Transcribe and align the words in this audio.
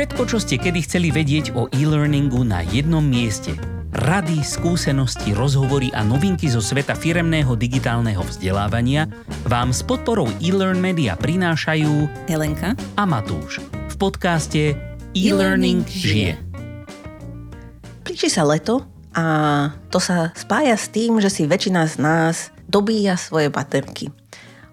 Všetko, 0.00 0.24
čo 0.32 0.40
ste 0.40 0.56
kedy 0.56 0.80
chceli 0.88 1.12
vedieť 1.12 1.52
o 1.52 1.68
e-learningu 1.76 2.40
na 2.40 2.64
jednom 2.64 3.04
mieste. 3.04 3.52
Rady, 3.92 4.40
skúsenosti, 4.40 5.36
rozhovory 5.36 5.92
a 5.92 6.00
novinky 6.00 6.48
zo 6.48 6.64
sveta 6.64 6.96
firemného 6.96 7.52
digitálneho 7.52 8.24
vzdelávania 8.24 9.12
vám 9.44 9.76
s 9.76 9.84
podporou 9.84 10.24
e-learn 10.40 10.80
media 10.80 11.20
prinášajú 11.20 12.08
Helenka 12.32 12.72
a 12.96 13.04
Matúš 13.04 13.60
v 13.60 13.94
podcaste 14.00 14.72
E-Learning 15.12 15.84
žije. 15.84 16.40
Blíži 18.00 18.32
sa 18.32 18.48
leto 18.48 18.88
a 19.12 19.68
to 19.92 20.00
sa 20.00 20.32
spája 20.32 20.80
s 20.80 20.88
tým, 20.88 21.20
že 21.20 21.28
si 21.28 21.44
väčšina 21.44 21.84
z 21.84 22.00
nás 22.00 22.48
dobíja 22.72 23.20
svoje 23.20 23.52
baterky. 23.52 24.08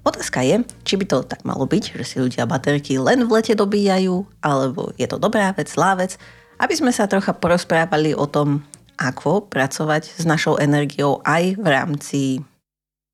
Otázka 0.07 0.39
je, 0.39 0.63
či 0.87 0.95
by 0.95 1.03
to 1.03 1.27
tak 1.27 1.43
malo 1.43 1.67
byť, 1.67 1.99
že 1.99 2.03
si 2.07 2.15
ľudia 2.23 2.47
baterky 2.47 2.95
len 2.95 3.27
v 3.27 3.31
lete 3.35 3.51
dobíjajú, 3.59 4.23
alebo 4.39 4.95
je 4.95 5.03
to 5.03 5.19
dobrá 5.19 5.51
vec, 5.51 5.67
zlá 5.67 5.99
vec, 5.99 6.15
aby 6.63 6.71
sme 6.79 6.95
sa 6.95 7.11
trocha 7.11 7.35
porozprávali 7.35 8.15
o 8.15 8.23
tom, 8.23 8.63
ako 8.95 9.51
pracovať 9.51 10.07
s 10.07 10.23
našou 10.23 10.55
energiou 10.63 11.20
aj 11.27 11.59
v 11.59 11.67
rámci 11.67 12.21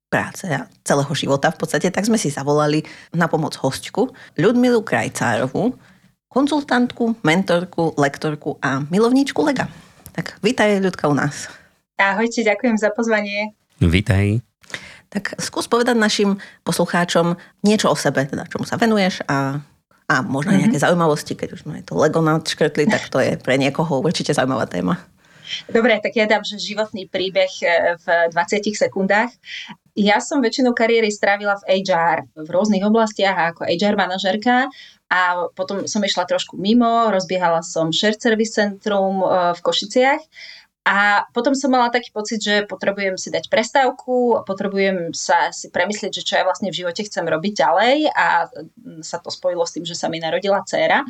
práce 0.06 0.46
a 0.46 0.70
celého 0.86 1.10
života 1.18 1.50
v 1.50 1.66
podstate, 1.66 1.90
tak 1.90 2.06
sme 2.06 2.22
si 2.22 2.30
zavolali 2.30 2.86
na 3.10 3.26
pomoc 3.26 3.58
hostku 3.58 4.14
Ľudmilu 4.38 4.86
Krajcárovú, 4.86 5.74
konzultantku, 6.30 7.18
mentorku, 7.26 7.98
lektorku 7.98 8.62
a 8.62 8.86
milovníčku 8.86 9.42
lega. 9.42 9.66
Tak 10.14 10.38
vítaj 10.46 10.78
Ľudka 10.78 11.10
u 11.10 11.18
nás. 11.18 11.50
Ahojte, 11.98 12.46
ďakujem 12.46 12.78
za 12.78 12.94
pozvanie. 12.94 13.58
Vítaj. 13.82 14.53
Tak 15.14 15.38
skús 15.38 15.70
povedať 15.70 15.94
našim 15.94 16.42
poslucháčom 16.66 17.38
niečo 17.62 17.94
o 17.94 17.96
sebe, 17.96 18.26
teda 18.26 18.50
čomu 18.50 18.66
sa 18.66 18.82
venuješ 18.82 19.22
a, 19.30 19.62
a 20.10 20.16
možno 20.26 20.58
mm-hmm. 20.58 20.62
nejaké 20.66 20.78
zaujímavosti, 20.82 21.38
keď 21.38 21.50
už 21.54 21.70
sme 21.70 21.86
to 21.86 21.94
Lego 21.94 22.26
nadškrtli, 22.26 22.90
tak 22.90 23.14
to 23.14 23.22
je 23.22 23.38
pre 23.38 23.62
niekoho 23.62 24.02
určite 24.02 24.34
zaujímavá 24.34 24.66
téma. 24.66 24.98
Dobre, 25.70 26.00
tak 26.00 26.16
ja 26.16 26.26
dám, 26.26 26.42
že 26.42 26.58
životný 26.58 27.06
príbeh 27.12 27.52
e, 27.62 28.00
v 28.00 28.06
20 28.32 28.64
sekundách. 28.74 29.30
Ja 29.94 30.18
som 30.18 30.42
väčšinu 30.42 30.74
kariéry 30.74 31.14
strávila 31.14 31.60
v 31.62 31.84
HR, 31.86 32.26
v 32.34 32.50
rôznych 32.50 32.82
oblastiach 32.82 33.54
ako 33.54 33.70
HR 33.70 33.94
manažerka 33.94 34.72
a 35.12 35.46
potom 35.54 35.86
som 35.86 36.02
išla 36.02 36.26
trošku 36.26 36.58
mimo, 36.58 37.14
rozbiehala 37.14 37.62
som 37.62 37.94
Shared 37.94 38.18
Service 38.18 38.58
Centrum 38.58 39.22
e, 39.22 39.54
v 39.54 39.60
Košiciach 39.62 40.22
a 40.84 41.24
potom 41.32 41.56
som 41.56 41.72
mala 41.72 41.88
taký 41.88 42.12
pocit, 42.12 42.44
že 42.44 42.68
potrebujem 42.68 43.16
si 43.16 43.32
dať 43.32 43.48
prestávku, 43.48 44.44
potrebujem 44.44 45.16
sa 45.16 45.48
si 45.56 45.72
premyslieť, 45.72 46.12
že 46.12 46.28
čo 46.28 46.36
ja 46.36 46.44
vlastne 46.44 46.76
v 46.76 46.84
živote 46.84 47.08
chcem 47.08 47.24
robiť 47.24 47.54
ďalej 47.56 47.96
a 48.12 48.52
sa 49.00 49.18
to 49.24 49.32
spojilo 49.32 49.64
s 49.64 49.80
tým, 49.80 49.88
že 49.88 49.96
sa 49.96 50.12
mi 50.12 50.20
narodila 50.20 50.60
dcéra. 50.60 51.08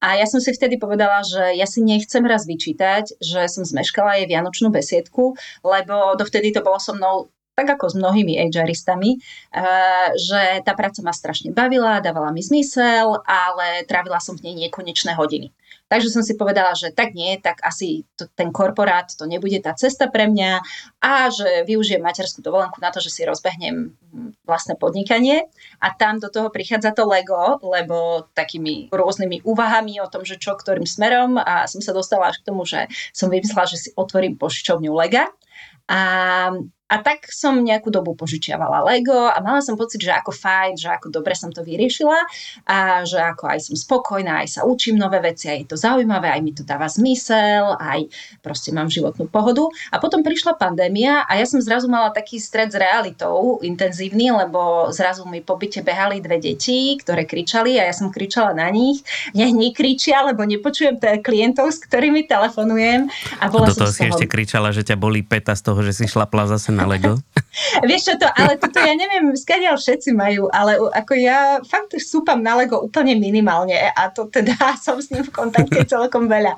A 0.00 0.16
ja 0.16 0.24
som 0.24 0.40
si 0.40 0.56
vtedy 0.56 0.80
povedala, 0.80 1.20
že 1.20 1.52
ja 1.52 1.68
si 1.68 1.84
nechcem 1.84 2.24
raz 2.24 2.48
vyčítať, 2.48 3.20
že 3.20 3.44
som 3.52 3.68
zmeškala 3.68 4.24
jej 4.24 4.26
vianočnú 4.32 4.72
besiedku, 4.72 5.36
lebo 5.60 6.16
dovtedy 6.16 6.56
to 6.56 6.64
bolo 6.64 6.80
so 6.80 6.96
mnou 6.96 7.28
tak 7.60 7.76
ako 7.76 7.92
s 7.92 7.94
mnohými 8.00 8.40
HRistami, 8.40 9.20
eh, 9.20 10.08
že 10.16 10.64
tá 10.64 10.72
práca 10.72 11.04
ma 11.04 11.12
strašne 11.12 11.52
bavila, 11.52 12.00
dávala 12.00 12.32
mi 12.32 12.40
zmysel, 12.40 13.20
ale 13.28 13.84
trávila 13.84 14.16
som 14.16 14.32
v 14.40 14.48
nej 14.48 14.56
nekonečné 14.64 15.12
hodiny. 15.12 15.52
Takže 15.90 16.06
som 16.06 16.22
si 16.22 16.38
povedala, 16.38 16.70
že 16.78 16.94
tak 16.94 17.18
nie, 17.18 17.34
tak 17.42 17.58
asi 17.66 18.06
to, 18.14 18.30
ten 18.38 18.54
korporát 18.54 19.10
to 19.10 19.26
nebude 19.26 19.58
tá 19.58 19.74
cesta 19.74 20.06
pre 20.06 20.30
mňa 20.30 20.62
a 21.02 21.26
že 21.34 21.66
využijem 21.66 21.98
materskú 21.98 22.38
dovolenku 22.46 22.78
na 22.78 22.94
to, 22.94 23.02
že 23.02 23.10
si 23.10 23.26
rozbehnem 23.26 23.90
vlastné 24.46 24.78
podnikanie. 24.78 25.50
A 25.82 25.90
tam 25.90 26.22
do 26.22 26.30
toho 26.30 26.46
prichádza 26.54 26.94
to 26.94 27.10
Lego, 27.10 27.58
lebo 27.66 28.30
takými 28.38 28.86
rôznymi 28.94 29.42
úvahami 29.42 29.98
o 29.98 30.06
tom, 30.06 30.22
že 30.22 30.38
čo 30.38 30.54
ktorým 30.54 30.86
smerom 30.86 31.34
a 31.42 31.66
som 31.66 31.82
sa 31.82 31.90
dostala 31.90 32.30
až 32.30 32.38
k 32.38 32.46
tomu, 32.46 32.62
že 32.62 32.86
som 33.10 33.26
vymyslela, 33.26 33.66
že 33.66 33.82
si 33.82 33.88
otvorím 33.98 34.38
požičovňu 34.38 34.94
Lega. 34.94 35.26
A 35.90 36.00
a 36.90 36.98
tak 36.98 37.30
som 37.30 37.54
nejakú 37.62 37.94
dobu 37.94 38.18
požičiavala 38.18 38.82
Lego 38.82 39.30
a 39.30 39.38
mala 39.38 39.62
som 39.62 39.78
pocit, 39.78 40.02
že 40.02 40.10
ako 40.10 40.34
fajn, 40.34 40.74
že 40.74 40.90
ako 40.90 41.14
dobre 41.14 41.38
som 41.38 41.54
to 41.54 41.62
vyriešila 41.62 42.18
a 42.66 43.06
že 43.06 43.22
ako 43.22 43.46
aj 43.46 43.70
som 43.70 43.78
spokojná, 43.78 44.42
aj 44.42 44.58
sa 44.58 44.60
učím 44.66 44.98
nové 44.98 45.22
veci, 45.22 45.46
aj 45.46 45.58
je 45.62 45.66
to 45.70 45.76
zaujímavé, 45.78 46.34
aj 46.34 46.42
mi 46.42 46.50
to 46.50 46.66
dáva 46.66 46.90
zmysel, 46.90 47.78
aj 47.78 48.10
proste 48.42 48.74
mám 48.74 48.90
životnú 48.90 49.30
pohodu. 49.30 49.70
A 49.94 50.02
potom 50.02 50.26
prišla 50.26 50.58
pandémia 50.58 51.22
a 51.30 51.38
ja 51.38 51.46
som 51.46 51.62
zrazu 51.62 51.86
mala 51.86 52.10
taký 52.10 52.42
stred 52.42 52.74
s 52.74 52.76
realitou 52.76 53.62
intenzívny, 53.62 54.34
lebo 54.34 54.90
zrazu 54.90 55.22
mi 55.30 55.38
po 55.46 55.54
byte 55.54 55.86
behali 55.86 56.18
dve 56.18 56.42
deti, 56.42 56.98
ktoré 56.98 57.22
kričali 57.22 57.78
a 57.78 57.86
ja 57.86 57.94
som 57.94 58.10
kričala 58.10 58.50
na 58.50 58.66
nich. 58.66 59.06
Nech 59.30 59.54
nekričia, 59.54 60.26
lebo 60.26 60.42
nepočujem 60.42 60.98
t- 60.98 61.22
klientov, 61.22 61.70
s 61.70 61.78
ktorými 61.86 62.26
telefonujem. 62.26 63.06
A 63.38 63.46
bola 63.46 63.70
a 63.70 63.74
do 63.74 63.86
toho 63.86 63.94
si 63.94 64.10
ešte 64.10 64.26
kričala, 64.26 64.74
že 64.74 64.82
ťa 64.82 64.98
bolí 64.98 65.22
peta 65.22 65.54
z 65.54 65.62
toho, 65.62 65.78
že 65.86 65.94
si 65.94 66.04
šlapla 66.10 66.50
zase 66.50 66.72
na 66.72 66.79
Lego? 66.86 67.12
Vieš 67.88 68.02
čo 68.06 68.14
to, 68.16 68.28
ale 68.30 68.56
toto 68.56 68.78
ja 68.78 68.94
neviem, 68.94 69.34
skadiaľ 69.34 69.76
všetci 69.76 70.14
majú, 70.14 70.46
ale 70.54 70.78
ako 70.94 71.12
ja 71.18 71.58
fakt 71.66 71.98
súpam 71.98 72.40
na 72.40 72.54
Lego 72.62 72.78
úplne 72.78 73.18
minimálne 73.18 73.74
a 73.74 74.06
to 74.08 74.30
teda 74.30 74.54
som 74.84 75.02
s 75.02 75.10
ním 75.10 75.26
v 75.26 75.34
kontakte 75.34 75.82
celkom 75.92 76.30
veľa. 76.30 76.54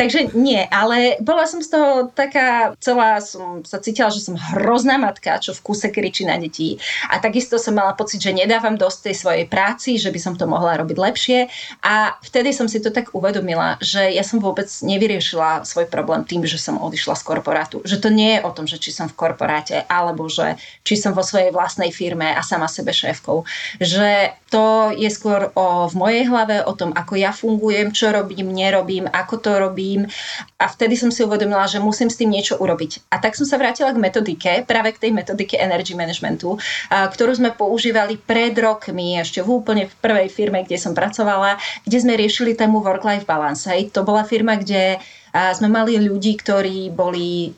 Takže 0.00 0.32
nie, 0.32 0.64
ale 0.72 1.20
bola 1.20 1.44
som 1.44 1.60
z 1.60 1.68
toho 1.76 2.08
taká 2.10 2.72
celá, 2.80 3.20
som 3.20 3.60
sa 3.68 3.78
cítila, 3.78 4.08
že 4.08 4.24
som 4.24 4.34
hrozná 4.34 4.96
matka, 4.96 5.36
čo 5.38 5.52
v 5.52 5.60
kúse 5.60 5.86
kričí 5.92 6.24
na 6.24 6.40
detí 6.40 6.80
a 7.12 7.20
takisto 7.20 7.60
som 7.60 7.76
mala 7.76 7.92
pocit, 7.92 8.24
že 8.24 8.32
nedávam 8.32 8.80
dosť 8.80 9.12
tej 9.12 9.16
svojej 9.20 9.44
práci, 9.46 10.00
že 10.00 10.08
by 10.08 10.20
som 10.20 10.34
to 10.40 10.48
mohla 10.48 10.80
robiť 10.80 10.96
lepšie 10.96 11.38
a 11.84 12.16
vtedy 12.24 12.56
som 12.56 12.64
si 12.64 12.80
to 12.80 12.88
tak 12.88 13.12
uvedomila, 13.12 13.76
že 13.84 14.08
ja 14.08 14.24
som 14.24 14.40
vôbec 14.40 14.66
nevyriešila 14.80 15.68
svoj 15.68 15.84
problém 15.92 16.24
tým, 16.24 16.48
že 16.48 16.56
som 16.56 16.80
odišla 16.80 17.12
z 17.18 17.22
korporátu. 17.26 17.76
Že 17.84 17.96
to 18.00 18.08
nie 18.08 18.40
je 18.40 18.44
o 18.46 18.50
tom, 18.56 18.64
že 18.64 18.80
či 18.80 18.88
som 18.88 19.06
v 19.06 19.18
korporáte, 19.18 19.59
alebo 19.88 20.26
že 20.32 20.56
či 20.86 20.96
som 20.96 21.12
vo 21.12 21.20
svojej 21.20 21.52
vlastnej 21.52 21.92
firme 21.92 22.32
a 22.32 22.40
sama 22.40 22.66
sebe 22.66 22.94
šéfkou. 22.94 23.44
Že 23.78 24.32
to 24.50 24.90
je 24.96 25.06
skôr 25.12 25.54
o, 25.54 25.86
v 25.86 25.94
mojej 25.94 26.24
hlave, 26.26 26.64
o 26.66 26.74
tom, 26.74 26.90
ako 26.90 27.14
ja 27.14 27.30
fungujem, 27.30 27.94
čo 27.94 28.10
robím, 28.10 28.50
nerobím, 28.50 29.06
ako 29.06 29.34
to 29.38 29.50
robím. 29.60 30.10
A 30.58 30.66
vtedy 30.66 30.98
som 30.98 31.14
si 31.14 31.22
uvedomila, 31.22 31.70
že 31.70 31.78
musím 31.78 32.10
s 32.10 32.18
tým 32.18 32.34
niečo 32.34 32.58
urobiť. 32.58 33.12
A 33.14 33.22
tak 33.22 33.38
som 33.38 33.46
sa 33.46 33.60
vrátila 33.60 33.94
k 33.94 34.02
metodike, 34.02 34.52
práve 34.66 34.96
k 34.96 35.06
tej 35.06 35.12
metodike 35.14 35.54
energy 35.54 35.94
managementu, 35.94 36.58
ktorú 36.90 37.32
sme 37.36 37.54
používali 37.54 38.18
pred 38.18 38.52
rokmi, 38.58 39.22
ešte 39.22 39.40
v 39.40 39.48
úplne 39.62 39.84
v 39.86 39.94
prvej 40.02 40.28
firme, 40.28 40.66
kde 40.66 40.76
som 40.82 40.92
pracovala, 40.98 41.56
kde 41.86 41.98
sme 42.02 42.18
riešili 42.18 42.58
tému 42.58 42.82
work-life 42.82 43.24
balance. 43.24 43.70
Hej. 43.70 43.94
To 43.94 44.02
bola 44.02 44.26
firma, 44.26 44.58
kde 44.58 44.98
sme 45.30 45.70
mali 45.70 45.94
ľudí, 45.94 46.34
ktorí 46.42 46.90
boli 46.90 47.54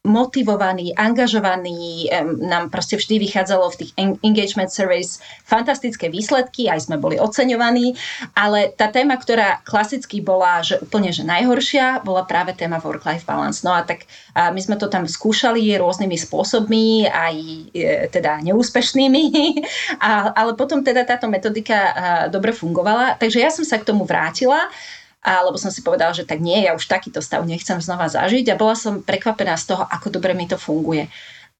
motivovaní, 0.00 0.96
angažovaní, 0.96 2.08
nám 2.40 2.72
proste 2.72 2.96
vždy 2.96 3.20
vychádzalo 3.20 3.68
v 3.68 3.78
tých 3.84 3.92
engagement 4.24 4.72
surveys 4.72 5.20
fantastické 5.44 6.08
výsledky, 6.08 6.72
aj 6.72 6.88
sme 6.88 6.96
boli 6.96 7.20
oceňovaní, 7.20 7.92
ale 8.32 8.72
tá 8.72 8.88
téma, 8.88 9.20
ktorá 9.20 9.60
klasicky 9.60 10.24
bola, 10.24 10.64
že 10.64 10.80
úplne 10.80 11.12
že 11.12 11.20
najhoršia, 11.20 12.00
bola 12.00 12.24
práve 12.24 12.56
téma 12.56 12.80
work-life 12.80 13.28
balance. 13.28 13.60
No 13.60 13.76
a 13.76 13.84
tak 13.84 14.08
a 14.32 14.48
my 14.48 14.60
sme 14.64 14.80
to 14.80 14.88
tam 14.88 15.04
skúšali 15.04 15.76
rôznymi 15.76 16.16
spôsobmi, 16.16 17.04
aj 17.04 17.36
e, 17.76 18.08
teda 18.08 18.40
neúspešnými, 18.40 19.24
a, 20.00 20.32
ale 20.32 20.56
potom 20.56 20.80
teda 20.80 21.04
táto 21.04 21.28
metodika 21.28 21.92
dobre 22.32 22.56
fungovala, 22.56 23.20
takže 23.20 23.44
ja 23.44 23.52
som 23.52 23.68
sa 23.68 23.76
k 23.76 23.84
tomu 23.84 24.08
vrátila 24.08 24.72
alebo 25.20 25.60
som 25.60 25.68
si 25.68 25.84
povedala, 25.84 26.16
že 26.16 26.24
tak 26.24 26.40
nie, 26.40 26.64
ja 26.64 26.72
už 26.72 26.88
takýto 26.88 27.20
stav 27.20 27.44
nechcem 27.44 27.76
znova 27.80 28.08
zažiť 28.08 28.52
a 28.52 28.58
bola 28.60 28.72
som 28.72 29.04
prekvapená 29.04 29.56
z 29.60 29.76
toho, 29.76 29.84
ako 29.84 30.08
dobre 30.08 30.32
mi 30.32 30.48
to 30.48 30.56
funguje. 30.56 31.12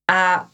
A 0.09 0.49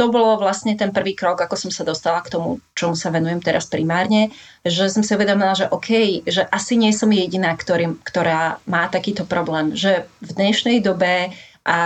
to 0.00 0.08
bolo 0.08 0.40
vlastne 0.40 0.72
ten 0.80 0.96
prvý 0.96 1.12
krok, 1.12 1.44
ako 1.44 1.60
som 1.60 1.68
sa 1.68 1.84
dostala 1.84 2.24
k 2.24 2.32
tomu, 2.32 2.56
čomu 2.72 2.96
sa 2.96 3.12
venujem 3.12 3.44
teraz 3.44 3.68
primárne, 3.68 4.32
že 4.64 4.88
som 4.88 5.04
si 5.04 5.12
uvedomila, 5.12 5.52
že 5.52 5.68
OK, 5.68 6.24
že 6.24 6.48
asi 6.48 6.80
nie 6.80 6.88
som 6.96 7.12
jediná, 7.12 7.52
ktorý, 7.52 8.00
ktorá 8.00 8.64
má 8.64 8.88
takýto 8.88 9.28
problém, 9.28 9.76
že 9.76 10.08
v 10.24 10.30
dnešnej 10.32 10.80
dobe 10.80 11.36
a 11.68 11.80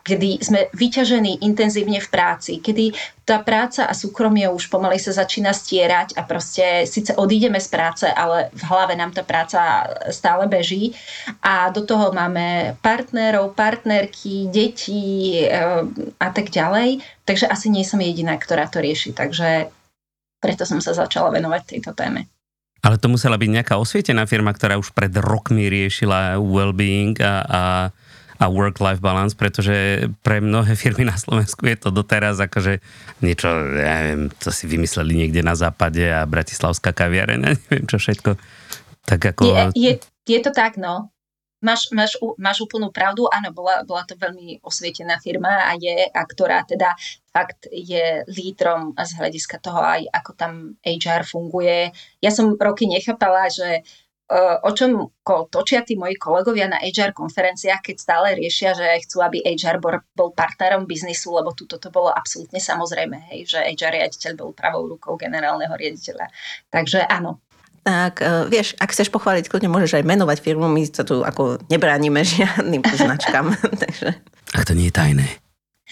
kedy 0.00 0.40
sme 0.40 0.60
vyťažení 0.72 1.44
intenzívne 1.44 2.00
v 2.00 2.08
práci, 2.08 2.58
kedy 2.58 2.92
tá 3.28 3.38
práca 3.38 3.86
a 3.86 3.94
súkromie 3.94 4.48
už 4.50 4.66
pomaly 4.66 4.98
sa 4.98 5.14
začína 5.14 5.54
stierať 5.54 6.18
a 6.18 6.26
proste 6.26 6.88
síce 6.88 7.14
odídeme 7.14 7.62
z 7.62 7.68
práce, 7.70 8.06
ale 8.10 8.50
v 8.50 8.62
hlave 8.66 8.98
nám 8.98 9.14
tá 9.14 9.22
práca 9.22 9.86
stále 10.10 10.50
beží 10.50 10.96
a 11.44 11.70
do 11.70 11.86
toho 11.86 12.10
máme 12.10 12.74
partnerov, 12.82 13.54
partnerky, 13.54 14.50
deti 14.50 15.38
eh, 15.46 15.84
a 16.18 16.28
tak 16.34 16.50
ďalej. 16.50 17.04
Takže 17.22 17.46
asi 17.46 17.70
nie 17.70 17.86
som 17.86 18.02
jediná, 18.02 18.34
ktorá 18.34 18.66
to 18.66 18.82
rieši. 18.82 19.14
Takže 19.14 19.70
preto 20.40 20.64
som 20.66 20.82
sa 20.82 20.96
začala 20.96 21.30
venovať 21.30 21.62
tejto 21.76 21.92
téme. 21.94 22.26
Ale 22.80 22.96
to 22.96 23.12
musela 23.12 23.36
byť 23.36 23.50
nejaká 23.60 23.76
osvietená 23.76 24.24
firma, 24.24 24.56
ktorá 24.56 24.80
už 24.80 24.96
pred 24.96 25.12
rokmi 25.12 25.68
riešila 25.68 26.40
well-being 26.40 27.12
a, 27.20 27.44
a 27.44 27.62
a 28.40 28.48
work-life 28.48 29.04
balance, 29.04 29.36
pretože 29.36 30.08
pre 30.24 30.40
mnohé 30.40 30.72
firmy 30.72 31.04
na 31.04 31.20
Slovensku 31.20 31.68
je 31.68 31.76
to 31.76 31.92
doteraz 31.92 32.40
akože 32.40 32.80
niečo, 33.20 33.52
ja 33.76 34.00
neviem, 34.00 34.32
to 34.40 34.48
si 34.48 34.64
vymysleli 34.64 35.12
niekde 35.12 35.44
na 35.44 35.52
západe 35.52 36.00
a 36.08 36.24
bratislavská 36.24 36.96
kaviareň, 36.96 37.38
neviem 37.44 37.84
čo 37.84 38.00
všetko. 38.00 38.40
Tak 39.04 39.20
ako... 39.36 39.42
Je, 39.44 39.64
je, 39.76 39.92
je 40.24 40.40
to 40.40 40.50
tak, 40.56 40.80
no. 40.80 41.12
Máš, 41.60 41.92
máš, 41.92 42.16
máš 42.40 42.64
úplnú 42.64 42.88
pravdu, 42.88 43.28
áno, 43.28 43.52
bola, 43.52 43.84
bola 43.84 44.08
to 44.08 44.16
veľmi 44.16 44.64
osvietená 44.64 45.20
firma 45.20 45.68
a 45.68 45.76
je, 45.76 46.08
a 46.08 46.22
ktorá 46.24 46.64
teda 46.64 46.96
fakt 47.28 47.68
je 47.68 48.24
lídrom 48.32 48.96
z 48.96 49.20
hľadiska 49.20 49.60
toho 49.60 49.84
aj, 49.84 50.08
ako 50.08 50.30
tam 50.40 50.52
HR 50.80 51.28
funguje. 51.28 51.92
Ja 52.24 52.32
som 52.32 52.56
roky 52.56 52.88
nechápala, 52.88 53.52
že 53.52 53.84
o 54.62 54.70
čom 54.70 55.10
točia 55.50 55.82
tí 55.82 55.98
moji 55.98 56.14
kolegovia 56.14 56.70
na 56.70 56.78
HR 56.78 57.10
konferenciách, 57.10 57.82
keď 57.82 57.96
stále 57.98 58.26
riešia, 58.38 58.78
že 58.78 59.02
chcú, 59.02 59.26
aby 59.26 59.42
HR 59.42 59.82
bol 60.14 60.30
partnerom 60.30 60.86
biznisu, 60.86 61.34
lebo 61.34 61.50
tu 61.50 61.66
toto 61.66 61.90
bolo 61.90 62.14
absolútne 62.14 62.62
samozrejme, 62.62 63.18
hej, 63.34 63.50
že 63.50 63.58
HR 63.58 63.98
riaditeľ 63.98 64.32
bol 64.38 64.50
pravou 64.54 64.86
rukou 64.86 65.18
generálneho 65.18 65.74
riaditeľa. 65.74 66.30
Takže 66.70 67.10
áno, 67.10 67.42
tak 67.80 68.20
uh, 68.20 68.44
vieš, 68.44 68.76
ak 68.76 68.92
chceš 68.92 69.08
pochváliť, 69.08 69.48
kľudne 69.48 69.72
môžeš 69.72 69.98
aj 69.98 70.04
menovať 70.04 70.38
firmu, 70.44 70.68
my 70.68 70.84
sa 70.84 71.00
tu 71.00 71.24
ako 71.24 71.58
nebránime 71.72 72.20
žiadnym 72.28 72.84
značkám. 72.84 73.56
takže... 73.82 74.20
Ach, 74.52 74.64
to 74.68 74.76
nie 74.76 74.92
je 74.92 74.94
tajné. 74.94 75.26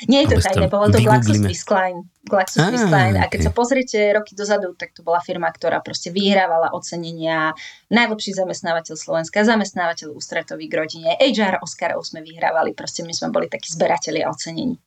Nie 0.07 0.23
je 0.23 0.37
to 0.37 0.45
tajné, 0.45 0.71
bolo 0.71 0.87
to 0.93 1.03
GlaxoSmithKline. 1.03 2.07
GlaxoSmithKline. 2.23 3.19
A 3.19 3.27
keď 3.27 3.41
okay. 3.43 3.49
sa 3.49 3.53
pozriete 3.53 3.99
roky 4.15 4.39
dozadu, 4.39 4.77
tak 4.79 4.95
to 4.95 5.03
bola 5.03 5.19
firma, 5.19 5.51
ktorá 5.51 5.83
proste 5.83 6.15
vyhrávala 6.15 6.71
ocenenia 6.71 7.57
najlepší 7.91 8.39
zamestnávateľ 8.39 8.95
Slovenska, 8.95 9.43
zamestnávateľ 9.43 10.15
ústretový 10.15 10.71
k 10.71 10.75
rodine, 10.79 11.11
HR 11.19 11.59
Oscarov 11.65 12.07
sme 12.07 12.23
vyhrávali, 12.23 12.77
proste 12.79 13.03
my 13.03 13.11
sme 13.11 13.35
boli 13.35 13.51
takí 13.51 13.75
zberatelia 13.75 14.31
ocenení. 14.31 14.79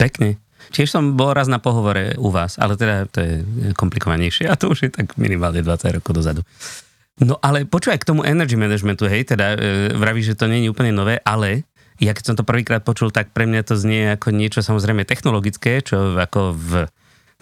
Pekne. 0.00 0.42
Tiež 0.70 0.90
som 0.94 1.18
bol 1.18 1.34
raz 1.34 1.50
na 1.50 1.58
pohovore 1.58 2.14
u 2.18 2.30
vás, 2.30 2.54
ale 2.58 2.78
teda 2.78 3.10
to 3.10 3.18
je 3.18 3.34
komplikovanejšie 3.74 4.46
a 4.46 4.54
to 4.54 4.70
už 4.70 4.78
je 4.86 4.90
tak 4.94 5.18
minimálne 5.18 5.58
20 5.58 5.98
rokov 5.98 6.14
dozadu. 6.14 6.42
No 7.20 7.36
ale 7.44 7.68
počúvaj 7.68 8.00
k 8.02 8.08
tomu 8.08 8.24
energy 8.24 8.56
managementu, 8.56 9.04
hej, 9.04 9.28
teda 9.28 9.54
e, 9.54 9.56
vravíš, 9.92 10.32
že 10.32 10.38
to 10.38 10.48
nie 10.48 10.64
je 10.64 10.72
úplne 10.72 10.96
nové, 10.96 11.20
ale 11.22 11.68
ja 12.02 12.12
keď 12.18 12.24
som 12.26 12.36
to 12.36 12.42
prvýkrát 12.42 12.82
počul, 12.82 13.14
tak 13.14 13.30
pre 13.30 13.46
mňa 13.46 13.62
to 13.62 13.78
znie 13.78 14.18
ako 14.18 14.34
niečo 14.34 14.58
samozrejme 14.58 15.06
technologické, 15.06 15.78
čo 15.86 16.18
ako 16.18 16.58
v 16.58 16.70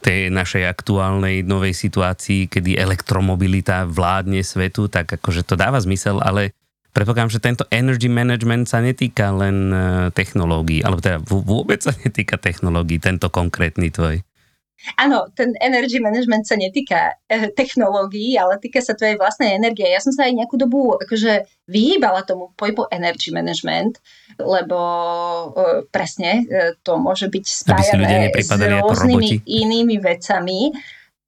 tej 0.00 0.28
našej 0.32 0.64
aktuálnej 0.68 1.44
novej 1.44 1.72
situácii, 1.76 2.48
kedy 2.48 2.76
elektromobilita 2.76 3.88
vládne 3.88 4.40
svetu, 4.44 4.88
tak 4.88 5.08
akože 5.16 5.44
to 5.44 5.56
dáva 5.56 5.80
zmysel, 5.80 6.20
ale 6.20 6.52
Predpokladám, 6.90 7.30
že 7.30 7.38
tento 7.38 7.64
energy 7.70 8.10
management 8.10 8.66
sa 8.66 8.82
netýka 8.82 9.30
len 9.30 9.70
e, 9.70 9.78
technológií, 10.10 10.82
alebo 10.82 10.98
teda 10.98 11.22
vôbec 11.22 11.78
sa 11.78 11.94
netýka 11.94 12.34
technológií, 12.34 12.98
tento 12.98 13.30
konkrétny 13.30 13.94
tvoj. 13.94 14.26
Áno, 14.96 15.28
ten 15.36 15.52
energy 15.60 16.00
management 16.00 16.48
sa 16.48 16.56
netýka 16.56 17.20
e, 17.28 17.52
technológií, 17.52 18.36
ale 18.40 18.56
týka 18.56 18.80
sa 18.80 18.96
tvojej 18.96 19.20
vlastnej 19.20 19.56
energie. 19.56 19.84
Ja 19.84 20.00
som 20.00 20.12
sa 20.12 20.24
aj 20.24 20.40
nejakú 20.40 20.56
dobu 20.56 20.96
akože 20.96 21.44
vyhýbala 21.68 22.24
tomu 22.24 22.56
pojmu 22.56 22.88
energy 22.88 23.28
management, 23.28 24.00
lebo 24.40 24.80
e, 24.80 25.46
presne 25.92 26.48
e, 26.48 26.74
to 26.80 26.96
môže 26.96 27.28
byť 27.28 27.44
spájané 27.44 28.32
s 28.32 28.50
rôznymi 28.50 29.44
inými 29.44 30.00
vecami 30.00 30.72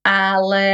ale, 0.02 0.66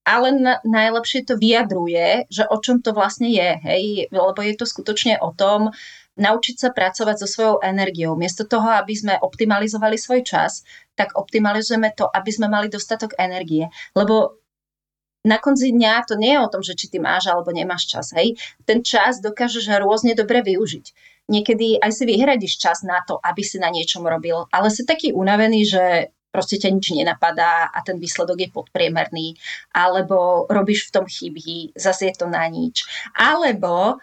ale 0.00 0.28
na, 0.32 0.56
najlepšie 0.64 1.28
to 1.28 1.36
vyjadruje, 1.36 2.24
že 2.32 2.48
o 2.48 2.56
čom 2.56 2.80
to 2.80 2.96
vlastne 2.96 3.28
je, 3.28 3.50
hej, 3.68 3.84
lebo 4.08 4.40
je 4.40 4.56
to 4.56 4.64
skutočne 4.64 5.20
o 5.20 5.36
tom, 5.36 5.76
naučiť 6.12 6.56
sa 6.60 6.68
pracovať 6.72 7.16
so 7.24 7.28
svojou 7.28 7.56
energiou. 7.64 8.16
Miesto 8.16 8.44
toho, 8.44 8.68
aby 8.76 8.92
sme 8.92 9.14
optimalizovali 9.16 9.96
svoj 9.96 10.20
čas, 10.24 10.60
tak 10.94 11.16
optimalizujeme 11.16 11.92
to, 11.96 12.08
aby 12.08 12.30
sme 12.32 12.52
mali 12.52 12.68
dostatok 12.68 13.16
energie. 13.16 13.68
Lebo 13.96 14.42
na 15.22 15.38
konci 15.38 15.70
dňa 15.70 16.02
to 16.10 16.18
nie 16.18 16.34
je 16.34 16.42
o 16.42 16.50
tom, 16.50 16.62
že 16.66 16.74
či 16.74 16.90
ty 16.90 16.98
máš 16.98 17.30
alebo 17.30 17.54
nemáš 17.54 17.86
čas. 17.86 18.10
Hej. 18.12 18.34
Ten 18.66 18.82
čas 18.82 19.22
dokážeš 19.22 19.70
rôzne 19.78 20.18
dobre 20.18 20.42
využiť. 20.42 20.86
Niekedy 21.30 21.78
aj 21.78 21.90
si 21.94 22.04
vyhradíš 22.04 22.58
čas 22.58 22.82
na 22.82 22.98
to, 23.06 23.22
aby 23.22 23.46
si 23.46 23.62
na 23.62 23.70
niečom 23.70 24.02
robil, 24.02 24.50
ale 24.50 24.68
si 24.74 24.82
taký 24.82 25.14
unavený, 25.14 25.62
že 25.62 25.84
proste 26.34 26.58
ťa 26.58 26.74
nič 26.74 26.86
nenapadá 26.96 27.70
a 27.70 27.78
ten 27.86 28.00
výsledok 28.00 28.40
je 28.40 28.48
podpriemerný, 28.50 29.38
alebo 29.76 30.48
robíš 30.50 30.90
v 30.90 30.94
tom 30.98 31.04
chyby, 31.06 31.76
zase 31.78 32.10
je 32.10 32.14
to 32.18 32.26
na 32.26 32.42
nič. 32.48 32.82
Alebo 33.14 34.00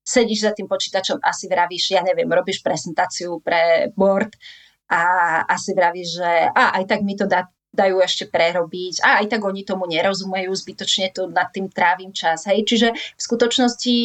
sedíš 0.00 0.46
za 0.46 0.52
tým 0.54 0.70
počítačom 0.70 1.18
a 1.22 1.30
si 1.34 1.46
vravíš, 1.50 1.94
ja 1.94 2.02
neviem, 2.02 2.30
robíš 2.30 2.62
prezentáciu 2.62 3.38
pre 3.42 3.90
board 3.94 4.34
a 4.90 5.00
asi 5.46 5.76
vravíš, 5.76 6.08
že 6.18 6.30
a 6.50 6.78
aj 6.80 6.84
tak 6.88 7.00
mi 7.06 7.14
to 7.14 7.28
dá 7.28 7.46
dajú 7.72 8.04
ešte 8.04 8.28
prerobiť 8.28 9.00
a 9.00 9.24
aj 9.24 9.32
tak 9.32 9.40
oni 9.40 9.64
tomu 9.64 9.88
nerozumejú, 9.88 10.52
zbytočne 10.52 11.08
tu 11.08 11.24
nad 11.32 11.48
tým 11.48 11.72
trávim 11.72 12.12
čas. 12.12 12.44
Hej? 12.44 12.68
Čiže 12.68 12.88
v 12.92 13.20
skutočnosti 13.20 13.96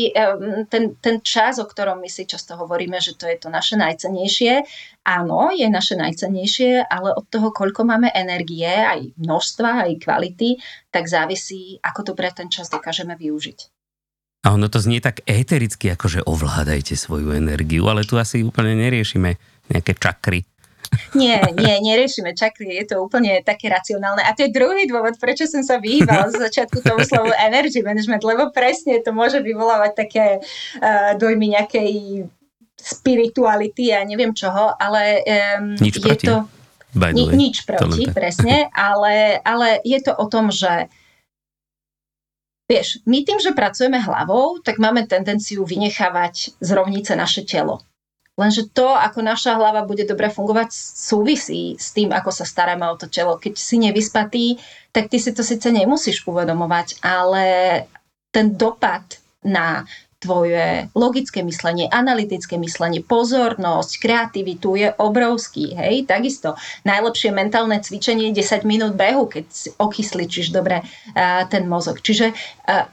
ten, 0.71 0.95
ten 1.03 1.15
čas, 1.19 1.59
o 1.59 1.67
ktorom 1.67 1.99
my 1.99 2.07
si 2.07 2.23
často 2.23 2.55
hovoríme, 2.55 2.95
že 3.03 3.19
to 3.19 3.27
je 3.27 3.35
to 3.35 3.51
naše 3.51 3.75
najcenejšie, 3.75 4.63
áno, 5.03 5.51
je 5.51 5.67
naše 5.67 5.99
najcenejšie, 5.99 6.87
ale 6.87 7.11
od 7.11 7.27
toho, 7.27 7.51
koľko 7.51 7.83
máme 7.83 8.07
energie, 8.15 8.71
aj 8.71 9.11
množstva, 9.19 9.91
aj 9.91 9.99
kvality, 9.99 10.55
tak 10.87 11.11
závisí, 11.11 11.83
ako 11.83 12.15
dobre 12.15 12.31
ten 12.31 12.47
čas 12.47 12.71
dokážeme 12.71 13.19
využiť. 13.19 13.59
A 14.47 14.55
ono 14.55 14.71
to 14.71 14.79
znie 14.79 15.03
tak 15.03 15.27
étericky, 15.27 15.91
ako 15.91 16.07
že 16.07 16.23
ovládajte 16.23 16.95
svoju 16.95 17.35
energiu, 17.35 17.83
ale 17.91 18.07
tu 18.07 18.15
asi 18.15 18.47
úplne 18.47 18.79
neriešime 18.79 19.35
nejaké 19.67 19.91
čakry 19.99 20.47
nie, 21.15 21.39
nie, 21.55 21.73
neriešime 21.83 22.35
čakry, 22.35 22.77
je 22.83 22.85
to 22.93 22.95
úplne 23.03 23.39
také 23.43 23.71
racionálne. 23.71 24.23
A 24.23 24.33
to 24.35 24.47
je 24.47 24.55
druhý 24.55 24.87
dôvod, 24.89 25.15
prečo 25.19 25.47
som 25.47 25.63
sa 25.63 25.79
vyhýbala 25.79 26.29
z 26.31 26.41
začiatku 26.49 26.83
tomu 26.83 27.03
slovu 27.03 27.31
energy 27.37 27.79
management, 27.81 28.23
lebo 28.23 28.51
presne 28.51 28.99
to 29.01 29.15
môže 29.15 29.39
vyvolávať 29.39 29.91
také 29.95 30.25
uh, 30.39 31.15
dojmy 31.15 31.55
nejakej 31.57 32.23
spirituality 32.77 33.91
a 33.91 34.05
neviem 34.05 34.31
čoho, 34.31 34.73
ale 34.77 35.25
um, 35.59 35.75
Nič 35.79 35.97
je 35.97 36.03
proti. 36.03 36.27
to... 36.27 36.35
Ni, 36.97 37.29
nič 37.29 37.61
proti, 37.61 38.09
presne, 38.09 38.73
ale, 38.73 39.37
ale 39.45 39.83
je 39.85 39.99
to 40.01 40.17
o 40.17 40.25
tom, 40.25 40.49
že 40.49 40.89
Vieš, 42.67 42.99
my 43.07 43.23
tým, 43.23 43.39
že 43.39 43.55
pracujeme 43.55 43.95
hlavou, 43.95 44.59
tak 44.59 44.75
máme 44.75 45.07
tendenciu 45.07 45.63
vynechávať 45.63 46.59
z 46.59 46.69
rovnice 46.75 47.15
naše 47.15 47.47
telo. 47.47 47.79
Lenže 48.37 48.69
to, 48.69 48.93
ako 48.93 49.25
naša 49.25 49.57
hlava 49.57 49.81
bude 49.81 50.05
dobre 50.05 50.29
fungovať, 50.29 50.69
súvisí 50.73 51.73
s 51.73 51.89
tým, 51.89 52.13
ako 52.13 52.29
sa 52.29 52.45
staráme 52.45 52.85
o 52.85 52.93
to 52.93 53.09
telo. 53.09 53.41
Keď 53.41 53.53
si 53.57 53.81
nevyspatý, 53.81 54.61
tak 54.93 55.09
ty 55.09 55.17
si 55.17 55.33
to 55.33 55.41
síce 55.41 55.65
nemusíš 55.65 56.21
uvedomovať, 56.21 57.01
ale 57.01 57.45
ten 58.29 58.53
dopad 58.53 59.17
na 59.41 59.89
tvoje 60.17 60.89
logické 60.97 61.45
myslenie, 61.45 61.89
analytické 61.89 62.57
myslenie, 62.57 63.05
pozornosť, 63.05 63.91
kreativitu 64.01 64.73
je 64.77 64.89
obrovský. 64.97 65.77
Hej, 65.77 66.09
takisto 66.09 66.57
najlepšie 66.85 67.29
mentálne 67.33 67.77
cvičenie 67.77 68.33
je 68.33 68.41
10 68.41 68.65
minút 68.65 68.93
behu, 68.97 69.29
keď 69.29 69.77
okysličíš 69.77 70.49
dobre 70.49 70.81
uh, 70.81 71.45
ten 71.49 71.69
mozog. 71.69 72.01
Čiže 72.01 72.33
uh, 72.33 72.85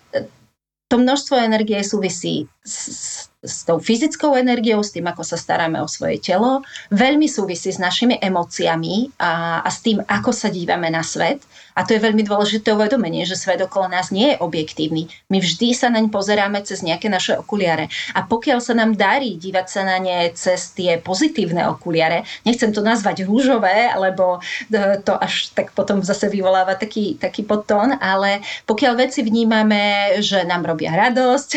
to 0.89 1.01
množstvo 1.01 1.41
energie 1.41 1.81
súvisí 1.81 2.45
s, 2.61 3.33
s 3.45 3.69
tou 3.69 3.77
fyzickou 3.77 4.35
energiou, 4.35 4.81
s 4.81 4.91
tým, 4.91 5.05
ako 5.07 5.23
sa 5.23 5.37
staráme 5.37 5.79
o 5.85 5.89
svoje 5.89 6.19
telo, 6.19 6.65
veľmi 6.91 7.29
súvisí 7.29 7.69
s 7.71 7.79
našimi 7.79 8.17
emóciami 8.19 9.13
a, 9.21 9.61
a 9.61 9.69
s 9.69 9.85
tým, 9.85 10.01
ako 10.01 10.33
sa 10.33 10.49
dívame 10.49 10.89
na 10.89 11.05
svet 11.05 11.45
a 11.75 11.83
to 11.83 11.99
je 11.99 12.01
veľmi 12.01 12.23
dôležité 12.23 12.71
uvedomenie, 12.71 13.27
že 13.27 13.35
svet 13.35 13.59
okolo 13.59 13.91
nás 13.91 14.15
nie 14.15 14.31
je 14.31 14.41
objektívny. 14.41 15.11
My 15.27 15.43
vždy 15.43 15.75
sa 15.75 15.91
naň 15.91 16.07
pozeráme 16.07 16.63
cez 16.63 16.87
nejaké 16.87 17.11
naše 17.11 17.35
okuliare. 17.35 17.91
A 18.15 18.23
pokiaľ 18.23 18.63
sa 18.63 18.79
nám 18.79 18.95
darí 18.95 19.35
dívať 19.35 19.67
sa 19.67 19.83
na 19.83 19.99
ne 19.99 20.31
cez 20.39 20.71
tie 20.71 21.03
pozitívne 21.03 21.67
okuliare, 21.67 22.23
nechcem 22.47 22.71
to 22.71 22.79
nazvať 22.79 23.27
rúžové, 23.27 23.91
lebo 23.99 24.39
e, 24.71 25.03
to 25.03 25.19
až 25.19 25.51
tak 25.51 25.75
potom 25.75 25.99
zase 26.07 26.31
vyvoláva 26.31 26.79
taký, 26.79 27.19
taký 27.19 27.43
podtón, 27.43 27.99
ale 27.99 28.39
pokiaľ 28.71 28.95
veci 28.95 29.27
vnímame, 29.27 30.15
že 30.23 30.47
nám 30.47 30.63
robia 30.63 30.95
radosť, 30.95 31.51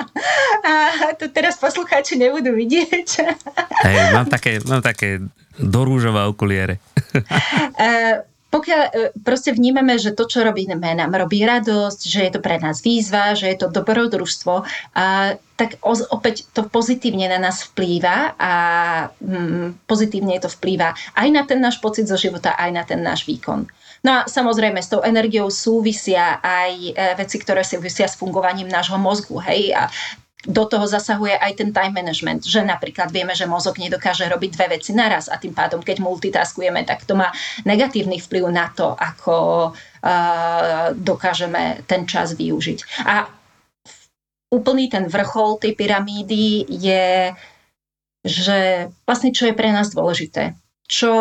a 0.68 0.74
to 1.20 1.28
teraz 1.28 1.60
poslucháči 1.60 2.16
nebudú 2.16 2.56
vidieť. 2.56 3.08
Hej, 3.84 3.96
mám 4.16 4.32
také, 4.32 4.64
mám 4.64 4.80
také 4.80 5.20
do 5.60 5.80
rúžové 5.84 6.24
okuliare. 6.24 6.80
Pokiaľ 8.52 8.82
e, 8.84 8.90
proste 9.24 9.56
vnímame, 9.56 9.96
že 9.96 10.12
to, 10.12 10.28
čo 10.28 10.44
robíme, 10.44 10.76
nám 10.76 11.16
robí 11.16 11.40
radosť, 11.40 12.00
že 12.04 12.20
je 12.28 12.32
to 12.36 12.40
pre 12.44 12.60
nás 12.60 12.84
výzva, 12.84 13.32
že 13.32 13.48
je 13.48 13.56
to 13.64 13.72
dobrodružstvo, 13.72 14.54
a, 14.92 15.04
tak 15.56 15.80
opäť 15.86 16.44
to 16.52 16.68
pozitívne 16.68 17.32
na 17.32 17.40
nás 17.40 17.64
vplýva 17.72 18.36
a 18.36 18.52
mm, 19.24 19.88
pozitívne 19.88 20.36
to 20.36 20.52
vplýva 20.52 20.92
aj 21.16 21.28
na 21.32 21.42
ten 21.48 21.64
náš 21.64 21.80
pocit 21.80 22.04
zo 22.04 22.20
života, 22.20 22.52
aj 22.52 22.70
na 22.76 22.84
ten 22.84 23.00
náš 23.00 23.24
výkon. 23.24 23.64
No 24.02 24.10
a 24.10 24.20
samozrejme 24.26 24.82
s 24.82 24.90
tou 24.90 25.00
energiou 25.00 25.48
súvisia 25.48 26.42
aj 26.42 26.72
e, 26.74 26.92
veci, 27.16 27.40
ktoré 27.40 27.64
súvisia 27.64 28.10
s 28.10 28.18
fungovaním 28.18 28.68
nášho 28.68 28.98
mozgu. 28.98 29.38
Hej? 29.48 29.72
A 29.72 29.88
do 30.42 30.66
toho 30.66 30.86
zasahuje 30.90 31.38
aj 31.38 31.52
ten 31.54 31.70
time 31.70 31.94
management, 31.94 32.42
že 32.42 32.66
napríklad 32.66 33.14
vieme, 33.14 33.30
že 33.30 33.46
mozog 33.46 33.78
nedokáže 33.78 34.26
robiť 34.26 34.50
dve 34.58 34.66
veci 34.78 34.90
naraz 34.90 35.30
a 35.30 35.38
tým 35.38 35.54
pádom, 35.54 35.78
keď 35.78 36.02
multitaskujeme, 36.02 36.82
tak 36.82 37.06
to 37.06 37.14
má 37.14 37.30
negatívny 37.62 38.18
vplyv 38.18 38.50
na 38.50 38.66
to, 38.74 38.90
ako 38.90 39.70
uh, 39.70 40.90
dokážeme 40.98 41.86
ten 41.86 42.10
čas 42.10 42.34
využiť. 42.34 43.06
A 43.06 43.30
úplný 44.50 44.90
ten 44.90 45.06
vrchol 45.06 45.62
tej 45.62 45.78
pyramídy 45.78 46.66
je, 46.68 47.32
že 48.26 48.90
vlastne 49.06 49.30
čo 49.30 49.46
je 49.46 49.54
pre 49.54 49.70
nás 49.70 49.94
dôležité. 49.94 50.58
Čo 50.90 51.12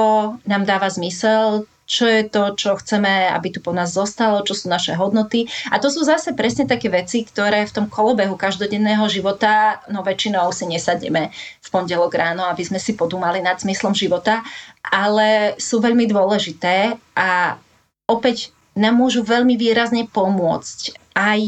nám 0.49 0.65
dáva 0.65 0.89
zmysel, 0.89 1.69
čo 1.91 2.07
je 2.07 2.24
to, 2.24 2.55
čo 2.55 2.79
chceme, 2.79 3.27
aby 3.27 3.51
tu 3.51 3.60
po 3.60 3.75
nás 3.75 3.91
zostalo, 3.91 4.39
čo 4.48 4.55
sú 4.55 4.71
naše 4.71 4.95
hodnoty. 4.95 5.51
A 5.67 5.75
to 5.83 5.91
sú 5.91 6.07
zase 6.07 6.31
presne 6.31 6.63
také 6.63 6.88
veci, 6.88 7.27
ktoré 7.27 7.67
v 7.67 7.75
tom 7.75 7.86
kolobehu 7.91 8.39
každodenného 8.39 9.03
života, 9.12 9.83
no 9.91 10.00
väčšinou 10.00 10.48
si 10.55 10.71
nesadneme 10.71 11.36
v 11.36 11.67
pondelok 11.67 12.15
ráno, 12.15 12.48
aby 12.48 12.63
sme 12.63 12.79
si 12.79 12.95
podúmali 12.95 13.43
nad 13.43 13.60
zmyslom 13.60 13.91
života, 13.91 14.39
ale 14.88 15.60
sú 15.60 15.83
veľmi 15.83 16.07
dôležité 16.07 16.95
a 17.19 17.60
opäť 18.07 18.55
nám 18.71 18.95
môžu 18.95 19.27
veľmi 19.27 19.60
výrazne 19.60 20.07
pomôcť 20.07 20.95
aj 21.12 21.41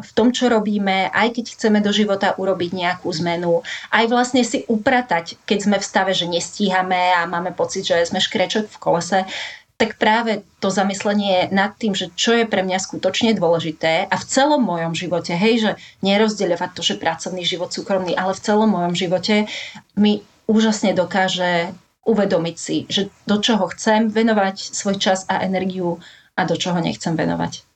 v 0.00 0.10
tom, 0.16 0.32
čo 0.32 0.48
robíme, 0.48 1.12
aj 1.12 1.36
keď 1.36 1.44
chceme 1.54 1.78
do 1.84 1.92
života 1.92 2.34
urobiť 2.34 2.70
nejakú 2.72 3.08
zmenu, 3.20 3.60
aj 3.92 4.04
vlastne 4.08 4.42
si 4.42 4.64
upratať, 4.66 5.36
keď 5.44 5.58
sme 5.60 5.76
v 5.78 5.88
stave, 5.88 6.12
že 6.16 6.26
nestíhame 6.26 7.14
a 7.14 7.28
máme 7.28 7.52
pocit, 7.52 7.84
že 7.84 8.08
sme 8.08 8.18
škrečok 8.18 8.66
v 8.66 8.80
kolese, 8.80 9.28
tak 9.80 9.96
práve 9.96 10.44
to 10.60 10.68
zamyslenie 10.68 11.48
nad 11.48 11.72
tým, 11.80 11.96
že 11.96 12.12
čo 12.12 12.36
je 12.36 12.44
pre 12.44 12.60
mňa 12.60 12.76
skutočne 12.76 13.32
dôležité 13.32 14.04
a 14.04 14.14
v 14.20 14.28
celom 14.28 14.60
mojom 14.60 14.92
živote, 14.92 15.32
hej, 15.32 15.54
že 15.56 15.70
nerozdeľovať 16.04 16.70
to, 16.76 16.84
že 16.84 17.00
pracovný 17.00 17.48
život, 17.48 17.72
súkromný, 17.72 18.12
ale 18.12 18.36
v 18.36 18.44
celom 18.44 18.76
mojom 18.76 18.92
živote 18.92 19.48
mi 19.96 20.20
úžasne 20.44 20.92
dokáže 20.92 21.72
uvedomiť 22.04 22.56
si, 22.60 22.84
že 22.92 23.08
do 23.24 23.40
čoho 23.40 23.72
chcem 23.72 24.12
venovať 24.12 24.60
svoj 24.60 25.00
čas 25.00 25.24
a 25.32 25.40
energiu 25.40 25.96
a 26.36 26.44
do 26.44 26.60
čoho 26.60 26.76
nechcem 26.76 27.16
venovať. 27.16 27.69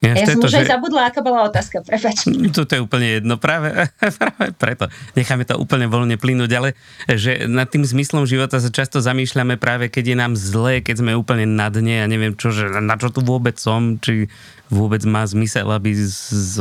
Ja, 0.00 0.16
ja 0.16 0.32
som 0.32 0.40
už 0.40 0.48
že... 0.48 0.64
aj 0.64 0.80
zabudla, 0.80 1.12
aká 1.12 1.20
bola 1.20 1.44
otázka, 1.44 1.84
prepač. 1.84 2.24
To 2.56 2.64
je 2.64 2.80
úplne 2.80 3.20
jedno, 3.20 3.36
práve, 3.36 3.68
práve 4.20 4.46
preto. 4.56 4.88
Necháme 5.12 5.44
to 5.44 5.60
úplne 5.60 5.92
voľne 5.92 6.16
plynúť, 6.16 6.50
ale 6.56 6.68
že 7.04 7.44
nad 7.44 7.68
tým 7.68 7.84
zmyslom 7.84 8.24
života 8.24 8.56
sa 8.64 8.72
často 8.72 9.04
zamýšľame 9.04 9.60
práve, 9.60 9.92
keď 9.92 10.04
je 10.08 10.16
nám 10.16 10.32
zle, 10.40 10.80
keď 10.80 11.04
sme 11.04 11.12
úplne 11.12 11.44
na 11.44 11.68
dne 11.68 12.00
a 12.00 12.08
neviem 12.08 12.32
čo, 12.32 12.48
že 12.48 12.72
na 12.80 12.96
čo 12.96 13.12
tu 13.12 13.20
vôbec 13.20 13.60
som, 13.60 14.00
či 14.00 14.32
vôbec 14.72 15.04
má 15.04 15.20
zmysel, 15.28 15.68
aby 15.68 15.92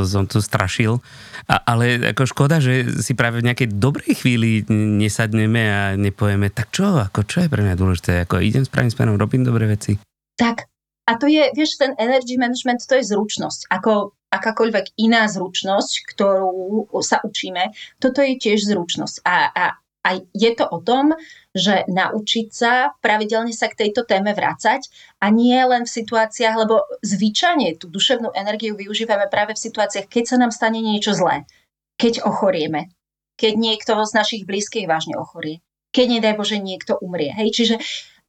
som 0.04 0.28
tu 0.28 0.44
strašil. 0.44 1.00
A, 1.48 1.64
ale 1.64 2.12
ako 2.12 2.28
škoda, 2.28 2.60
že 2.60 2.92
si 3.00 3.16
práve 3.16 3.40
v 3.40 3.48
nejakej 3.48 3.72
dobrej 3.72 4.20
chvíli 4.20 4.68
nesadneme 4.70 5.64
a 5.64 5.82
nepovieme, 5.96 6.52
tak 6.52 6.76
čo, 6.76 7.00
ako 7.00 7.24
čo 7.24 7.48
je 7.48 7.48
pre 7.48 7.64
mňa 7.64 7.80
dôležité, 7.80 8.28
ako 8.28 8.44
idem 8.44 8.68
správnym 8.68 8.92
smerom, 8.92 9.16
robím 9.16 9.48
dobré 9.48 9.64
veci. 9.64 9.96
Tak, 10.36 10.69
a 11.10 11.18
to 11.18 11.26
je, 11.26 11.50
vieš, 11.58 11.82
ten 11.82 11.98
energy 11.98 12.38
management, 12.38 12.86
to 12.86 13.02
je 13.02 13.10
zručnosť. 13.10 13.74
Ako 13.74 14.14
akákoľvek 14.30 14.94
iná 15.02 15.26
zručnosť, 15.26 16.14
ktorú 16.14 16.86
sa 17.02 17.18
učíme, 17.26 17.74
toto 17.98 18.22
je 18.22 18.38
tiež 18.38 18.70
zručnosť. 18.70 19.26
A, 19.26 19.36
a, 19.50 19.66
a 20.06 20.10
je 20.38 20.52
to 20.54 20.70
o 20.70 20.78
tom, 20.86 21.18
že 21.58 21.90
naučiť 21.90 22.48
sa 22.54 22.94
pravidelne 23.02 23.50
sa 23.50 23.74
k 23.74 23.90
tejto 23.90 24.06
téme 24.06 24.38
vrácať 24.38 24.86
a 25.18 25.34
nie 25.34 25.58
len 25.58 25.90
v 25.90 25.96
situáciách, 25.98 26.56
lebo 26.62 26.86
zvyčajne 27.02 27.82
tú 27.82 27.90
duševnú 27.90 28.30
energiu 28.38 28.78
využívame 28.78 29.26
práve 29.34 29.58
v 29.58 29.66
situáciách, 29.66 30.06
keď 30.06 30.24
sa 30.30 30.38
nám 30.38 30.54
stane 30.54 30.78
niečo 30.78 31.18
zlé, 31.18 31.50
keď 31.98 32.22
ochorieme, 32.22 32.94
keď 33.34 33.58
niekto 33.58 33.98
z 34.06 34.14
našich 34.14 34.44
blízkych 34.46 34.86
vážne 34.86 35.18
ochorie, 35.18 35.66
keď 35.90 36.22
nedaj 36.22 36.38
Bože 36.38 36.62
niekto 36.62 37.02
umrie. 37.02 37.34
Hej? 37.34 37.50
Čiže, 37.58 37.76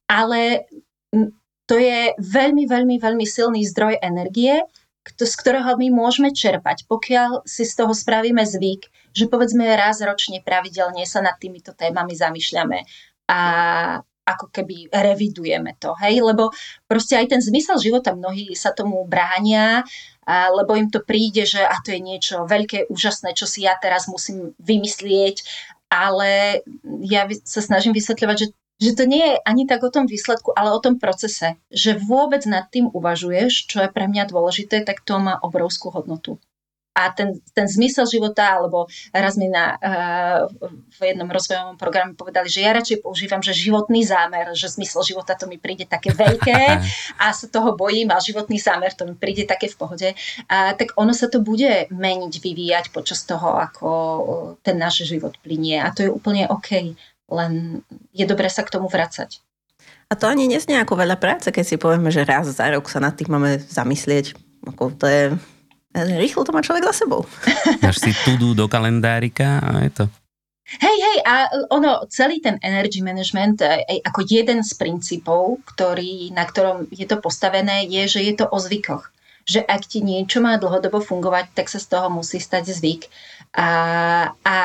ale 0.09 0.65
to 1.71 1.79
je 1.79 2.11
veľmi, 2.19 2.67
veľmi, 2.67 2.99
veľmi 2.99 3.23
silný 3.23 3.63
zdroj 3.63 4.03
energie, 4.03 4.59
z 5.07 5.33
ktorého 5.39 5.79
my 5.79 5.87
môžeme 5.87 6.35
čerpať, 6.35 6.83
pokiaľ 6.91 7.47
si 7.47 7.63
z 7.63 7.73
toho 7.79 7.95
spravíme 7.95 8.43
zvyk, 8.43 8.91
že 9.15 9.31
povedzme 9.31 9.63
raz 9.79 10.03
ročne 10.03 10.43
pravidelne 10.43 11.07
sa 11.07 11.23
nad 11.23 11.39
týmito 11.39 11.71
témami 11.71 12.11
zamýšľame 12.11 12.83
a 13.31 13.39
ako 14.21 14.53
keby 14.53 14.91
revidujeme 14.91 15.79
to, 15.81 15.95
hej, 16.03 16.21
lebo 16.21 16.51
proste 16.85 17.17
aj 17.17 17.33
ten 17.33 17.41
zmysel 17.41 17.79
života 17.81 18.13
mnohí 18.13 18.53
sa 18.53 18.75
tomu 18.75 19.01
bránia, 19.07 19.81
lebo 20.29 20.77
im 20.77 20.91
to 20.91 21.01
príde, 21.01 21.47
že 21.47 21.63
a 21.63 21.73
to 21.81 21.95
je 21.95 22.03
niečo 22.03 22.45
veľké, 22.45 22.91
úžasné, 22.91 23.33
čo 23.33 23.49
si 23.49 23.65
ja 23.65 23.73
teraz 23.81 24.05
musím 24.05 24.53
vymyslieť, 24.61 25.41
ale 25.89 26.61
ja 27.03 27.25
sa 27.43 27.59
snažím 27.59 27.97
vysvetľovať, 27.97 28.37
že 28.37 28.47
že 28.81 28.97
to 28.97 29.05
nie 29.05 29.21
je 29.21 29.37
ani 29.45 29.69
tak 29.69 29.85
o 29.85 29.93
tom 29.93 30.09
výsledku, 30.09 30.57
ale 30.57 30.73
o 30.73 30.81
tom 30.81 30.97
procese. 30.97 31.61
Že 31.69 32.01
vôbec 32.01 32.41
nad 32.49 32.65
tým 32.73 32.89
uvažuješ, 32.89 33.69
čo 33.69 33.85
je 33.85 33.93
pre 33.93 34.09
mňa 34.09 34.25
dôležité, 34.33 34.81
tak 34.81 35.05
to 35.05 35.21
má 35.21 35.37
obrovskú 35.37 35.93
hodnotu. 35.93 36.41
A 36.91 37.07
ten, 37.15 37.39
ten 37.55 37.71
zmysel 37.71 38.03
života, 38.03 38.51
alebo 38.51 38.83
raz 39.15 39.39
mi 39.39 39.47
na, 39.47 39.79
uh, 39.79 40.43
v 40.99 40.99
jednom 40.99 41.31
rozvojovom 41.31 41.79
programe 41.79 42.19
povedali, 42.19 42.51
že 42.51 42.67
ja 42.67 42.75
radšej 42.75 42.99
používam, 42.99 43.39
že 43.39 43.55
životný 43.55 44.03
zámer, 44.03 44.51
že 44.51 44.67
zmysel 44.67 44.99
života 45.07 45.39
to 45.39 45.47
mi 45.47 45.55
príde 45.55 45.87
také 45.87 46.11
veľké 46.11 46.83
a 47.23 47.31
sa 47.31 47.47
toho 47.47 47.79
bojím 47.79 48.11
a 48.11 48.19
životný 48.19 48.59
zámer 48.59 48.91
to 48.91 49.07
mi 49.07 49.15
príde 49.15 49.47
také 49.47 49.71
v 49.71 49.79
pohode. 49.79 50.09
Uh, 50.51 50.75
tak 50.75 50.91
ono 50.99 51.15
sa 51.15 51.31
to 51.31 51.39
bude 51.39 51.87
meniť, 51.95 52.33
vyvíjať 52.43 52.85
počas 52.91 53.23
toho, 53.23 53.55
ako 53.55 53.87
ten 54.59 54.75
náš 54.75 55.07
život 55.07 55.39
plinie 55.39 55.79
a 55.79 55.95
to 55.95 56.03
je 56.03 56.11
úplne 56.11 56.43
OK 56.51 56.91
len 57.31 57.81
je 58.11 58.27
dobré 58.27 58.51
sa 58.51 58.61
k 58.67 58.75
tomu 58.75 58.91
vracať. 58.91 59.39
A 60.11 60.13
to 60.19 60.27
ani 60.27 60.51
nesnie 60.51 60.75
ako 60.75 60.99
veľa 60.99 61.15
práce, 61.15 61.47
keď 61.47 61.63
si 61.63 61.79
povieme, 61.79 62.11
že 62.11 62.27
raz 62.27 62.51
za 62.51 62.67
rok 62.67 62.91
sa 62.91 62.99
nad 62.99 63.15
tým 63.15 63.31
máme 63.31 63.63
zamyslieť. 63.63 64.35
Ako 64.67 64.91
to 64.99 65.07
je... 65.07 65.31
Rýchlo 65.95 66.43
to 66.43 66.51
má 66.51 66.59
človek 66.59 66.83
za 66.91 67.07
sebou. 67.07 67.23
Dáš 67.83 68.03
si 68.03 68.11
tudu 68.27 68.51
do 68.51 68.67
kalendárika 68.67 69.63
a 69.63 69.87
je 69.87 69.91
to. 70.03 70.05
Hej, 70.71 70.97
hej, 71.03 71.17
a 71.27 71.51
ono, 71.67 72.07
celý 72.07 72.39
ten 72.39 72.55
energy 72.63 73.03
management, 73.03 73.59
aj 73.59 73.83
e, 73.91 73.99
ako 74.07 74.23
jeden 74.23 74.63
z 74.63 74.71
princípov, 74.79 75.59
ktorý, 75.67 76.31
na 76.31 76.47
ktorom 76.47 76.87
je 76.87 77.03
to 77.03 77.19
postavené, 77.19 77.83
je, 77.91 78.07
že 78.07 78.19
je 78.23 78.33
to 78.39 78.47
o 78.47 78.55
zvykoch. 78.55 79.11
Že 79.43 79.67
ak 79.67 79.83
ti 79.83 79.99
niečo 79.99 80.39
má 80.39 80.55
dlhodobo 80.55 81.03
fungovať, 81.03 81.51
tak 81.51 81.67
sa 81.67 81.75
z 81.75 81.91
toho 81.91 82.07
musí 82.07 82.39
stať 82.39 82.71
zvyk. 82.71 83.11
A, 83.51 83.67
a 84.31 84.55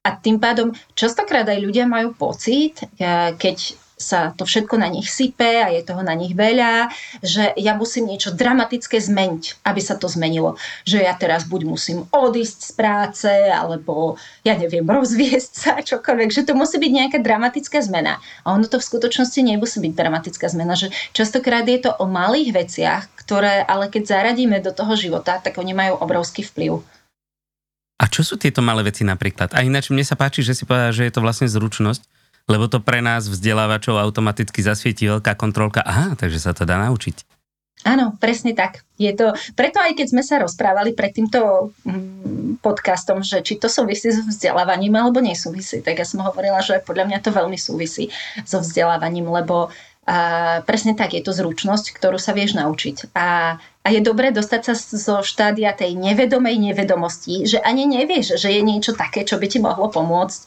a 0.00 0.16
tým 0.16 0.40
pádom 0.40 0.72
častokrát 0.96 1.44
aj 1.44 1.60
ľudia 1.60 1.84
majú 1.84 2.16
pocit, 2.16 2.80
e, 2.96 3.36
keď 3.36 3.76
sa 4.00 4.32
to 4.32 4.48
všetko 4.48 4.80
na 4.80 4.88
nich 4.88 5.12
sype 5.12 5.44
a 5.44 5.68
je 5.68 5.84
toho 5.84 6.00
na 6.00 6.16
nich 6.16 6.32
veľa, 6.32 6.88
že 7.20 7.52
ja 7.60 7.76
musím 7.76 8.08
niečo 8.08 8.32
dramatické 8.32 8.96
zmeniť, 8.96 9.60
aby 9.60 9.80
sa 9.84 10.00
to 10.00 10.08
zmenilo. 10.08 10.56
Že 10.88 11.04
ja 11.04 11.12
teraz 11.12 11.44
buď 11.44 11.68
musím 11.68 12.08
odísť 12.08 12.58
z 12.64 12.72
práce, 12.72 13.28
alebo 13.52 14.16
ja 14.40 14.56
neviem, 14.56 14.88
rozviesť 15.04 15.52
sa, 15.52 15.72
čokoľvek, 15.84 16.32
že 16.32 16.48
to 16.48 16.56
musí 16.56 16.80
byť 16.80 16.92
nejaká 16.96 17.18
dramatická 17.20 17.84
zmena. 17.84 18.16
A 18.48 18.56
ono 18.56 18.64
to 18.64 18.80
v 18.80 18.88
skutočnosti 18.88 19.40
nemusí 19.44 19.84
byť 19.84 19.92
dramatická 19.92 20.48
zmena, 20.48 20.72
že 20.80 20.88
častokrát 21.12 21.68
je 21.68 21.76
to 21.76 21.92
o 22.00 22.08
malých 22.08 22.56
veciach, 22.56 23.04
ktoré 23.20 23.68
ale 23.68 23.92
keď 23.92 24.16
zaradíme 24.16 24.64
do 24.64 24.72
toho 24.72 24.96
života, 24.96 25.36
tak 25.44 25.60
oni 25.60 25.76
majú 25.76 26.00
obrovský 26.00 26.40
vplyv. 26.40 26.80
A 28.00 28.08
čo 28.08 28.24
sú 28.24 28.40
tieto 28.40 28.64
malé 28.64 28.80
veci 28.80 29.04
napríklad? 29.04 29.52
A 29.52 29.60
ináč 29.60 29.92
mne 29.92 30.00
sa 30.00 30.16
páči, 30.16 30.40
že 30.40 30.56
si 30.56 30.64
povedal, 30.64 30.96
že 30.96 31.04
je 31.04 31.12
to 31.12 31.20
vlastne 31.20 31.44
zručnosť, 31.52 32.00
lebo 32.48 32.64
to 32.64 32.80
pre 32.80 33.04
nás 33.04 33.28
vzdelávačov 33.28 34.00
automaticky 34.00 34.64
zasvietí 34.64 35.04
veľká 35.04 35.36
kontrolka. 35.36 35.84
Aha, 35.84 36.16
takže 36.16 36.40
sa 36.40 36.56
to 36.56 36.64
dá 36.64 36.80
naučiť. 36.80 37.28
Áno, 37.80 38.16
presne 38.20 38.52
tak. 38.52 38.84
Je 39.00 39.08
to, 39.16 39.32
preto 39.56 39.80
aj 39.80 39.96
keď 39.96 40.06
sme 40.12 40.20
sa 40.20 40.36
rozprávali 40.40 40.92
pred 40.92 41.16
týmto 41.16 41.72
mm, 41.84 42.60
podcastom, 42.60 43.24
že 43.24 43.40
či 43.40 43.56
to 43.56 43.72
súvisí 43.72 44.12
so 44.12 44.20
vzdelávaním 44.28 45.00
alebo 45.00 45.24
nesúvisí, 45.24 45.80
tak 45.80 45.96
ja 45.96 46.04
som 46.04 46.20
hovorila, 46.20 46.60
že 46.60 46.84
podľa 46.84 47.08
mňa 47.08 47.18
to 47.24 47.32
veľmi 47.32 47.56
súvisí 47.56 48.12
so 48.44 48.60
vzdelávaním, 48.60 49.32
lebo 49.32 49.72
a 50.10 50.64
presne 50.66 50.98
tak, 50.98 51.14
je 51.14 51.22
to 51.22 51.30
zručnosť, 51.30 51.94
ktorú 51.94 52.18
sa 52.18 52.34
vieš 52.34 52.58
naučiť. 52.58 53.14
A, 53.14 53.60
a 53.80 53.88
je 53.88 54.00
dobré 54.04 54.28
dostať 54.28 54.60
sa 54.60 54.74
zo 54.76 55.16
štádia 55.24 55.72
tej 55.72 55.96
nevedomej 55.96 56.60
nevedomosti, 56.60 57.48
že 57.48 57.64
ani 57.64 57.88
nevieš, 57.88 58.36
že 58.36 58.52
je 58.52 58.60
niečo 58.60 58.92
také, 58.92 59.24
čo 59.24 59.40
by 59.40 59.46
ti 59.48 59.56
mohlo 59.56 59.88
pomôcť, 59.88 60.40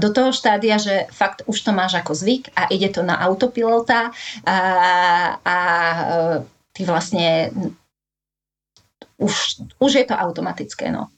do 0.00 0.08
toho 0.08 0.32
štádia, 0.32 0.80
že 0.80 1.04
fakt 1.12 1.44
už 1.44 1.58
to 1.60 1.76
máš 1.76 2.00
ako 2.00 2.16
zvyk 2.16 2.48
a 2.56 2.72
ide 2.72 2.88
to 2.88 3.04
na 3.04 3.20
autopilota 3.20 4.08
a, 4.48 4.58
a 5.44 5.56
ty 6.72 6.88
vlastne 6.88 7.52
už, 9.20 9.34
už 9.76 9.92
je 9.92 10.04
to 10.08 10.16
automatické. 10.16 10.88
No. 10.88 11.12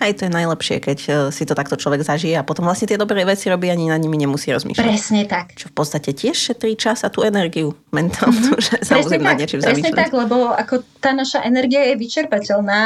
Aj 0.00 0.12
to 0.16 0.24
je 0.24 0.32
najlepšie, 0.32 0.76
keď 0.80 0.98
e, 1.04 1.10
si 1.34 1.44
to 1.44 1.52
takto 1.52 1.76
človek 1.76 2.00
zažije 2.06 2.40
a 2.40 2.46
potom 2.46 2.64
vlastne 2.64 2.88
tie 2.88 2.96
dobré 2.96 3.26
veci 3.28 3.52
robí 3.52 3.68
ani 3.68 3.92
na 3.92 3.98
nimi 4.00 4.16
nemusí 4.16 4.48
rozmýšľať. 4.48 4.84
Presne 4.84 5.22
tak. 5.28 5.52
Čo 5.58 5.68
v 5.68 5.74
podstate 5.74 6.10
tiež 6.16 6.32
šetrí 6.32 6.78
čas 6.78 7.04
a 7.04 7.12
tú 7.12 7.20
energiu 7.26 7.76
mentálnu, 7.92 8.56
mm-hmm. 8.56 8.64
že 8.64 8.74
sa 8.80 8.96
presne 8.98 9.18
tak, 9.20 9.36
niečím 9.36 9.60
Presne 9.60 9.92
tak, 9.92 10.12
lebo 10.16 10.52
ako 10.54 10.80
tá 11.02 11.12
naša 11.12 11.44
energia 11.44 11.84
je 11.92 12.00
vyčerpateľná 12.00 12.82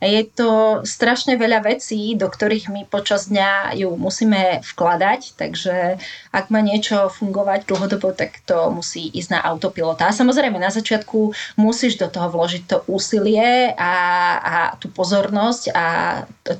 a 0.00 0.04
je 0.04 0.22
to 0.28 0.80
strašne 0.84 1.38
veľa 1.40 1.64
vecí, 1.64 2.12
do 2.18 2.28
ktorých 2.28 2.68
my 2.68 2.82
počas 2.90 3.32
dňa 3.32 3.78
ju 3.78 3.94
musíme 3.96 4.60
vkladať, 4.60 5.38
takže 5.38 5.96
ak 6.34 6.44
má 6.52 6.60
niečo 6.60 7.08
fungovať 7.08 7.66
dlhodobo, 7.70 8.12
tak 8.12 8.42
to 8.44 8.68
musí 8.74 9.08
ísť 9.14 9.38
na 9.38 9.40
autopilota. 9.42 10.10
A 10.10 10.16
samozrejme 10.16 10.58
na 10.58 10.68
začiatku 10.70 11.32
musíš 11.56 11.96
do 11.96 12.10
toho 12.10 12.28
vložiť 12.30 12.62
to 12.66 12.78
úsilie 12.90 13.72
a, 13.74 13.94
a 14.38 14.56
tú 14.76 14.90
pozornosť 14.90 15.62
a 15.72 15.86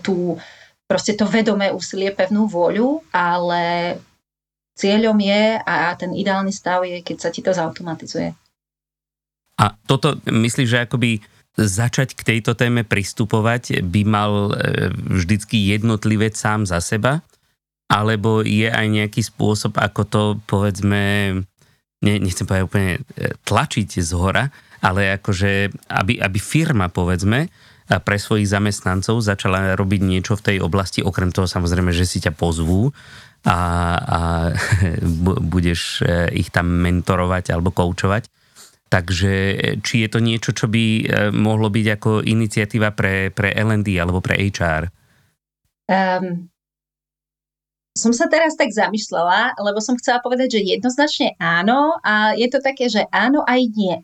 tú, 0.01 0.41
proste 0.89 1.13
to 1.13 1.29
vedomé 1.29 1.69
úsilie, 1.69 2.13
pevnú 2.13 2.49
vôľu, 2.49 3.05
ale 3.13 3.97
cieľom 4.75 5.17
je 5.21 5.45
a 5.63 5.95
ten 5.95 6.11
ideálny 6.17 6.51
stav 6.51 6.83
je, 6.83 7.05
keď 7.05 7.17
sa 7.21 7.31
ti 7.31 7.41
to 7.45 7.55
zautomatizuje. 7.55 8.35
A 9.55 9.71
toto 9.87 10.19
myslíš, 10.27 10.69
že 10.69 10.83
akoby 10.83 11.23
začať 11.55 12.19
k 12.19 12.27
tejto 12.35 12.59
téme 12.59 12.83
pristupovať 12.83 13.87
by 13.87 14.03
mal 14.03 14.51
e, 14.51 14.91
vždycky 14.91 15.71
jednotlivec 15.71 16.35
sám 16.35 16.67
za 16.67 16.83
seba? 16.83 17.23
Alebo 17.87 18.43
je 18.43 18.67
aj 18.67 18.87
nejaký 18.91 19.23
spôsob, 19.23 19.79
ako 19.79 20.03
to 20.11 20.23
povedzme, 20.51 21.03
ne, 22.03 22.15
nechcem 22.19 22.43
povedať 22.43 22.67
úplne 22.67 22.93
e, 23.15 23.31
tlačiť 23.47 24.03
z 24.03 24.11
hora, 24.19 24.51
ale 24.83 25.15
akože, 25.15 25.71
aby, 25.95 26.19
aby 26.19 26.39
firma 26.43 26.91
povedzme 26.91 27.47
pre 27.85 28.17
svojich 28.17 28.49
zamestnancov 28.49 29.21
začala 29.21 29.77
robiť 29.77 30.01
niečo 30.01 30.41
v 30.41 30.45
tej 30.53 30.57
oblasti, 30.65 31.05
okrem 31.05 31.29
toho 31.29 31.45
samozrejme, 31.45 31.93
že 31.93 32.09
si 32.09 32.21
ťa 32.25 32.33
pozvú 32.33 32.89
a, 33.45 33.59
a 34.01 34.21
budeš 35.53 36.01
e, 36.01 36.33
ich 36.41 36.49
tam 36.49 36.73
mentorovať 36.81 37.53
alebo 37.53 37.77
koučovať 37.77 38.31
Takže 38.95 39.33
či 39.83 40.07
je 40.07 40.09
to 40.09 40.23
niečo, 40.23 40.55
čo 40.55 40.71
by 40.71 40.85
eh, 41.03 41.05
mohlo 41.35 41.67
byť 41.67 41.87
ako 41.99 42.11
iniciatíva 42.23 42.95
pre, 42.95 43.35
pre 43.35 43.51
L&D 43.51 43.99
alebo 43.99 44.23
pre 44.23 44.39
HR? 44.39 44.87
Um, 45.91 46.47
som 47.95 48.15
sa 48.15 48.31
teraz 48.31 48.55
tak 48.55 48.71
zamyslela, 48.71 49.59
lebo 49.59 49.83
som 49.83 49.99
chcela 49.99 50.23
povedať, 50.23 50.59
že 50.59 50.79
jednoznačne 50.79 51.35
áno 51.43 51.99
a 52.07 52.39
je 52.39 52.47
to 52.47 52.63
také, 52.63 52.87
že 52.87 53.03
áno 53.11 53.43
aj 53.43 53.61
nie. 53.75 53.97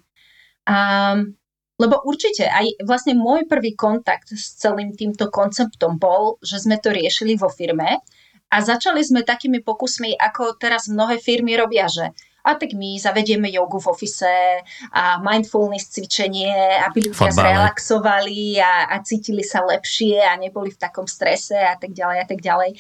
Um, 0.67 1.39
lebo 1.81 2.05
určite 2.05 2.45
aj 2.45 2.85
vlastne 2.85 3.17
môj 3.17 3.49
prvý 3.49 3.73
kontakt 3.73 4.29
s 4.29 4.61
celým 4.61 4.93
týmto 4.93 5.33
konceptom 5.33 5.97
bol, 5.97 6.37
že 6.45 6.61
sme 6.61 6.77
to 6.77 6.93
riešili 6.93 7.41
vo 7.41 7.49
firme 7.49 8.05
a 8.53 8.57
začali 8.61 9.01
sme 9.01 9.25
takými 9.25 9.65
pokusmi, 9.65 10.21
ako 10.21 10.61
teraz 10.61 10.93
mnohé 10.93 11.17
firmy 11.17 11.57
robia, 11.57 11.89
že 11.89 12.13
a 12.41 12.57
tak 12.57 12.73
my 12.73 12.97
zavedieme 12.97 13.53
jogu 13.53 13.77
v 13.81 13.93
ofise 13.93 14.65
a 14.97 15.21
mindfulness 15.21 15.93
cvičenie, 15.93 16.81
aby 16.89 17.13
ľudia 17.13 17.29
Fotbale. 17.29 17.37
zrelaxovali 17.37 18.57
a, 18.65 18.89
a 18.89 18.97
cítili 19.05 19.45
sa 19.45 19.61
lepšie 19.61 20.25
a 20.25 20.41
neboli 20.41 20.73
v 20.73 20.81
takom 20.81 21.05
strese 21.05 21.57
a 21.57 21.77
tak 21.77 21.93
ďalej 21.93 22.17
a 22.17 22.27
tak 22.27 22.41
ďalej. 22.41 22.71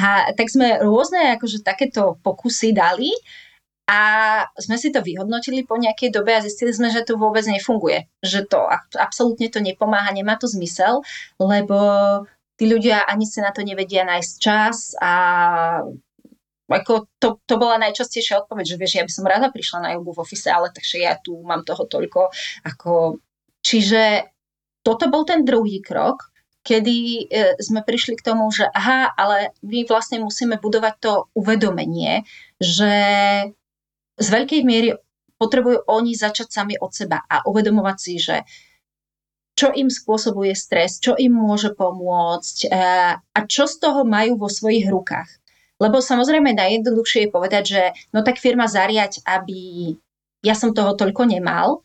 A 0.00 0.32
tak 0.32 0.48
sme 0.48 0.80
rôzne 0.80 1.36
akože 1.36 1.60
takéto 1.60 2.16
pokusy 2.24 2.72
dali 2.72 3.12
a 3.90 4.00
sme 4.54 4.78
si 4.78 4.94
to 4.94 5.02
vyhodnotili 5.02 5.66
po 5.66 5.74
nejakej 5.74 6.14
dobe 6.14 6.32
a 6.38 6.44
zistili 6.44 6.70
sme, 6.70 6.88
že 6.88 7.02
to 7.02 7.18
vôbec 7.18 7.42
nefunguje. 7.44 8.06
Že 8.22 8.46
to 8.46 8.60
absolútne 8.96 9.50
to 9.50 9.58
nepomáha, 9.58 10.14
nemá 10.14 10.38
to 10.38 10.46
zmysel, 10.46 11.02
lebo 11.42 11.78
tí 12.56 12.70
ľudia 12.70 13.02
ani 13.10 13.26
sa 13.26 13.42
na 13.42 13.50
to 13.50 13.66
nevedia 13.66 14.06
nájsť 14.06 14.32
čas 14.38 14.94
a 15.02 15.12
ako 16.72 17.10
to, 17.20 17.42
to 17.44 17.54
bola 17.60 17.76
najčastejšia 17.84 18.46
odpoveď, 18.46 18.64
že 18.64 18.80
vieš, 18.80 18.92
ja 18.96 19.04
by 19.04 19.12
som 19.12 19.28
rada 19.28 19.52
prišla 19.52 19.78
na 19.82 19.90
jogu 19.92 20.16
v 20.16 20.22
office, 20.24 20.48
ale 20.48 20.72
takže 20.72 21.04
ja 21.04 21.20
tu 21.20 21.36
mám 21.44 21.66
toho 21.68 21.84
toľko. 21.84 22.32
Ako, 22.64 23.20
čiže 23.60 24.32
toto 24.80 25.12
bol 25.12 25.28
ten 25.28 25.44
druhý 25.44 25.84
krok, 25.84 26.32
kedy 26.62 26.96
e, 26.96 27.24
sme 27.58 27.82
prišli 27.82 28.14
k 28.16 28.24
tomu, 28.24 28.48
že 28.48 28.64
aha, 28.70 29.10
ale 29.18 29.52
my 29.66 29.84
vlastne 29.84 30.22
musíme 30.22 30.56
budovať 30.62 30.94
to 31.02 31.12
uvedomenie, 31.34 32.22
že 32.62 32.94
z 34.18 34.26
veľkej 34.28 34.62
miery 34.64 34.96
potrebujú 35.40 35.88
oni 35.90 36.14
začať 36.14 36.48
sami 36.52 36.74
od 36.78 36.94
seba 36.94 37.24
a 37.26 37.42
uvedomovať 37.48 37.96
si, 37.98 38.14
že 38.22 38.36
čo 39.52 39.68
im 39.74 39.92
spôsobuje 39.92 40.56
stres, 40.56 40.96
čo 40.96 41.12
im 41.18 41.36
môže 41.36 41.76
pomôcť 41.76 42.56
e, 42.64 42.68
a 43.20 43.40
čo 43.44 43.68
z 43.68 43.84
toho 43.84 44.02
majú 44.08 44.40
vo 44.40 44.48
svojich 44.48 44.88
rukách. 44.88 45.28
Lebo 45.76 45.98
samozrejme 45.98 46.56
najjednoduchšie 46.56 47.26
je 47.26 47.34
povedať, 47.34 47.64
že 47.66 47.82
no 48.14 48.22
tak 48.22 48.38
firma 48.38 48.70
zariať, 48.70 49.26
aby 49.26 49.92
ja 50.42 50.54
som 50.54 50.72
toho 50.72 50.94
toľko 50.94 51.26
nemal. 51.26 51.82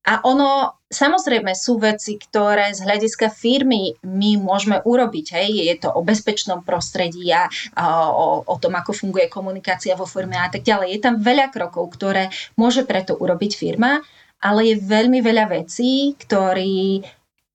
A 0.00 0.24
ono, 0.24 0.80
samozrejme, 0.88 1.52
sú 1.52 1.76
veci, 1.76 2.16
ktoré 2.16 2.72
z 2.72 2.88
hľadiska 2.88 3.28
firmy 3.28 4.00
my 4.00 4.40
môžeme 4.40 4.80
urobiť. 4.80 5.26
Hej? 5.36 5.48
Je 5.68 5.76
to 5.76 5.92
o 5.92 6.00
bezpečnom 6.00 6.64
prostredí 6.64 7.28
a, 7.36 7.52
o, 8.08 8.40
o 8.40 8.56
tom, 8.56 8.72
ako 8.80 8.96
funguje 8.96 9.28
komunikácia 9.28 9.92
vo 9.92 10.08
firme 10.08 10.40
a 10.40 10.48
tak 10.48 10.64
ďalej. 10.64 10.96
Je 10.96 11.00
tam 11.04 11.20
veľa 11.20 11.52
krokov, 11.52 11.92
ktoré 12.00 12.32
môže 12.56 12.88
preto 12.88 13.12
urobiť 13.12 13.52
firma, 13.52 14.00
ale 14.40 14.72
je 14.72 14.76
veľmi 14.80 15.20
veľa 15.20 15.52
vecí, 15.52 16.16
ktorí 16.16 17.04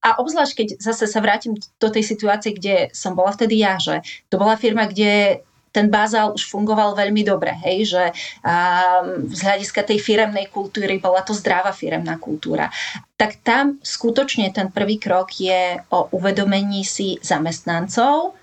a 0.05 0.21
obzvlášť, 0.21 0.53
keď 0.53 0.67
zase 0.77 1.09
sa 1.09 1.17
vrátim 1.17 1.57
do 1.57 1.89
tej 1.89 2.05
situácie, 2.05 2.53
kde 2.53 2.93
som 2.93 3.17
bola 3.17 3.33
vtedy 3.33 3.65
ja, 3.65 3.81
že 3.81 4.05
to 4.29 4.37
bola 4.37 4.53
firma, 4.53 4.85
kde 4.85 5.41
ten 5.75 5.91
bazál 5.91 6.31
už 6.31 6.47
fungoval 6.47 6.95
veľmi 6.95 7.27
dobre, 7.27 7.51
hej, 7.67 7.91
že 7.91 8.03
um, 8.39 9.27
z 9.27 9.39
hľadiska 9.43 9.83
tej 9.83 9.99
firemnej 9.99 10.47
kultúry 10.47 11.03
bola 11.03 11.19
to 11.19 11.35
zdravá 11.35 11.75
firemná 11.75 12.15
kultúra. 12.15 12.71
Tak 13.19 13.43
tam 13.43 13.75
skutočne 13.83 14.55
ten 14.55 14.71
prvý 14.71 14.95
krok 14.95 15.35
je 15.35 15.75
o 15.91 16.07
uvedomení 16.15 16.87
si 16.87 17.19
zamestnancov, 17.19 18.39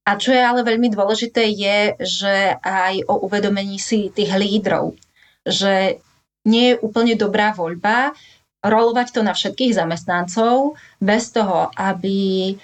a 0.00 0.16
čo 0.16 0.32
je 0.32 0.40
ale 0.40 0.64
veľmi 0.64 0.88
dôležité 0.90 1.44
je, 1.52 1.78
že 2.00 2.56
aj 2.64 3.04
o 3.04 3.20
uvedomení 3.28 3.76
si 3.76 4.08
tých 4.10 4.32
lídrov, 4.32 4.96
že 5.44 6.00
nie 6.48 6.72
je 6.72 6.80
úplne 6.80 7.14
dobrá 7.20 7.52
voľba 7.52 8.16
rolovať 8.64 9.12
to 9.12 9.20
na 9.20 9.36
všetkých 9.36 9.76
zamestnancov 9.76 10.74
bez 10.98 11.30
toho, 11.30 11.68
aby 11.76 12.56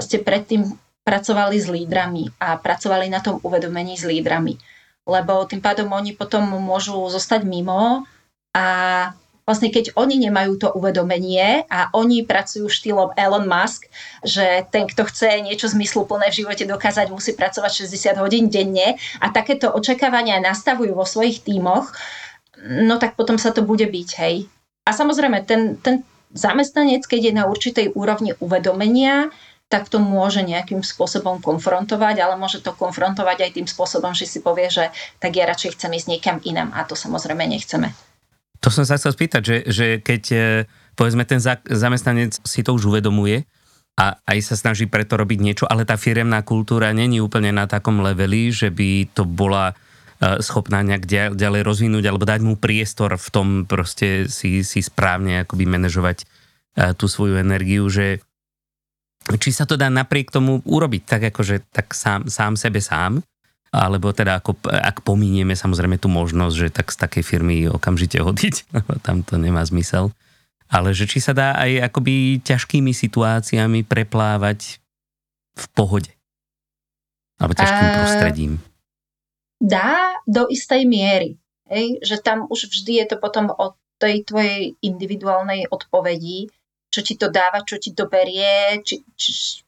ste 0.00 0.22
predtým 0.22 0.85
pracovali 1.06 1.54
s 1.54 1.70
lídrami 1.70 2.26
a 2.42 2.58
pracovali 2.58 3.06
na 3.06 3.22
tom 3.22 3.38
uvedomení 3.46 3.94
s 3.94 4.02
lídrami. 4.02 4.58
Lebo 5.06 5.46
tým 5.46 5.62
pádom 5.62 5.94
oni 5.94 6.18
potom 6.18 6.42
môžu 6.58 6.98
zostať 7.06 7.46
mimo 7.46 8.02
a 8.50 8.66
vlastne 9.46 9.70
keď 9.70 9.94
oni 9.94 10.18
nemajú 10.26 10.58
to 10.58 10.68
uvedomenie 10.74 11.62
a 11.70 11.94
oni 11.94 12.26
pracujú 12.26 12.66
štýlom 12.66 13.14
Elon 13.14 13.46
Musk, 13.46 13.86
že 14.26 14.66
ten, 14.74 14.90
kto 14.90 15.06
chce 15.06 15.46
niečo 15.46 15.70
zmysluplné 15.70 16.34
v 16.34 16.42
živote 16.42 16.66
dokázať, 16.66 17.14
musí 17.14 17.38
pracovať 17.38 17.86
60 17.86 18.18
hodín 18.18 18.50
denne 18.50 18.98
a 19.22 19.30
takéto 19.30 19.70
očakávania 19.70 20.42
nastavujú 20.42 20.98
vo 20.98 21.06
svojich 21.06 21.46
tímoch, 21.46 21.94
no 22.66 22.98
tak 22.98 23.14
potom 23.14 23.38
sa 23.38 23.54
to 23.54 23.62
bude 23.62 23.86
byť, 23.86 24.08
hej. 24.18 24.50
A 24.82 24.90
samozrejme, 24.90 25.46
ten, 25.46 25.78
ten 25.78 26.02
zamestnanec, 26.34 27.06
keď 27.06 27.30
je 27.30 27.32
na 27.38 27.44
určitej 27.46 27.86
úrovni 27.94 28.34
uvedomenia, 28.42 29.30
tak 29.66 29.90
to 29.90 29.98
môže 29.98 30.46
nejakým 30.46 30.86
spôsobom 30.86 31.42
konfrontovať, 31.42 32.22
ale 32.22 32.38
môže 32.38 32.62
to 32.62 32.70
konfrontovať 32.70 33.50
aj 33.50 33.50
tým 33.58 33.66
spôsobom, 33.66 34.14
že 34.14 34.30
si 34.30 34.38
povie, 34.38 34.70
že 34.70 34.94
tak 35.18 35.34
ja 35.34 35.42
radšej 35.50 35.74
chcem 35.74 35.90
ísť 35.90 36.06
niekam 36.06 36.36
inam 36.46 36.70
a 36.70 36.86
to 36.86 36.94
samozrejme 36.94 37.42
nechceme. 37.42 37.90
To 38.62 38.70
som 38.70 38.86
sa 38.86 38.94
chcel 38.96 39.12
spýtať, 39.12 39.42
že, 39.42 39.56
že 39.66 39.86
keď 40.00 40.22
e, 40.32 40.38
povedzme 40.94 41.26
ten 41.26 41.42
zamestnanec 41.66 42.38
si 42.46 42.62
to 42.62 42.78
už 42.78 42.94
uvedomuje 42.94 43.44
a 43.98 44.16
aj 44.22 44.38
sa 44.42 44.54
snaží 44.54 44.86
preto 44.86 45.18
robiť 45.18 45.38
niečo, 45.42 45.64
ale 45.66 45.82
tá 45.82 45.98
firemná 45.98 46.46
kultúra 46.46 46.94
není 46.94 47.18
úplne 47.18 47.50
na 47.50 47.66
takom 47.66 48.00
leveli, 48.00 48.54
že 48.54 48.70
by 48.70 49.12
to 49.12 49.26
bola 49.26 49.74
e, 49.74 50.40
schopná 50.46 50.86
nejak 50.86 51.34
ďalej 51.34 51.62
rozvinúť 51.66 52.04
alebo 52.06 52.22
dať 52.22 52.40
mu 52.46 52.54
priestor 52.54 53.18
v 53.18 53.28
tom 53.34 53.48
proste 53.66 54.30
si, 54.30 54.62
si 54.62 54.80
správne 54.80 55.42
akoby 55.42 55.66
manažovať 55.66 56.22
e, 56.22 56.24
tú 56.94 57.10
svoju 57.10 57.42
energiu, 57.42 57.90
že 57.90 58.22
či 59.34 59.50
sa 59.50 59.66
to 59.66 59.74
dá 59.74 59.90
napriek 59.90 60.30
tomu 60.30 60.62
urobiť 60.62 61.02
tak 61.02 61.22
akože 61.34 61.66
tak 61.74 61.90
sám, 61.90 62.30
sám 62.30 62.54
sebe 62.54 62.78
sám, 62.78 63.26
alebo 63.74 64.14
teda 64.14 64.38
ako, 64.38 64.56
ak 64.70 65.02
pominieme 65.02 65.58
samozrejme 65.58 65.98
tú 65.98 66.06
možnosť, 66.06 66.54
že 66.54 66.68
tak 66.70 66.94
z 66.94 66.96
takej 67.02 67.24
firmy 67.26 67.56
okamžite 67.66 68.22
hodiť, 68.22 68.70
tam 69.06 69.26
to 69.26 69.34
nemá 69.36 69.66
zmysel. 69.66 70.14
Ale 70.66 70.94
že 70.94 71.06
či 71.06 71.22
sa 71.22 71.30
dá 71.30 71.54
aj 71.58 71.90
akoby 71.90 72.42
ťažkými 72.42 72.90
situáciami 72.90 73.86
preplávať 73.86 74.82
v 75.54 75.64
pohode. 75.74 76.10
Alebo 77.38 77.54
ťažkým 77.54 77.86
uh, 77.86 77.94
prostredím. 78.02 78.52
Dá 79.62 80.18
do 80.26 80.50
istej 80.50 80.82
miery. 80.90 81.38
Hej? 81.70 82.02
Že 82.02 82.16
tam 82.22 82.38
už 82.50 82.66
vždy 82.66 82.92
je 83.02 83.06
to 83.14 83.16
potom 83.22 83.46
o 83.54 83.78
tej 83.96 84.26
tvojej 84.26 84.74
individuálnej 84.82 85.70
odpovedi, 85.70 86.50
čo 86.90 87.00
ti 87.04 87.14
to 87.18 87.28
dáva, 87.28 87.62
čo 87.66 87.76
ti 87.76 87.92
to 87.92 88.08
berie, 88.08 88.80
či, 88.82 89.02
či, 89.18 89.60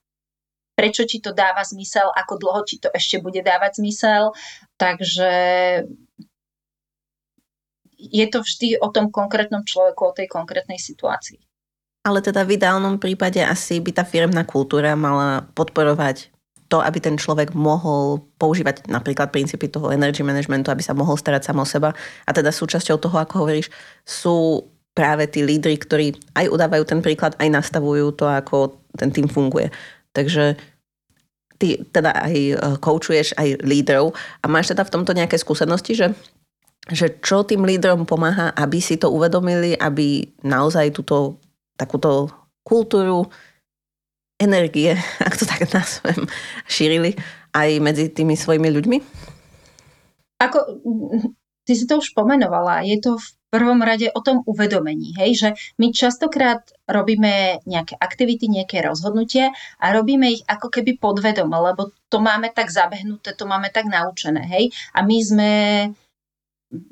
prečo 0.79 1.03
ti 1.05 1.19
to 1.19 1.35
dáva 1.35 1.67
zmysel, 1.67 2.09
ako 2.15 2.39
dlho 2.39 2.61
ti 2.63 2.79
to 2.79 2.89
ešte 2.95 3.19
bude 3.19 3.43
dávať 3.43 3.83
zmysel. 3.83 4.31
Takže 4.79 5.31
je 7.99 8.27
to 8.31 8.39
vždy 8.47 8.79
o 8.79 8.89
tom 8.95 9.11
konkrétnom 9.11 9.67
človeku, 9.67 10.03
o 10.07 10.17
tej 10.17 10.31
konkrétnej 10.31 10.79
situácii. 10.79 11.43
Ale 12.07 12.23
teda 12.23 12.47
v 12.47 12.55
ideálnom 12.55 13.03
prípade 13.03 13.43
asi 13.43 13.83
by 13.83 13.91
tá 13.91 14.05
firmná 14.07 14.47
kultúra 14.47 14.95
mala 14.95 15.51
podporovať 15.59 16.31
to, 16.71 16.79
aby 16.85 17.01
ten 17.01 17.17
človek 17.17 17.57
mohol 17.57 18.23
používať 18.37 18.87
napríklad 18.87 19.33
princípy 19.33 19.73
toho 19.73 19.91
energy 19.91 20.21
managementu, 20.21 20.69
aby 20.71 20.85
sa 20.85 20.95
mohol 20.95 21.17
starať 21.17 21.49
sám 21.49 21.59
o 21.59 21.67
seba. 21.67 21.97
A 22.29 22.31
teda 22.31 22.53
súčasťou 22.53 23.01
toho, 23.01 23.17
ako 23.19 23.45
hovoríš, 23.45 23.73
sú 24.05 24.69
práve 24.99 25.31
tí 25.31 25.47
lídry, 25.47 25.79
ktorí 25.79 26.19
aj 26.35 26.51
udávajú 26.51 26.83
ten 26.83 26.99
príklad, 26.99 27.39
aj 27.39 27.47
nastavujú 27.55 28.19
to, 28.19 28.27
ako 28.27 28.83
ten 28.99 29.15
tým 29.15 29.31
funguje. 29.31 29.71
Takže 30.11 30.59
ty 31.63 31.79
teda 31.95 32.11
aj 32.27 32.35
koučuješ 32.83 33.39
aj 33.39 33.63
lídrov 33.63 34.11
a 34.43 34.47
máš 34.51 34.75
teda 34.75 34.83
v 34.83 34.93
tomto 34.99 35.15
nejaké 35.15 35.39
skúsenosti, 35.39 35.95
že, 35.95 36.19
že 36.91 37.23
čo 37.23 37.47
tým 37.47 37.63
lídrom 37.63 38.11
pomáha, 38.11 38.51
aby 38.59 38.83
si 38.83 38.99
to 38.99 39.15
uvedomili, 39.15 39.79
aby 39.79 40.27
naozaj 40.43 40.91
túto 40.91 41.39
takúto 41.79 42.27
kultúru 42.67 43.31
energie, 44.43 44.99
ak 45.27 45.39
to 45.39 45.47
tak 45.47 45.63
nazvem, 45.71 46.27
šírili 46.67 47.15
aj 47.55 47.79
medzi 47.79 48.11
tými 48.11 48.35
svojimi 48.35 48.67
ľuďmi? 48.75 48.99
Ako, 50.39 50.59
ty 51.67 51.73
si 51.75 51.87
to 51.87 51.99
už 51.99 52.15
pomenovala, 52.15 52.87
je 52.87 52.99
to 53.03 53.19
v 53.19 53.38
prvom 53.49 53.81
rade 53.81 54.13
o 54.13 54.21
tom 54.21 54.45
uvedomení, 54.45 55.17
hej, 55.17 55.31
že 55.35 55.49
my 55.81 55.89
častokrát 55.93 56.69
robíme 56.85 57.65
nejaké 57.65 57.97
aktivity, 57.97 58.49
nejaké 58.49 58.85
rozhodnutie 58.85 59.49
a 59.81 59.87
robíme 59.93 60.29
ich 60.29 60.43
ako 60.45 60.69
keby 60.69 61.01
podvedome, 61.01 61.57
lebo 61.57 61.93
to 62.13 62.21
máme 62.21 62.53
tak 62.53 62.69
zabehnuté, 62.69 63.33
to 63.33 63.49
máme 63.49 63.73
tak 63.73 63.89
naučené, 63.89 64.45
hej, 64.45 64.69
a 64.93 65.01
my 65.01 65.17
sme, 65.21 65.53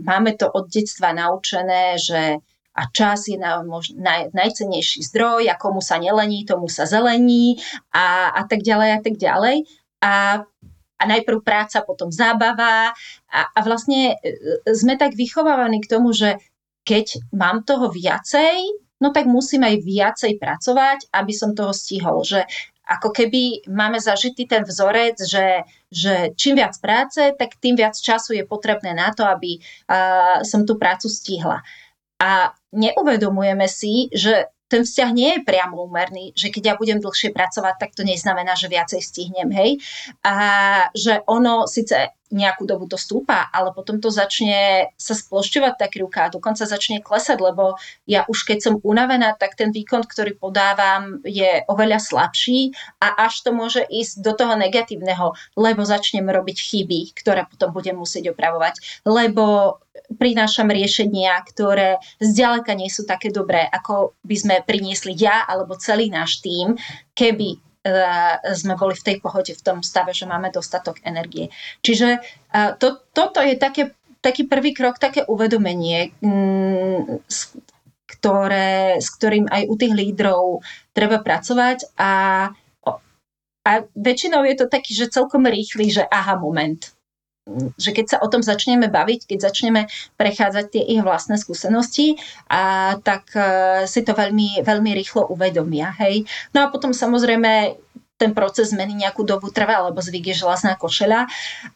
máme 0.01 0.33
to 0.41 0.49
od 0.49 0.73
detstva 0.73 1.13
naučené, 1.13 2.01
že 2.01 2.41
a 2.77 2.93
čas 2.93 3.25
je 3.25 3.41
na, 3.41 3.65
mož, 3.65 3.97
naj, 3.97 4.37
najcenejší 4.37 5.01
zdroj 5.09 5.49
a 5.49 5.57
komu 5.57 5.81
sa 5.81 5.97
nelení, 5.97 6.45
tomu 6.45 6.69
sa 6.69 6.85
zelení 6.85 7.57
a, 7.89 8.37
a 8.37 8.45
tak 8.45 8.61
ďalej 8.61 8.91
a 8.93 9.01
tak 9.01 9.17
ďalej. 9.17 9.57
A 10.05 10.45
a 10.97 11.03
najprv 11.05 11.45
práca, 11.45 11.85
potom 11.85 12.09
zábava 12.09 12.93
a, 13.29 13.41
a 13.53 13.59
vlastne 13.61 14.17
e, 14.21 14.33
sme 14.73 14.97
tak 14.97 15.13
vychovávaní 15.13 15.85
k 15.85 15.91
tomu, 15.93 16.17
že 16.17 16.41
keď 16.87 17.21
mám 17.35 17.67
toho 17.67 17.93
viacej, 17.93 18.57
no 19.03 19.13
tak 19.13 19.29
musím 19.29 19.67
aj 19.67 19.77
viacej 19.83 20.33
pracovať, 20.41 21.13
aby 21.13 21.33
som 21.35 21.53
toho 21.53 21.75
stihol. 21.75 22.23
Že 22.25 22.47
ako 22.87 23.11
keby 23.11 23.67
máme 23.67 23.99
zažitý 23.99 24.47
ten 24.47 24.63
vzorec, 24.63 25.19
že, 25.19 25.67
že 25.91 26.31
čím 26.39 26.63
viac 26.63 26.79
práce, 26.79 27.19
tak 27.35 27.59
tým 27.59 27.75
viac 27.75 27.99
času 27.99 28.39
je 28.39 28.47
potrebné 28.47 28.95
na 28.95 29.11
to, 29.11 29.27
aby 29.27 29.59
uh, 29.59 30.47
som 30.47 30.63
tú 30.63 30.79
prácu 30.79 31.11
stihla. 31.11 31.67
A 32.23 32.55
neuvedomujeme 32.71 33.67
si, 33.67 34.07
že 34.15 34.47
ten 34.67 34.83
vzťah 34.83 35.11
nie 35.15 35.31
je 35.39 35.47
priamo 35.47 35.79
úmerný, 35.87 36.35
že 36.35 36.51
keď 36.51 36.63
ja 36.65 36.75
budem 36.75 36.99
dlhšie 36.99 37.31
pracovať, 37.31 37.75
tak 37.79 37.91
to 37.95 38.03
neznamená, 38.03 38.59
že 38.59 38.67
viacej 38.67 39.01
stihnem, 39.03 39.51
hej. 39.55 39.79
A 40.27 40.35
že 40.91 41.23
ono 41.31 41.71
síce 41.71 42.16
nejakú 42.35 42.67
dobu 42.67 42.91
to 42.91 42.99
stúpa, 42.99 43.47
ale 43.55 43.71
potom 43.71 44.03
to 44.03 44.11
začne 44.11 44.91
sa 44.99 45.15
splošťovať 45.15 45.73
tá 45.79 45.87
krivka 45.87 46.27
a 46.27 46.33
dokonca 46.33 46.67
začne 46.67 46.99
klesať, 46.99 47.39
lebo 47.39 47.79
ja 48.09 48.27
už 48.27 48.43
keď 48.43 48.59
som 48.63 48.75
unavená, 48.83 49.39
tak 49.39 49.55
ten 49.55 49.71
výkon, 49.71 50.03
ktorý 50.03 50.35
podávam, 50.35 51.23
je 51.23 51.63
oveľa 51.71 52.03
slabší 52.03 52.75
a 52.99 53.27
až 53.31 53.47
to 53.47 53.55
môže 53.55 53.83
ísť 53.87 54.23
do 54.23 54.33
toho 54.35 54.59
negatívneho, 54.59 55.39
lebo 55.55 55.87
začnem 55.87 56.27
robiť 56.27 56.59
chyby, 56.59 57.01
ktoré 57.15 57.47
potom 57.47 57.71
budem 57.71 57.95
musieť 57.95 58.35
opravovať, 58.35 59.07
lebo 59.07 59.79
prinášam 60.19 60.71
riešenia, 60.71 61.43
ktoré 61.47 61.99
zďaleka 62.23 62.75
nie 62.75 62.91
sú 62.91 63.07
také 63.07 63.31
dobré, 63.31 63.67
ako 63.67 64.15
by 64.23 64.37
sme 64.37 64.55
priniesli 64.67 65.15
ja 65.15 65.47
alebo 65.47 65.79
celý 65.79 66.11
náš 66.11 66.43
tým, 66.43 66.79
keby 67.15 67.59
sme 68.55 68.75
boli 68.75 68.95
v 68.97 69.07
tej 69.07 69.17
pohode, 69.23 69.53
v 69.55 69.65
tom 69.65 69.79
stave, 69.85 70.11
že 70.11 70.27
máme 70.27 70.51
dostatok 70.51 70.99
energie. 71.07 71.53
Čiže 71.85 72.09
e, 72.17 72.21
to, 72.81 73.05
toto 73.15 73.39
je 73.39 73.55
také, 73.55 73.95
taký 74.19 74.49
prvý 74.49 74.75
krok, 74.75 74.99
také 74.99 75.23
uvedomenie, 75.29 76.11
mm, 76.19 77.27
ktoré, 78.07 78.99
s 78.99 79.09
ktorým 79.15 79.47
aj 79.51 79.63
u 79.71 79.75
tých 79.77 79.93
lídrov 79.93 80.43
treba 80.97 81.21
pracovať 81.21 81.95
a, 81.99 82.13
a 83.67 83.71
väčšinou 83.95 84.47
je 84.47 84.57
to 84.57 84.67
taký, 84.71 84.95
že 84.95 85.13
celkom 85.13 85.45
rýchly, 85.45 85.91
že 85.91 86.03
aha, 86.07 86.39
moment 86.39 86.96
že 87.79 87.95
keď 87.95 88.07
sa 88.11 88.19
o 88.21 88.29
tom 88.29 88.43
začneme 88.43 88.91
baviť, 88.91 89.31
keď 89.31 89.39
začneme 89.39 89.87
prechádzať 90.19 90.67
tie 90.67 90.83
ich 90.83 91.01
vlastné 91.01 91.39
skúsenosti, 91.39 92.19
a 92.51 92.95
tak 93.01 93.31
uh, 93.39 93.87
si 93.87 94.03
to 94.03 94.13
veľmi, 94.19 94.67
veľmi 94.67 94.91
rýchlo 94.99 95.31
uvedomia. 95.31 95.95
Hej? 96.03 96.27
No 96.51 96.67
a 96.67 96.71
potom 96.75 96.91
samozrejme 96.91 97.79
ten 98.17 98.33
proces 98.33 98.73
zmeny 98.73 98.97
nejakú 98.97 99.23
dobu 99.23 99.53
trvá, 99.53 99.85
lebo 99.87 100.01
zvyk 100.01 100.33
je 100.33 100.41
želazná 100.43 100.75
košeľa, 100.75 101.29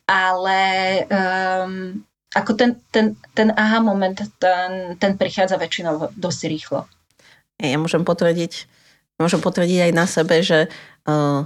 ale 0.08 0.60
um, 1.06 2.00
ako 2.32 2.50
ten, 2.56 2.70
ten, 2.88 3.12
ten 3.36 3.52
aha 3.54 3.84
moment, 3.84 4.16
ten, 4.40 4.96
ten 4.96 5.12
prichádza 5.20 5.60
väčšinou 5.60 6.16
dosť 6.16 6.40
rýchlo. 6.48 6.80
Ja 7.60 7.76
môžem 7.76 8.08
potvrdiť, 8.08 8.64
môžem 9.20 9.44
potvrdiť 9.44 9.78
aj 9.84 9.92
na 9.92 10.08
sebe, 10.08 10.40
že 10.40 10.72
uh, 11.04 11.44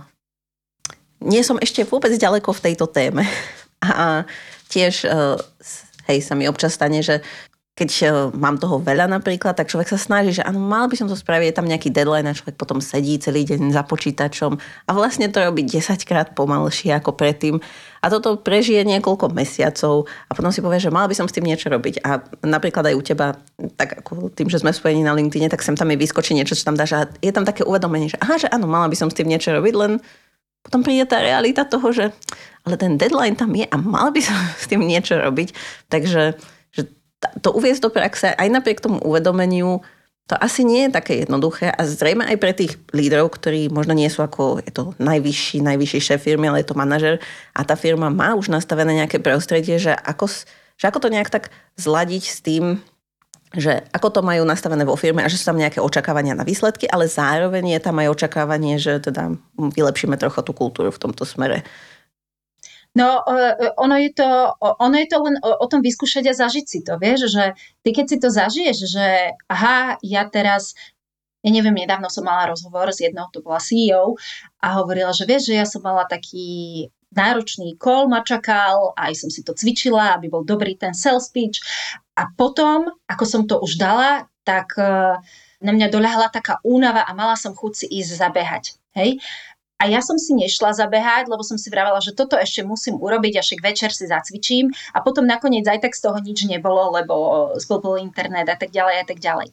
nie 1.18 1.42
som 1.42 1.58
ešte 1.58 1.82
vôbec 1.82 2.14
ďaleko 2.14 2.54
v 2.54 2.62
tejto 2.70 2.86
téme. 2.86 3.26
A 3.92 4.06
tiež, 4.72 5.04
e, 5.04 5.38
hej, 6.08 6.18
sa 6.24 6.32
mi 6.32 6.48
občas 6.48 6.74
stane, 6.74 7.04
že 7.04 7.20
keď 7.74 7.90
e, 7.90 8.06
mám 8.38 8.54
toho 8.62 8.78
veľa 8.78 9.10
napríklad, 9.10 9.58
tak 9.58 9.66
človek 9.66 9.90
sa 9.90 9.98
snaží, 9.98 10.38
že 10.38 10.46
áno, 10.46 10.62
mal 10.62 10.86
by 10.86 10.94
som 10.94 11.10
to 11.10 11.18
spraviť, 11.18 11.50
je 11.50 11.58
tam 11.58 11.66
nejaký 11.66 11.90
deadline 11.90 12.30
a 12.30 12.34
človek 12.34 12.54
potom 12.54 12.78
sedí 12.78 13.18
celý 13.18 13.42
deň 13.42 13.74
za 13.74 13.82
počítačom 13.82 14.54
a 14.86 14.90
vlastne 14.94 15.26
to 15.26 15.42
robí 15.42 15.66
10 15.66 15.98
krát 16.06 16.38
pomalšie 16.38 16.94
ako 16.94 17.18
predtým. 17.18 17.58
A 17.98 18.06
toto 18.06 18.38
prežije 18.38 18.86
niekoľko 18.86 19.34
mesiacov 19.34 20.06
a 20.30 20.32
potom 20.38 20.54
si 20.54 20.62
povie, 20.62 20.78
že 20.78 20.94
mal 20.94 21.10
by 21.10 21.18
som 21.18 21.26
s 21.26 21.34
tým 21.34 21.50
niečo 21.50 21.66
robiť. 21.66 22.06
A 22.06 22.22
napríklad 22.46 22.86
aj 22.86 22.94
u 22.94 23.02
teba, 23.02 23.34
tak 23.74 24.06
ako 24.06 24.30
tým, 24.30 24.46
že 24.46 24.62
sme 24.62 24.70
spojení 24.70 25.02
na 25.02 25.16
LinkedIn, 25.16 25.50
tak 25.50 25.66
sem 25.66 25.74
tam 25.74 25.90
mi 25.90 25.98
vyskočí 25.98 26.30
niečo, 26.30 26.54
čo 26.54 26.70
tam 26.70 26.78
dáš 26.78 26.94
a 26.94 27.10
je 27.18 27.32
tam 27.34 27.42
také 27.42 27.66
uvedomenie, 27.66 28.06
že 28.06 28.22
aha, 28.22 28.38
že 28.38 28.46
áno, 28.54 28.70
mala 28.70 28.86
by 28.86 28.94
som 28.94 29.10
s 29.10 29.18
tým 29.18 29.26
niečo 29.26 29.50
robiť, 29.50 29.74
len 29.74 29.98
potom 30.62 30.80
príde 30.80 31.04
tá 31.10 31.20
realita 31.20 31.66
toho, 31.66 31.90
že 31.90 32.14
ale 32.64 32.80
ten 32.80 32.96
deadline 32.96 33.36
tam 33.36 33.52
je 33.52 33.68
a 33.68 33.76
mal 33.76 34.08
by 34.10 34.20
som 34.24 34.36
s 34.56 34.64
tým 34.68 34.84
niečo 34.84 35.20
robiť. 35.20 35.52
Takže 35.92 36.36
že 36.72 36.82
to 37.44 37.52
uviezť 37.52 37.80
do 37.84 37.90
praxe 37.92 38.32
aj 38.32 38.48
napriek 38.48 38.80
tomu 38.80 39.00
uvedomeniu, 39.04 39.84
to 40.24 40.40
asi 40.40 40.64
nie 40.64 40.88
je 40.88 40.96
také 40.96 41.20
jednoduché 41.20 41.68
a 41.68 41.84
zrejme 41.84 42.24
aj 42.24 42.36
pre 42.40 42.56
tých 42.56 42.80
lídrov, 42.96 43.28
ktorí 43.36 43.68
možno 43.68 43.92
nie 43.92 44.08
sú 44.08 44.24
ako 44.24 44.64
je 44.64 44.72
to 44.72 44.96
najvyšší, 44.96 45.60
najvyšší 45.60 46.00
šéf 46.00 46.20
firmy, 46.24 46.48
ale 46.48 46.64
je 46.64 46.72
to 46.72 46.80
manažer 46.80 47.20
a 47.52 47.60
tá 47.60 47.76
firma 47.76 48.08
má 48.08 48.32
už 48.32 48.48
nastavené 48.48 49.04
nejaké 49.04 49.20
prostredie, 49.20 49.76
že 49.76 49.92
ako, 49.92 50.24
že 50.80 50.84
ako 50.88 50.98
to 51.04 51.12
nejak 51.12 51.28
tak 51.28 51.52
zladiť 51.76 52.24
s 52.24 52.40
tým, 52.40 52.80
že 53.52 53.84
ako 53.92 54.08
to 54.10 54.20
majú 54.24 54.42
nastavené 54.48 54.82
vo 54.82 54.96
firme 54.96 55.20
a 55.20 55.30
že 55.30 55.38
sú 55.38 55.52
tam 55.52 55.60
nejaké 55.60 55.78
očakávania 55.78 56.32
na 56.32 56.42
výsledky, 56.42 56.88
ale 56.88 57.04
zároveň 57.04 57.76
je 57.76 57.80
tam 57.84 58.00
aj 58.00 58.08
očakávanie, 58.10 58.80
že 58.80 58.98
teda 59.04 59.36
vylepšíme 59.54 60.16
trochu 60.16 60.40
tú 60.40 60.56
kultúru 60.56 60.90
v 60.90 61.02
tomto 61.04 61.28
smere. 61.28 61.62
No, 62.94 63.26
e, 63.26 63.74
ono 63.76 63.96
je 63.98 64.10
to, 64.14 64.54
ono 64.60 64.96
je 64.98 65.08
to 65.10 65.18
len 65.18 65.36
o, 65.42 65.66
tom 65.66 65.82
vyskúšať 65.82 66.30
a 66.30 66.34
zažiť 66.34 66.66
si 66.66 66.78
to, 66.86 66.94
vieš, 66.94 67.26
že 67.26 67.58
ty 67.82 67.90
keď 67.90 68.06
si 68.06 68.16
to 68.22 68.28
zažiješ, 68.30 68.78
že 68.86 69.06
aha, 69.50 69.98
ja 70.02 70.22
teraz 70.30 70.78
ja 71.44 71.52
neviem, 71.52 71.76
nedávno 71.76 72.08
som 72.08 72.24
mala 72.24 72.48
rozhovor 72.48 72.88
s 72.88 73.04
jednou, 73.04 73.28
to 73.28 73.44
bola 73.44 73.60
CEO 73.60 74.16
a 74.64 74.80
hovorila, 74.80 75.12
že 75.12 75.28
vieš, 75.28 75.52
že 75.52 75.60
ja 75.60 75.68
som 75.68 75.84
mala 75.84 76.08
taký 76.08 76.88
náročný 77.12 77.76
call 77.76 78.08
ma 78.08 78.24
čakal, 78.24 78.96
aj 78.96 79.12
som 79.12 79.28
si 79.28 79.44
to 79.44 79.52
cvičila, 79.52 80.16
aby 80.16 80.32
bol 80.32 80.42
dobrý 80.42 80.74
ten 80.74 80.96
sales 80.96 81.30
speech. 81.30 81.62
A 82.18 82.30
potom, 82.32 82.90
ako 83.06 83.24
som 83.28 83.42
to 83.44 83.60
už 83.60 83.76
dala, 83.76 84.26
tak 84.42 84.72
e, 84.80 85.18
na 85.62 85.72
mňa 85.72 85.88
doľahla 85.92 86.28
taká 86.32 86.64
únava 86.64 87.06
a 87.06 87.12
mala 87.12 87.38
som 87.38 87.52
chuť 87.52 87.72
si 87.74 87.86
ísť 87.90 88.10
zabehať. 88.18 88.64
Hej? 88.98 89.18
A 89.84 89.92
ja 89.92 90.00
som 90.00 90.16
si 90.16 90.32
nešla 90.32 90.72
zabehať, 90.72 91.28
lebo 91.28 91.44
som 91.44 91.60
si 91.60 91.68
vravela, 91.68 92.00
že 92.00 92.16
toto 92.16 92.40
ešte 92.40 92.64
musím 92.64 92.96
urobiť 92.96 93.36
a 93.36 93.44
však 93.44 93.60
večer 93.60 93.92
si 93.92 94.08
zacvičím 94.08 94.72
a 94.96 95.04
potom 95.04 95.28
nakoniec 95.28 95.68
aj 95.68 95.84
tak 95.84 95.92
z 95.92 96.08
toho 96.08 96.16
nič 96.24 96.48
nebolo, 96.48 96.88
lebo 96.96 97.52
zblbol 97.60 98.00
internet 98.00 98.48
a 98.48 98.56
tak 98.56 98.72
ďalej 98.72 98.96
a 98.96 99.04
tak 99.04 99.20
ďalej. 99.20 99.52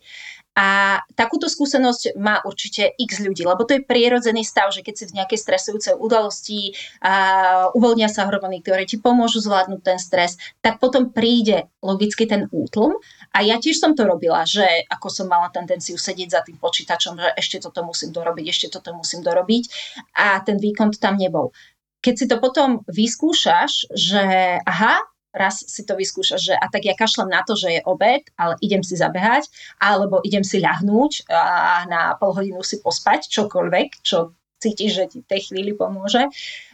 A 0.52 1.00
takúto 1.16 1.48
skúsenosť 1.48 2.20
má 2.20 2.44
určite 2.44 2.92
x 3.00 3.24
ľudí, 3.24 3.48
lebo 3.48 3.64
to 3.64 3.80
je 3.80 3.88
prirodzený 3.88 4.44
stav, 4.44 4.68
že 4.76 4.84
keď 4.84 4.96
si 5.00 5.06
v 5.08 5.16
nejakej 5.24 5.40
stresujúcej 5.40 5.96
udalosti 5.96 6.76
a 7.00 7.14
uvoľnia 7.72 8.12
sa 8.12 8.28
hormóny, 8.28 8.60
ktoré 8.60 8.84
ti 8.84 9.00
pomôžu 9.00 9.40
zvládnuť 9.40 9.80
ten 9.80 9.96
stres, 9.96 10.36
tak 10.60 10.84
potom 10.84 11.16
príde 11.16 11.72
logicky 11.80 12.28
ten 12.28 12.52
útlm. 12.52 13.00
A 13.32 13.48
ja 13.48 13.64
tiež 13.64 13.80
som 13.80 13.96
to 13.96 14.04
robila, 14.04 14.44
že 14.44 14.68
ako 14.92 15.08
som 15.08 15.32
mala 15.32 15.48
tendenciu 15.56 15.96
sedieť 15.96 16.30
za 16.36 16.42
tým 16.44 16.60
počítačom, 16.60 17.16
že 17.16 17.32
ešte 17.40 17.64
toto 17.64 17.88
musím 17.88 18.12
dorobiť, 18.12 18.46
ešte 18.52 18.68
toto 18.76 18.92
musím 18.92 19.24
dorobiť 19.24 19.72
a 20.20 20.44
ten 20.44 20.60
výkon 20.60 20.92
tam 21.00 21.16
nebol. 21.16 21.56
Keď 22.04 22.14
si 22.18 22.26
to 22.28 22.44
potom 22.44 22.84
vyskúšaš, 22.92 23.88
že 23.96 24.24
aha, 24.68 25.00
raz 25.32 25.64
si 25.64 25.88
to 25.88 25.96
vyskúšaš, 25.96 26.42
že 26.52 26.56
a 26.56 26.68
tak 26.68 26.84
ja 26.84 26.96
kašlem 26.96 27.32
na 27.32 27.42
to, 27.48 27.56
že 27.56 27.80
je 27.80 27.82
obed, 27.88 28.28
ale 28.36 28.60
idem 28.60 28.84
si 28.84 29.00
zabehať, 29.00 29.48
alebo 29.80 30.20
idem 30.24 30.44
si 30.44 30.60
ľahnúť 30.60 31.32
a 31.32 31.88
na 31.88 32.02
pol 32.20 32.36
hodinu 32.36 32.62
si 32.64 32.84
pospať, 32.84 33.32
čokoľvek, 33.32 34.04
čo 34.04 34.36
cítiš, 34.62 34.92
že 34.94 35.06
ti 35.10 35.20
tej 35.26 35.52
chvíli 35.52 35.74
pomôže. 35.74 36.28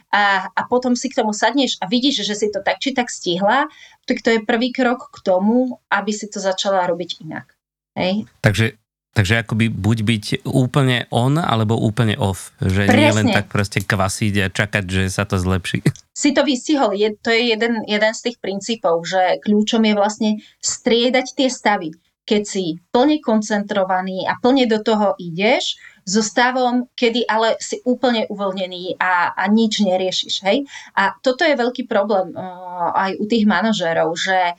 A, 0.08 0.48
a 0.48 0.60
potom 0.64 0.96
si 0.96 1.12
k 1.12 1.20
tomu 1.20 1.36
sadneš 1.36 1.76
a 1.80 1.88
vidíš, 1.88 2.24
že 2.24 2.34
si 2.34 2.48
to 2.48 2.64
tak 2.64 2.80
či 2.80 2.96
tak 2.96 3.12
stihla, 3.12 3.68
tak 4.08 4.24
to 4.24 4.32
je 4.32 4.40
prvý 4.40 4.72
krok 4.72 5.12
k 5.12 5.18
tomu, 5.20 5.80
aby 5.92 6.12
si 6.16 6.32
to 6.32 6.40
začala 6.40 6.88
robiť 6.88 7.20
inak. 7.28 7.52
Hej? 7.92 8.24
Takže 8.40 8.80
Takže 9.18 9.42
akoby 9.42 9.66
buď 9.66 9.98
byť 10.06 10.24
úplne 10.46 11.10
on, 11.10 11.42
alebo 11.42 11.74
úplne 11.74 12.14
off. 12.14 12.54
Že 12.62 12.86
Presne. 12.86 13.02
nie 13.02 13.10
len 13.18 13.28
tak 13.34 13.50
proste 13.50 13.82
kvasiť 13.82 14.34
a 14.38 14.46
čakať, 14.46 14.84
že 14.86 15.02
sa 15.10 15.26
to 15.26 15.34
zlepší. 15.34 15.82
Si 16.18 16.34
to 16.34 16.42
vystihol. 16.42 16.98
Je, 16.98 17.14
to 17.14 17.30
je 17.30 17.54
jeden, 17.54 17.86
jeden 17.86 18.10
z 18.10 18.20
tých 18.26 18.42
princípov, 18.42 19.06
že 19.06 19.38
kľúčom 19.38 19.86
je 19.86 19.94
vlastne 19.94 20.30
striedať 20.58 21.30
tie 21.30 21.46
stavy. 21.46 21.94
Keď 22.26 22.42
si 22.42 22.82
plne 22.90 23.22
koncentrovaný 23.22 24.26
a 24.26 24.34
plne 24.42 24.66
do 24.66 24.82
toho 24.82 25.14
ideš, 25.22 25.78
so 26.08 26.24
stavom, 26.24 26.88
kedy 26.96 27.28
ale 27.28 27.60
si 27.60 27.84
úplne 27.84 28.24
uvoľnený 28.32 28.96
a, 28.96 29.36
a 29.36 29.44
nič 29.52 29.84
neriešiš. 29.84 30.34
Hej? 30.48 30.64
A 30.96 31.12
toto 31.20 31.44
je 31.44 31.52
veľký 31.52 31.84
problém 31.84 32.32
uh, 32.32 32.96
aj 32.96 33.20
u 33.20 33.24
tých 33.28 33.44
manažérov, 33.44 34.16
že 34.16 34.56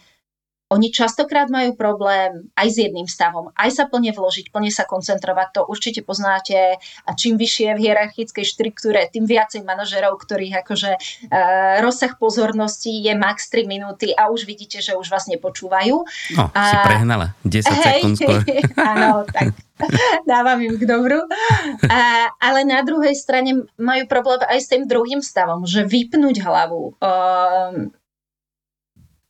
oni 0.69 0.93
častokrát 0.93 1.49
majú 1.49 1.73
problém 1.73 2.53
aj 2.53 2.67
s 2.69 2.77
jedným 2.77 3.09
stavom, 3.09 3.49
aj 3.57 3.69
sa 3.73 3.83
plne 3.89 4.13
vložiť, 4.13 4.53
plne 4.53 4.69
sa 4.69 4.85
koncentrovať, 4.85 5.47
to 5.57 5.61
určite 5.65 6.05
poznáte 6.05 6.77
a 6.79 7.09
čím 7.17 7.41
vyššie 7.41 7.73
v 7.73 7.89
hierarchickej 7.89 8.45
štruktúre, 8.45 9.09
tým 9.09 9.25
viacej 9.25 9.65
manažerov, 9.65 10.21
ktorých 10.21 10.61
akože 10.61 10.91
e, 10.93 10.99
rozsah 11.81 12.13
pozornosti 12.21 13.01
je 13.01 13.17
max 13.17 13.49
3 13.49 13.65
minúty 13.65 14.13
a 14.13 14.29
už 14.29 14.45
vidíte, 14.45 14.77
že 14.77 14.93
už 14.93 15.09
vás 15.09 15.25
nepočúvajú. 15.25 16.05
No, 16.37 16.45
a, 16.53 16.61
si 16.61 16.77
prehnala, 16.85 17.33
10 17.41 17.65
hej, 17.65 17.83
sekúnd 17.83 18.15
skôr. 18.21 18.41
Áno, 18.93 19.25
tak 19.25 19.57
dávam 20.29 20.61
im 20.61 20.77
k 20.77 20.85
dobru. 20.85 21.25
A, 21.89 22.29
ale 22.37 22.61
na 22.61 22.85
druhej 22.85 23.17
strane 23.17 23.65
majú 23.79 24.03
problém 24.05 24.45
aj 24.45 24.59
s 24.61 24.69
tým 24.69 24.85
druhým 24.85 25.25
stavom, 25.25 25.65
že 25.65 25.81
vypnúť 25.81 26.45
hlavu. 26.45 26.93
Um, 27.01 27.89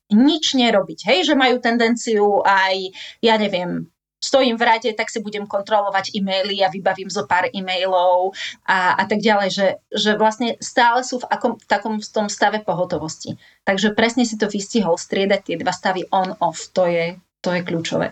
nič 0.10 0.58
nerobiť, 0.58 1.00
hej, 1.06 1.20
že 1.30 1.38
majú 1.38 1.62
tendenciu 1.62 2.42
aj, 2.46 2.76
ja 3.22 3.38
neviem, 3.38 3.86
stojím 4.20 4.60
v 4.60 4.68
rade, 4.68 4.90
tak 4.94 5.08
si 5.08 5.24
budem 5.24 5.48
kontrolovať 5.48 6.12
e-maily 6.12 6.60
a 6.60 6.68
vybavím 6.68 7.08
zo 7.08 7.24
pár 7.24 7.48
e-mailov 7.56 8.36
a, 8.68 9.00
a 9.00 9.04
tak 9.08 9.24
ďalej, 9.24 9.50
že, 9.50 9.68
že 9.96 10.12
vlastne 10.20 10.60
stále 10.60 11.08
sú 11.08 11.24
v, 11.24 11.26
akom, 11.32 11.56
v 11.56 11.66
takom 11.66 11.96
tom 12.04 12.28
stave 12.28 12.60
pohotovosti. 12.60 13.40
Takže 13.64 13.96
presne 13.96 14.28
si 14.28 14.36
to 14.36 14.52
vystihol, 14.52 15.00
striedať 15.00 15.42
tie 15.48 15.56
dva 15.56 15.72
stavy 15.72 16.04
on-off, 16.12 16.68
to 16.76 16.86
je, 16.92 17.16
to 17.40 17.56
je 17.56 17.64
kľúčové. 17.64 18.12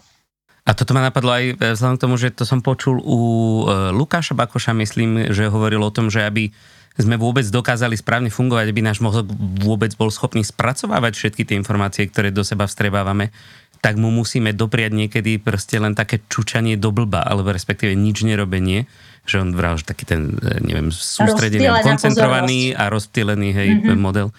A 0.68 0.76
toto 0.76 0.92
ma 0.92 1.00
napadlo 1.00 1.32
aj 1.32 1.46
vzhľadom 1.60 1.96
k 1.96 2.04
tomu, 2.04 2.16
že 2.20 2.36
to 2.36 2.44
som 2.44 2.60
počul 2.60 3.00
u 3.00 3.18
e, 3.64 3.96
Lukáša 3.96 4.36
Bakoša, 4.36 4.76
myslím, 4.76 5.32
že 5.32 5.48
hovoril 5.48 5.80
o 5.80 5.96
tom, 5.96 6.12
že 6.12 6.28
aby 6.28 6.52
sme 6.98 7.16
vôbec 7.16 7.46
dokázali 7.46 7.94
správne 7.94 8.34
fungovať, 8.34 8.74
aby 8.74 8.82
náš 8.82 9.00
mozog 9.06 9.30
vôbec 9.62 9.94
bol 9.94 10.10
schopný 10.10 10.42
spracovávať 10.42 11.14
všetky 11.14 11.46
tie 11.46 11.56
informácie, 11.56 12.10
ktoré 12.10 12.34
do 12.34 12.42
seba 12.42 12.66
vstrebávame, 12.66 13.30
tak 13.78 14.02
mu 14.02 14.10
musíme 14.10 14.54
dopriať 14.58 14.92
niekedy 14.98 15.38
proste 15.38 15.78
len 15.78 15.94
také 15.94 16.26
čučanie 16.26 16.76
do 16.76 16.90
blba, 16.90 17.22
alebo 17.22 17.54
respektíve 17.54 17.94
nič 17.94 18.26
nerobenie, 18.26 18.90
že 19.30 19.38
on 19.38 19.54
vral, 19.54 19.78
že 19.78 19.86
taký 19.86 20.10
ten, 20.10 20.34
e, 20.42 20.58
neviem, 20.66 20.90
sústredený, 20.90 21.70
koncentrovaný 21.86 22.74
a 22.74 22.90
rozptýlený 22.90 23.50
hej, 23.54 23.70
mm-hmm. 23.78 24.00
model. 24.00 24.34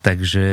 Takže 0.00 0.46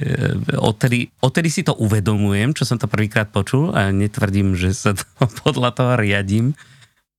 e, 0.00 0.56
odtedy, 0.58 1.12
odtedy 1.20 1.48
si 1.52 1.62
to 1.62 1.76
uvedomujem, 1.76 2.56
čo 2.56 2.64
som 2.66 2.80
to 2.80 2.88
prvýkrát 2.88 3.28
počul 3.30 3.70
a 3.76 3.92
netvrdím, 3.92 4.56
že 4.56 4.74
sa 4.74 4.96
to 4.96 5.04
podľa 5.46 5.70
toho 5.76 5.92
riadím, 5.94 6.56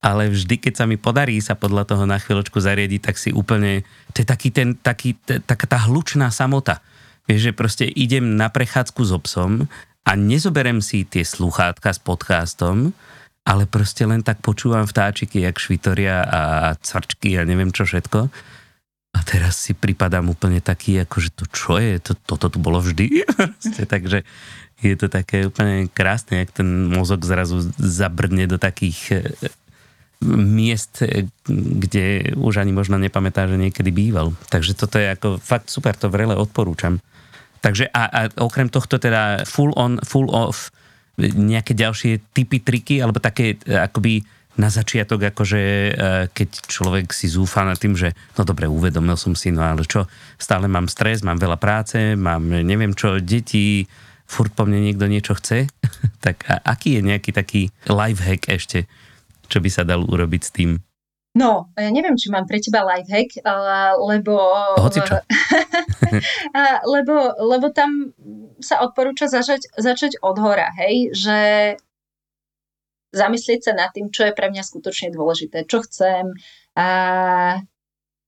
ale 0.05 0.29
vždy, 0.29 0.61
keď 0.61 0.73
sa 0.77 0.85
mi 0.85 1.01
podarí 1.01 1.41
sa 1.41 1.57
podľa 1.57 1.89
toho 1.89 2.05
na 2.05 2.21
chvíľočku 2.21 2.61
zariadiť, 2.61 3.01
tak 3.01 3.17
si 3.17 3.33
úplne, 3.33 3.81
to 4.13 4.21
je 4.21 4.27
taký 4.29 4.53
ten, 4.53 4.77
taký, 4.77 5.17
taká 5.25 5.65
tá 5.65 5.81
hlučná 5.89 6.29
samota. 6.29 6.85
Vieš, 7.25 7.49
že 7.49 7.57
proste 7.57 7.85
idem 7.89 8.37
na 8.37 8.53
prechádzku 8.53 9.01
s 9.01 9.09
obsom 9.09 9.65
a 10.05 10.11
nezoberem 10.13 10.77
si 10.77 11.09
tie 11.09 11.25
sluchátka 11.25 11.89
s 11.89 11.97
podcastom, 11.97 12.93
ale 13.49 13.65
proste 13.65 14.05
len 14.05 14.21
tak 14.21 14.45
počúvam 14.45 14.85
vtáčiky, 14.85 15.41
jak 15.41 15.57
švitoria 15.57 16.21
a 16.21 16.41
cvrčky 16.77 17.41
a 17.41 17.49
neviem 17.49 17.73
čo 17.73 17.89
všetko. 17.89 18.29
A 19.15 19.19
teraz 19.25 19.57
si 19.57 19.73
pripadám 19.73 20.29
úplne 20.29 20.61
taký, 20.61 21.01
ako 21.01 21.17
že 21.17 21.31
to 21.33 21.45
čo 21.49 21.81
je, 21.81 21.97
to, 21.97 22.13
toto 22.13 22.53
tu 22.53 22.61
bolo 22.61 22.77
vždy. 22.77 23.25
takže 23.93 24.21
je 24.85 24.93
to 24.93 25.09
také 25.09 25.49
úplne 25.49 25.89
krásne, 25.89 26.45
jak 26.45 26.53
ten 26.53 26.93
mozog 26.93 27.25
zrazu 27.25 27.65
zabrdne 27.81 28.45
do 28.45 28.61
takých 28.61 29.25
miest, 30.33 31.05
e, 31.05 31.29
kde 31.49 32.33
už 32.33 32.65
ani 32.65 32.73
možno 32.73 32.97
nepamätá, 32.97 33.45
že 33.45 33.61
niekedy 33.61 33.93
býval. 33.93 34.33
Takže 34.49 34.73
toto 34.73 34.97
je 34.97 35.13
ako 35.13 35.37
fakt 35.37 35.69
super, 35.69 35.93
to 35.93 36.09
vrele 36.09 36.33
odporúčam. 36.33 36.97
Takže 37.61 37.89
a, 37.89 38.03
a 38.09 38.19
okrem 38.41 38.69
tohto 38.69 39.01
teda 39.01 39.45
full 39.45 39.73
on, 39.73 39.97
full 40.01 40.29
off, 40.29 40.69
nejaké 41.17 41.73
ďalšie 41.73 42.33
typy, 42.35 42.61
triky, 42.61 42.99
alebo 42.99 43.23
také 43.23 43.57
e, 43.63 43.77
akoby 43.77 44.25
na 44.55 44.71
začiatok, 44.71 45.35
akože 45.35 45.61
e, 45.61 45.91
keď 46.31 46.49
človek 46.67 47.11
si 47.11 47.27
zúfa 47.27 47.67
nad 47.67 47.75
tým, 47.75 47.95
že 47.95 48.15
no 48.39 48.47
dobre, 48.47 48.71
uvedomil 48.71 49.19
som 49.19 49.35
si, 49.35 49.51
no 49.51 49.63
ale 49.63 49.83
čo, 49.83 50.07
stále 50.39 50.71
mám 50.71 50.87
stres, 50.87 51.23
mám 51.23 51.39
veľa 51.39 51.59
práce, 51.59 52.15
mám 52.15 52.43
neviem 52.63 52.95
čo, 52.95 53.19
deti, 53.19 53.83
furt 54.25 54.51
po 54.55 54.65
mne 54.65 54.81
niekto 54.81 55.05
niečo 55.05 55.37
chce, 55.37 55.69
tak 56.25 56.43
a 56.47 56.59
aký 56.63 56.99
je 56.99 57.01
nejaký 57.03 57.31
taký 57.35 57.61
life 57.91 58.21
hack 58.23 58.47
ešte, 58.49 58.89
čo 59.47 59.59
by 59.61 59.69
sa 59.69 59.83
dal 59.85 60.03
urobiť 60.03 60.41
s 60.41 60.51
tým? 60.51 60.71
No, 61.35 61.67
ja 61.75 61.91
neviem, 61.91 62.15
či 62.15 62.31
mám 62.31 62.47
pre 62.47 62.63
teba 62.63 62.87
lifehack, 62.87 63.43
lebo... 63.99 64.39
Hocičo. 64.79 65.19
lebo, 66.95 67.15
lebo 67.43 67.67
tam 67.75 68.15
sa 68.63 68.79
odporúča 68.79 69.27
začať, 69.27 69.67
začať 69.75 70.23
od 70.23 70.39
hora, 70.39 70.71
hej, 70.79 71.11
že 71.11 71.39
zamyslieť 73.11 73.67
sa 73.67 73.73
nad 73.75 73.91
tým, 73.91 74.11
čo 74.15 74.31
je 74.31 74.35
pre 74.35 74.47
mňa 74.47 74.63
skutočne 74.63 75.11
dôležité, 75.11 75.67
čo 75.67 75.83
chcem, 75.83 76.31
a 76.79 76.87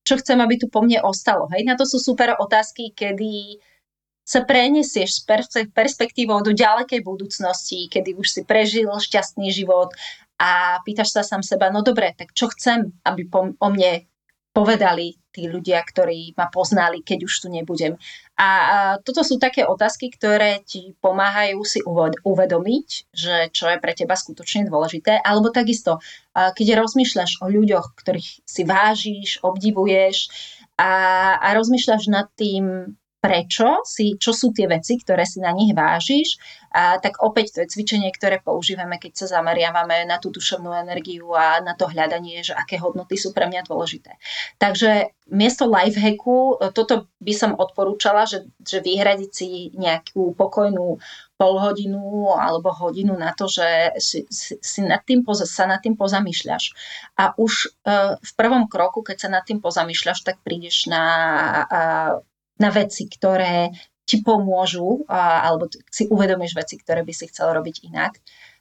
čo 0.04 0.16
chcem, 0.20 0.40
aby 0.40 0.56
tu 0.60 0.68
po 0.68 0.84
mne 0.84 1.04
ostalo. 1.04 1.48
Hej, 1.52 1.64
na 1.64 1.80
to 1.80 1.84
sú 1.84 2.00
super 2.00 2.36
otázky, 2.40 2.92
kedy 2.96 3.60
sa 4.28 4.44
prenesieš 4.44 5.24
s 5.24 5.64
perspektívou 5.72 6.44
do 6.44 6.52
ďalekej 6.52 7.00
budúcnosti, 7.04 7.88
kedy 7.88 8.20
už 8.20 8.28
si 8.28 8.42
prežil 8.44 8.92
šťastný 8.92 9.48
život 9.56 9.96
a 10.38 10.82
pýtaš 10.86 11.18
sa 11.18 11.24
sám 11.26 11.42
seba, 11.42 11.74
no 11.74 11.82
dobre, 11.82 12.14
tak 12.14 12.34
čo 12.34 12.50
chcem, 12.54 12.94
aby 13.06 13.26
po, 13.26 13.54
o 13.58 13.68
mne 13.74 14.06
povedali 14.58 15.14
tí 15.30 15.46
ľudia, 15.46 15.86
ktorí 15.86 16.34
ma 16.34 16.50
poznali, 16.50 17.06
keď 17.06 17.30
už 17.30 17.46
tu 17.46 17.48
nebudem. 17.54 17.94
A, 18.42 18.42
a 18.42 18.48
toto 18.98 19.22
sú 19.22 19.38
také 19.38 19.62
otázky, 19.62 20.10
ktoré 20.10 20.66
ti 20.66 20.98
pomáhajú 20.98 21.62
si 21.62 21.86
uvedomiť, 22.26 22.88
že 23.14 23.54
čo 23.54 23.70
je 23.70 23.78
pre 23.78 23.94
teba 23.94 24.18
skutočne 24.18 24.66
dôležité, 24.66 25.22
alebo 25.22 25.54
takisto, 25.54 26.02
keď 26.34 26.82
rozmýšľaš 26.82 27.46
o 27.46 27.54
ľuďoch, 27.54 27.94
ktorých 28.02 28.30
si 28.50 28.62
vážiš, 28.66 29.38
obdivuješ 29.46 30.34
a, 30.82 30.90
a 31.38 31.48
rozmýšľaš 31.54 32.10
nad 32.10 32.26
tým, 32.34 32.98
prečo 33.18 33.82
si, 33.82 34.14
čo 34.16 34.30
sú 34.30 34.54
tie 34.54 34.70
veci, 34.70 35.02
ktoré 35.02 35.26
si 35.26 35.42
na 35.42 35.50
nich 35.50 35.74
vážiš, 35.74 36.38
a 36.70 37.02
tak 37.02 37.18
opäť 37.26 37.58
to 37.58 37.60
je 37.66 37.72
cvičenie, 37.74 38.14
ktoré 38.14 38.38
používame, 38.38 39.02
keď 39.02 39.26
sa 39.26 39.40
zameriavame 39.40 40.06
na 40.06 40.22
tú 40.22 40.30
duševnú 40.30 40.70
energiu 40.78 41.34
a 41.34 41.58
na 41.64 41.74
to 41.74 41.90
hľadanie, 41.90 42.46
že 42.46 42.54
aké 42.54 42.78
hodnoty 42.78 43.18
sú 43.18 43.34
pre 43.34 43.50
mňa 43.50 43.66
dôležité. 43.66 44.14
Takže 44.62 45.10
miesto 45.34 45.66
lifehacku, 45.66 46.62
toto 46.78 47.10
by 47.18 47.34
som 47.34 47.58
odporúčala, 47.58 48.30
že, 48.30 48.46
že 48.62 48.86
vyhradiť 48.86 49.32
si 49.34 49.48
nejakú 49.74 50.38
pokojnú 50.38 51.02
pol 51.38 51.54
hodinu 51.62 52.34
alebo 52.34 52.70
hodinu 52.70 53.18
na 53.18 53.34
to, 53.34 53.50
že 53.50 53.98
si, 53.98 54.30
si, 54.30 54.58
si 54.62 54.82
nad 54.86 55.02
tým, 55.02 55.26
sa 55.26 55.66
nad 55.66 55.82
tým 55.82 55.98
pozamýšľaš. 55.98 56.64
A 57.18 57.34
už 57.38 57.74
uh, 57.86 58.18
v 58.22 58.32
prvom 58.38 58.70
kroku, 58.70 59.02
keď 59.02 59.18
sa 59.18 59.30
nad 59.34 59.44
tým 59.46 59.62
pozamýšľaš, 59.62 60.26
tak 60.26 60.42
prídeš 60.46 60.90
na 60.90 61.04
uh, 61.66 62.14
na 62.58 62.70
veci, 62.74 63.06
ktoré 63.06 63.72
ti 64.08 64.24
pomôžu, 64.24 65.04
alebo 65.12 65.68
si 65.92 66.08
uvedomíš 66.08 66.56
veci, 66.56 66.80
ktoré 66.80 67.04
by 67.04 67.14
si 67.14 67.28
chcel 67.28 67.52
robiť 67.52 67.92
inak. 67.92 68.18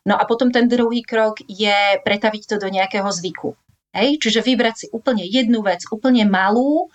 No 0.06 0.18
a 0.18 0.26
potom 0.26 0.50
ten 0.50 0.66
druhý 0.66 1.06
krok 1.06 1.38
je 1.46 2.02
pretaviť 2.02 2.42
to 2.50 2.56
do 2.58 2.68
nejakého 2.70 3.06
zvyku. 3.10 3.54
Hej? 3.94 4.20
Čiže 4.22 4.42
vybrať 4.42 4.74
si 4.76 4.86
úplne 4.90 5.24
jednu 5.24 5.62
vec, 5.62 5.86
úplne 5.88 6.26
malú, 6.26 6.92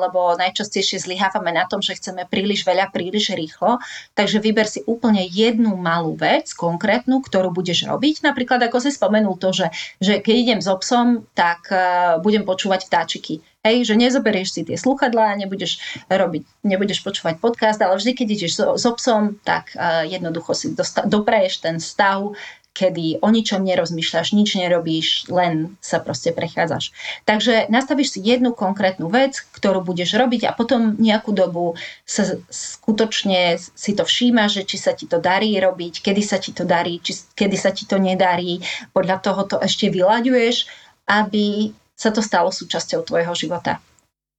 lebo 0.00 0.34
najčastejšie 0.40 1.04
zlyhávame 1.04 1.52
na 1.52 1.68
tom, 1.68 1.84
že 1.84 2.00
chceme 2.00 2.24
príliš 2.24 2.64
veľa, 2.64 2.88
príliš 2.88 3.36
rýchlo. 3.36 3.76
Takže 4.16 4.40
vyber 4.40 4.64
si 4.64 4.80
úplne 4.88 5.24
jednu 5.28 5.76
malú 5.76 6.16
vec, 6.16 6.48
konkrétnu, 6.56 7.20
ktorú 7.20 7.52
budeš 7.52 7.84
robiť. 7.84 8.24
Napríklad, 8.24 8.64
ako 8.64 8.80
si 8.80 8.90
spomenul 8.90 9.36
to, 9.36 9.52
že, 9.52 9.68
že 10.00 10.24
keď 10.24 10.34
idem 10.34 10.60
s 10.64 10.68
obsom, 10.68 11.28
tak 11.36 11.68
uh, 11.68 12.16
budem 12.24 12.48
počúvať 12.48 12.88
vtáčiky. 12.88 13.44
Hej, 13.66 13.90
že 13.90 14.00
nezoberieš 14.00 14.54
si 14.54 14.60
tie 14.64 14.78
sluchadlá, 14.78 15.34
nebudeš 15.34 15.82
robiť, 16.08 16.64
nebudeš 16.64 17.02
počúvať 17.04 17.42
podcast, 17.42 17.76
ale 17.82 17.98
vždy, 17.98 18.12
keď 18.16 18.26
ideš 18.32 18.52
so, 18.54 18.78
s 18.78 18.84
obsom, 18.88 19.36
tak 19.44 19.74
uh, 19.76 20.06
jednoducho 20.08 20.56
si 20.56 20.66
dosta- 20.72 21.04
dopreješ 21.04 21.68
ten 21.68 21.76
stav, 21.82 22.32
kedy 22.78 23.18
o 23.18 23.28
ničom 23.34 23.66
nerozmýšľaš, 23.66 24.38
nič 24.38 24.54
nerobíš, 24.54 25.26
len 25.34 25.74
sa 25.82 25.98
proste 25.98 26.30
prechádzaš. 26.30 26.94
Takže 27.26 27.66
nastavíš 27.66 28.14
si 28.14 28.20
jednu 28.22 28.54
konkrétnu 28.54 29.10
vec, 29.10 29.42
ktorú 29.50 29.82
budeš 29.82 30.14
robiť 30.14 30.46
a 30.46 30.54
potom 30.54 30.94
nejakú 30.94 31.34
dobu 31.34 31.74
sa 32.06 32.38
skutočne 32.46 33.58
si 33.58 33.98
to 33.98 34.06
všíma, 34.06 34.46
že 34.46 34.62
či 34.62 34.78
sa 34.78 34.94
ti 34.94 35.10
to 35.10 35.18
darí 35.18 35.58
robiť, 35.58 35.98
kedy 35.98 36.22
sa 36.22 36.38
ti 36.38 36.54
to 36.54 36.62
darí, 36.62 37.02
či, 37.02 37.18
kedy 37.34 37.58
sa 37.58 37.74
ti 37.74 37.82
to 37.82 37.98
nedarí. 37.98 38.62
Podľa 38.94 39.18
toho 39.18 39.42
to 39.50 39.56
ešte 39.58 39.90
vyľaďuješ, 39.90 40.70
aby 41.10 41.74
sa 41.98 42.14
to 42.14 42.22
stalo 42.22 42.54
súčasťou 42.54 43.02
tvojho 43.02 43.34
života. 43.34 43.82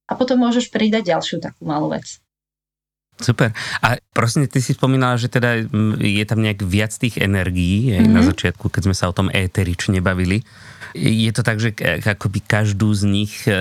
A 0.07 0.15
potom 0.15 0.39
môžeš 0.39 0.71
pridať 0.71 1.11
ďalšiu 1.11 1.43
takú 1.43 1.67
malú 1.67 1.91
vec. 1.91 2.23
Super. 3.19 3.51
A 3.83 3.99
prosím, 4.15 4.47
ty 4.47 4.63
si 4.63 4.71
spomínala, 4.71 5.19
že 5.19 5.27
teda 5.27 5.67
je 5.99 6.23
tam 6.23 6.39
nejak 6.39 6.63
viac 6.63 6.95
tých 6.95 7.19
energií 7.19 7.91
mm-hmm. 7.91 8.15
na 8.15 8.23
začiatku, 8.23 8.71
keď 8.71 8.81
sme 8.87 8.95
sa 8.95 9.11
o 9.11 9.15
tom 9.15 9.27
éterične 9.27 9.99
bavili. 9.99 10.47
Je 10.95 11.29
to 11.35 11.43
tak, 11.43 11.59
že 11.59 11.75
akoby 12.01 12.39
každú 12.41 12.89
z 12.95 13.03
nich 13.05 13.45
e, 13.45 13.53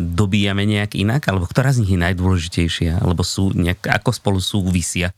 dobíjame 0.00 0.64
nejak 0.64 0.98
inak? 0.98 1.28
Alebo 1.28 1.44
ktorá 1.46 1.70
z 1.70 1.84
nich 1.84 1.94
je 1.94 2.00
najdôležitejšia? 2.00 3.04
Alebo 3.04 3.22
sú 3.22 3.52
nejak, 3.52 3.86
ako 3.86 4.10
spolu 4.10 4.40
súvisia? 4.40 5.14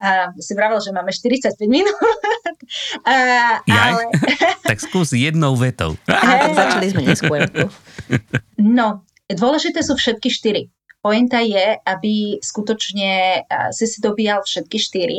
A 0.00 0.32
si 0.40 0.52
vravel, 0.56 0.80
že 0.80 0.92
máme 0.94 1.10
45 1.10 1.56
minút. 1.66 1.92
a, 3.08 3.60
ale... 3.64 4.12
tak 4.70 4.78
skús 4.78 5.16
jednou 5.16 5.56
vetou. 5.56 5.96
Aha, 6.04 6.52
začali 6.52 6.86
sme 6.92 7.02
neskôr. 7.08 7.48
no, 8.60 9.08
dôležité 9.26 9.80
sú 9.80 9.96
všetky 9.96 10.28
štyri 10.28 10.62
pointa 11.00 11.40
je, 11.40 11.76
aby 11.84 12.38
skutočne 12.40 13.44
si 13.72 13.84
si 13.88 13.98
dobíjal 14.00 14.44
všetky 14.44 14.78
štyri. 14.78 15.18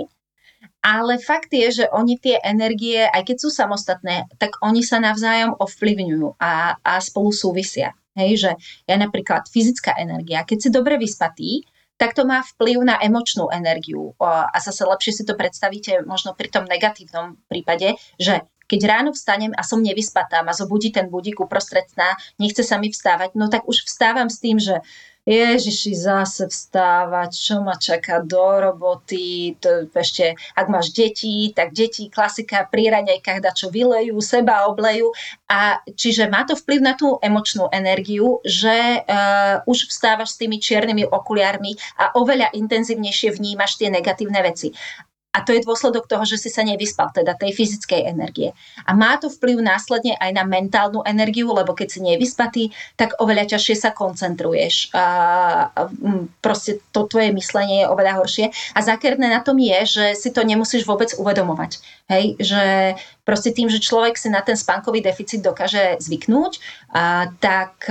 Ale 0.82 1.22
fakt 1.22 1.54
je, 1.54 1.86
že 1.86 1.86
oni 1.94 2.18
tie 2.18 2.42
energie, 2.42 3.06
aj 3.06 3.30
keď 3.30 3.38
sú 3.38 3.50
samostatné, 3.54 4.26
tak 4.42 4.58
oni 4.66 4.82
sa 4.82 4.98
navzájom 4.98 5.54
ovplyvňujú 5.62 6.42
a, 6.42 6.78
a 6.82 6.94
spolu 6.98 7.30
súvisia. 7.30 7.94
Hej, 8.18 8.32
že 8.44 8.52
ja 8.90 8.98
napríklad 8.98 9.48
fyzická 9.48 9.96
energia, 9.96 10.44
keď 10.44 10.58
si 10.58 10.70
dobre 10.74 11.00
vyspatý, 11.00 11.64
tak 12.02 12.18
to 12.18 12.26
má 12.26 12.42
vplyv 12.42 12.82
na 12.82 12.98
emočnú 12.98 13.54
energiu. 13.54 14.18
A 14.18 14.58
zase 14.58 14.82
lepšie 14.90 15.22
si 15.22 15.24
to 15.24 15.38
predstavíte 15.38 16.02
možno 16.10 16.34
pri 16.34 16.50
tom 16.50 16.66
negatívnom 16.66 17.38
prípade, 17.46 17.94
že 18.18 18.42
keď 18.66 18.82
ráno 18.88 19.12
vstanem 19.14 19.54
a 19.54 19.62
som 19.62 19.84
nevyspatá, 19.84 20.42
ma 20.42 20.56
zobudí 20.56 20.90
ten 20.96 21.14
budík 21.14 21.44
uprostred 21.44 21.86
sna, 21.92 22.16
nechce 22.42 22.64
sa 22.64 22.82
mi 22.82 22.90
vstávať, 22.90 23.36
no 23.38 23.52
tak 23.52 23.68
už 23.68 23.84
vstávam 23.84 24.32
s 24.32 24.42
tým, 24.42 24.58
že 24.58 24.82
Ježiši, 25.22 25.94
zase 25.94 26.50
vstávať, 26.50 27.30
čo 27.30 27.62
ma 27.62 27.78
čaká 27.78 28.26
do 28.26 28.42
roboty, 28.42 29.54
to 29.62 29.86
ešte, 29.94 30.34
ak 30.58 30.66
máš 30.66 30.98
deti, 30.98 31.54
tak 31.54 31.78
deti, 31.78 32.10
klasika, 32.10 32.66
pri 32.66 32.90
raňajkách 32.90 33.40
da 33.46 33.54
čo 33.54 33.70
vylejú, 33.70 34.18
seba 34.18 34.66
oblejú 34.66 35.14
a 35.46 35.78
čiže 35.94 36.26
má 36.26 36.42
to 36.42 36.58
vplyv 36.58 36.80
na 36.82 36.98
tú 36.98 37.22
emočnú 37.22 37.70
energiu, 37.70 38.42
že 38.42 39.06
uh, 39.06 39.62
už 39.70 39.94
vstávaš 39.94 40.34
s 40.34 40.40
tými 40.42 40.58
čiernymi 40.58 41.06
okuliarmi 41.06 41.78
a 42.02 42.18
oveľa 42.18 42.58
intenzívnejšie 42.58 43.38
vnímaš 43.38 43.78
tie 43.78 43.94
negatívne 43.94 44.42
veci. 44.42 44.74
A 45.32 45.48
to 45.48 45.56
je 45.56 45.64
dôsledok 45.64 46.12
toho, 46.12 46.28
že 46.28 46.36
si 46.36 46.52
sa 46.52 46.60
nevyspal, 46.60 47.16
teda 47.16 47.40
tej 47.40 47.56
fyzickej 47.56 48.04
energie. 48.04 48.52
A 48.84 48.92
má 48.92 49.16
to 49.16 49.32
vplyv 49.32 49.64
následne 49.64 50.20
aj 50.20 50.32
na 50.36 50.44
mentálnu 50.44 51.08
energiu, 51.08 51.56
lebo 51.56 51.72
keď 51.72 51.88
si 51.88 52.00
nevyspatý, 52.04 52.64
tak 53.00 53.16
oveľa 53.16 53.56
ťažšie 53.56 53.76
sa 53.80 53.96
koncentruješ. 53.96 54.92
A, 54.92 55.72
proste 56.44 56.84
to 56.92 57.08
tvoje 57.08 57.32
myslenie 57.32 57.88
je 57.88 57.92
oveľa 57.92 58.20
horšie. 58.20 58.52
A 58.76 58.80
zákerné 58.84 59.32
na 59.32 59.40
tom 59.40 59.56
je, 59.56 59.80
že 59.88 60.06
si 60.20 60.36
to 60.36 60.44
nemusíš 60.44 60.84
vôbec 60.84 61.16
uvedomovať. 61.16 61.80
Hej, 62.12 62.36
že 62.44 62.64
proste 63.24 63.56
tým, 63.56 63.72
že 63.72 63.80
človek 63.80 64.20
si 64.20 64.28
na 64.28 64.44
ten 64.44 64.60
spánkový 64.60 65.00
deficit 65.00 65.40
dokáže 65.40 65.96
zvyknúť, 66.04 66.60
a, 66.92 67.32
tak 67.40 67.88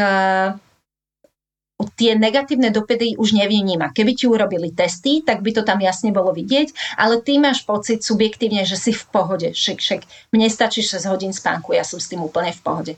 tie 1.96 2.16
negatívne 2.18 2.68
dopady 2.68 3.16
už 3.16 3.36
nevníma. 3.36 3.92
Keby 3.94 4.12
ti 4.16 4.26
urobili 4.26 4.74
testy, 4.74 5.24
tak 5.24 5.40
by 5.40 5.50
to 5.54 5.62
tam 5.62 5.80
jasne 5.80 6.12
bolo 6.12 6.34
vidieť, 6.34 6.96
ale 7.00 7.20
ty 7.24 7.40
máš 7.40 7.64
pocit 7.64 8.04
subjektívne, 8.04 8.66
že 8.68 8.76
si 8.76 8.92
v 8.92 9.04
pohode. 9.08 9.52
Však, 9.54 9.78
však 9.78 10.00
mne 10.34 10.48
stačí 10.50 10.84
6 10.84 11.08
hodín 11.08 11.32
spánku, 11.32 11.72
ja 11.72 11.86
som 11.86 12.02
s 12.02 12.10
tým 12.10 12.20
úplne 12.24 12.52
v 12.52 12.60
pohode. 12.60 12.94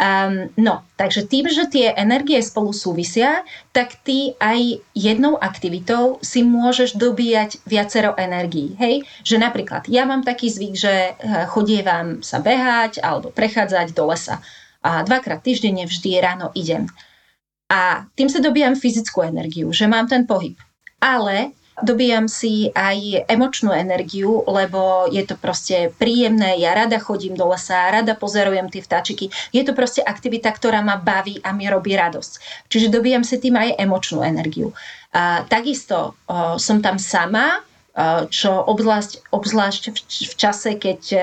Um, 0.00 0.48
no, 0.56 0.84
takže 0.96 1.26
tým, 1.28 1.50
že 1.50 1.68
tie 1.68 1.92
energie 1.96 2.40
spolu 2.40 2.72
súvisia, 2.72 3.44
tak 3.74 3.98
ty 4.06 4.38
aj 4.38 4.80
jednou 4.94 5.34
aktivitou 5.40 6.22
si 6.22 6.46
môžeš 6.46 6.94
dobíjať 6.94 7.64
viacero 7.66 8.14
energií. 8.14 8.78
Hej? 8.78 9.04
Že 9.26 9.36
napríklad 9.42 9.90
ja 9.90 10.06
mám 10.06 10.22
taký 10.22 10.48
zvyk, 10.48 10.74
že 10.74 10.94
eh, 10.94 11.14
chodievam 11.50 12.22
sa 12.22 12.38
behať 12.38 13.02
alebo 13.02 13.34
prechádzať 13.34 13.92
do 13.92 14.08
lesa. 14.08 14.40
A 14.84 15.00
dvakrát 15.00 15.40
týždenne 15.40 15.88
vždy 15.88 16.20
ráno 16.20 16.52
idem. 16.52 16.92
A 17.70 18.04
tým 18.12 18.28
sa 18.28 18.44
dobíjam 18.44 18.76
fyzickú 18.76 19.24
energiu, 19.24 19.72
že 19.72 19.88
mám 19.88 20.04
ten 20.04 20.28
pohyb. 20.28 20.56
Ale 21.00 21.56
dobíjam 21.82 22.30
si 22.30 22.70
aj 22.70 23.26
emočnú 23.26 23.74
energiu, 23.74 24.46
lebo 24.46 25.10
je 25.10 25.26
to 25.26 25.34
proste 25.34 25.90
príjemné, 25.98 26.54
ja 26.62 26.76
rada 26.76 27.02
chodím 27.02 27.34
do 27.34 27.50
lesa, 27.50 27.90
rada 27.90 28.14
pozerujem 28.14 28.70
tie 28.70 28.84
vtáčiky. 28.84 29.26
Je 29.50 29.62
to 29.66 29.74
proste 29.74 30.04
aktivita, 30.04 30.54
ktorá 30.54 30.86
ma 30.86 30.94
baví 31.00 31.42
a 31.42 31.50
mi 31.50 31.66
robí 31.66 31.98
radosť. 31.98 32.32
Čiže 32.70 32.94
dobíjam 32.94 33.26
si 33.26 33.42
tým 33.42 33.58
aj 33.58 33.80
emočnú 33.80 34.22
energiu. 34.22 34.70
A 35.10 35.42
takisto 35.50 36.14
o, 36.26 36.58
som 36.58 36.78
tam 36.78 36.98
sama, 36.98 37.62
čo 38.26 38.50
obzvlášť, 38.50 39.30
obzvlášť 39.30 39.82
v, 40.02 40.34
čase, 40.34 40.74
keď 40.74 41.00
e, 41.14 41.18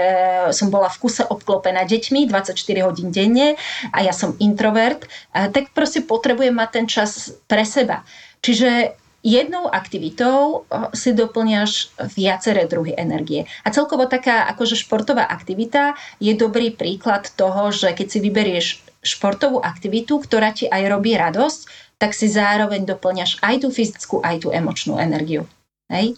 som 0.56 0.72
bola 0.72 0.88
v 0.88 1.04
kuse 1.04 1.28
obklopená 1.28 1.84
deťmi 1.84 2.32
24 2.32 2.56
hodín 2.88 3.12
denne 3.12 3.60
a 3.92 3.98
ja 4.00 4.16
som 4.16 4.40
introvert, 4.40 5.04
tak 5.36 5.76
proste 5.76 6.00
potrebujem 6.00 6.56
mať 6.56 6.70
ten 6.72 6.86
čas 6.88 7.36
pre 7.52 7.68
seba. 7.68 8.08
Čiže 8.40 8.96
jednou 9.20 9.68
aktivitou 9.68 10.64
si 10.96 11.12
doplňaš 11.12 11.92
viaceré 12.16 12.64
druhy 12.72 12.96
energie. 12.96 13.52
A 13.68 13.76
celkovo 13.76 14.08
taká 14.08 14.48
akože 14.56 14.80
športová 14.80 15.28
aktivita 15.28 16.00
je 16.24 16.34
dobrý 16.40 16.72
príklad 16.72 17.28
toho, 17.36 17.76
že 17.76 17.92
keď 17.92 18.08
si 18.08 18.20
vyberieš 18.24 18.68
športovú 19.04 19.60
aktivitu, 19.60 20.24
ktorá 20.24 20.56
ti 20.56 20.72
aj 20.72 20.88
robí 20.88 21.20
radosť, 21.20 21.92
tak 22.00 22.18
si 22.18 22.32
zároveň 22.32 22.88
doplňaš 22.88 23.44
aj 23.44 23.56
tú 23.62 23.68
fyzickú, 23.70 24.16
aj 24.24 24.46
tú 24.46 24.48
emočnú 24.50 24.98
energiu. 24.98 25.46
Hej? 25.92 26.18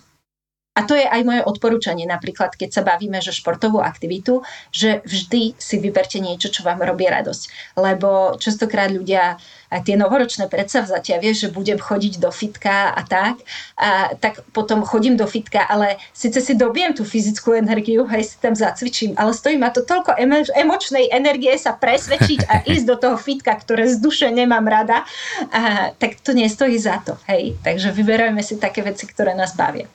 A 0.73 0.89
to 0.89 0.97
je 0.97 1.05
aj 1.05 1.21
moje 1.21 1.45
odporúčanie, 1.45 2.09
napríklad 2.09 2.57
keď 2.57 2.69
sa 2.73 2.81
bavíme, 2.81 3.21
že 3.21 3.29
športovú 3.29 3.77
aktivitu, 3.77 4.41
že 4.73 5.05
vždy 5.05 5.53
si 5.53 5.75
vyberte 5.77 6.17
niečo, 6.17 6.49
čo 6.49 6.65
vám 6.65 6.81
robí 6.81 7.05
radosť. 7.05 7.77
Lebo 7.77 8.33
častokrát 8.41 8.89
ľudia 8.89 9.37
tie 9.85 9.93
novoročné 9.93 10.49
predsavzatia, 10.49 11.21
vieš, 11.21 11.45
že 11.45 11.53
budem 11.53 11.77
chodiť 11.77 12.17
do 12.17 12.33
fitka 12.33 12.89
a 12.89 13.01
tak, 13.05 13.41
a 13.77 14.17
tak 14.17 14.41
potom 14.49 14.81
chodím 14.81 15.13
do 15.13 15.29
fitka, 15.29 15.61
ale 15.65 16.01
síce 16.09 16.41
si 16.41 16.57
dobiem 16.57 16.93
tú 16.97 17.05
fyzickú 17.05 17.53
energiu, 17.53 18.09
hej, 18.09 18.33
si 18.33 18.37
tam 18.41 18.57
zacvičím, 18.57 19.13
ale 19.13 19.33
stojí 19.33 19.61
ma 19.61 19.69
to 19.69 19.85
toľko 19.85 20.17
emo- 20.17 20.53
emočnej 20.57 21.09
energie 21.13 21.53
sa 21.57 21.77
presvedčiť 21.77 22.49
a 22.49 22.53
ísť 22.73 22.85
do 22.85 22.97
toho 22.97 23.17
fitka, 23.17 23.53
ktoré 23.53 23.89
z 23.89 24.01
duše 24.01 24.29
nemám 24.33 24.65
rada, 24.65 25.05
a, 25.49 25.93
tak 25.97 26.21
to 26.21 26.33
nestojí 26.33 26.77
za 26.81 27.01
to, 27.01 27.17
hej. 27.29 27.57
Takže 27.61 27.93
vyberajme 27.93 28.41
si 28.41 28.57
také 28.57 28.81
veci, 28.81 29.05
ktoré 29.05 29.37
nás 29.37 29.53
bavia 29.53 29.85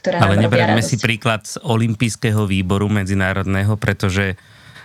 ktoré 0.00 0.16
Ale 0.16 0.40
neberieme 0.40 0.80
si 0.80 0.96
príklad 0.96 1.44
z 1.44 1.60
olympijského 1.60 2.48
výboru 2.48 2.88
medzinárodného, 2.88 3.76
pretože 3.76 4.40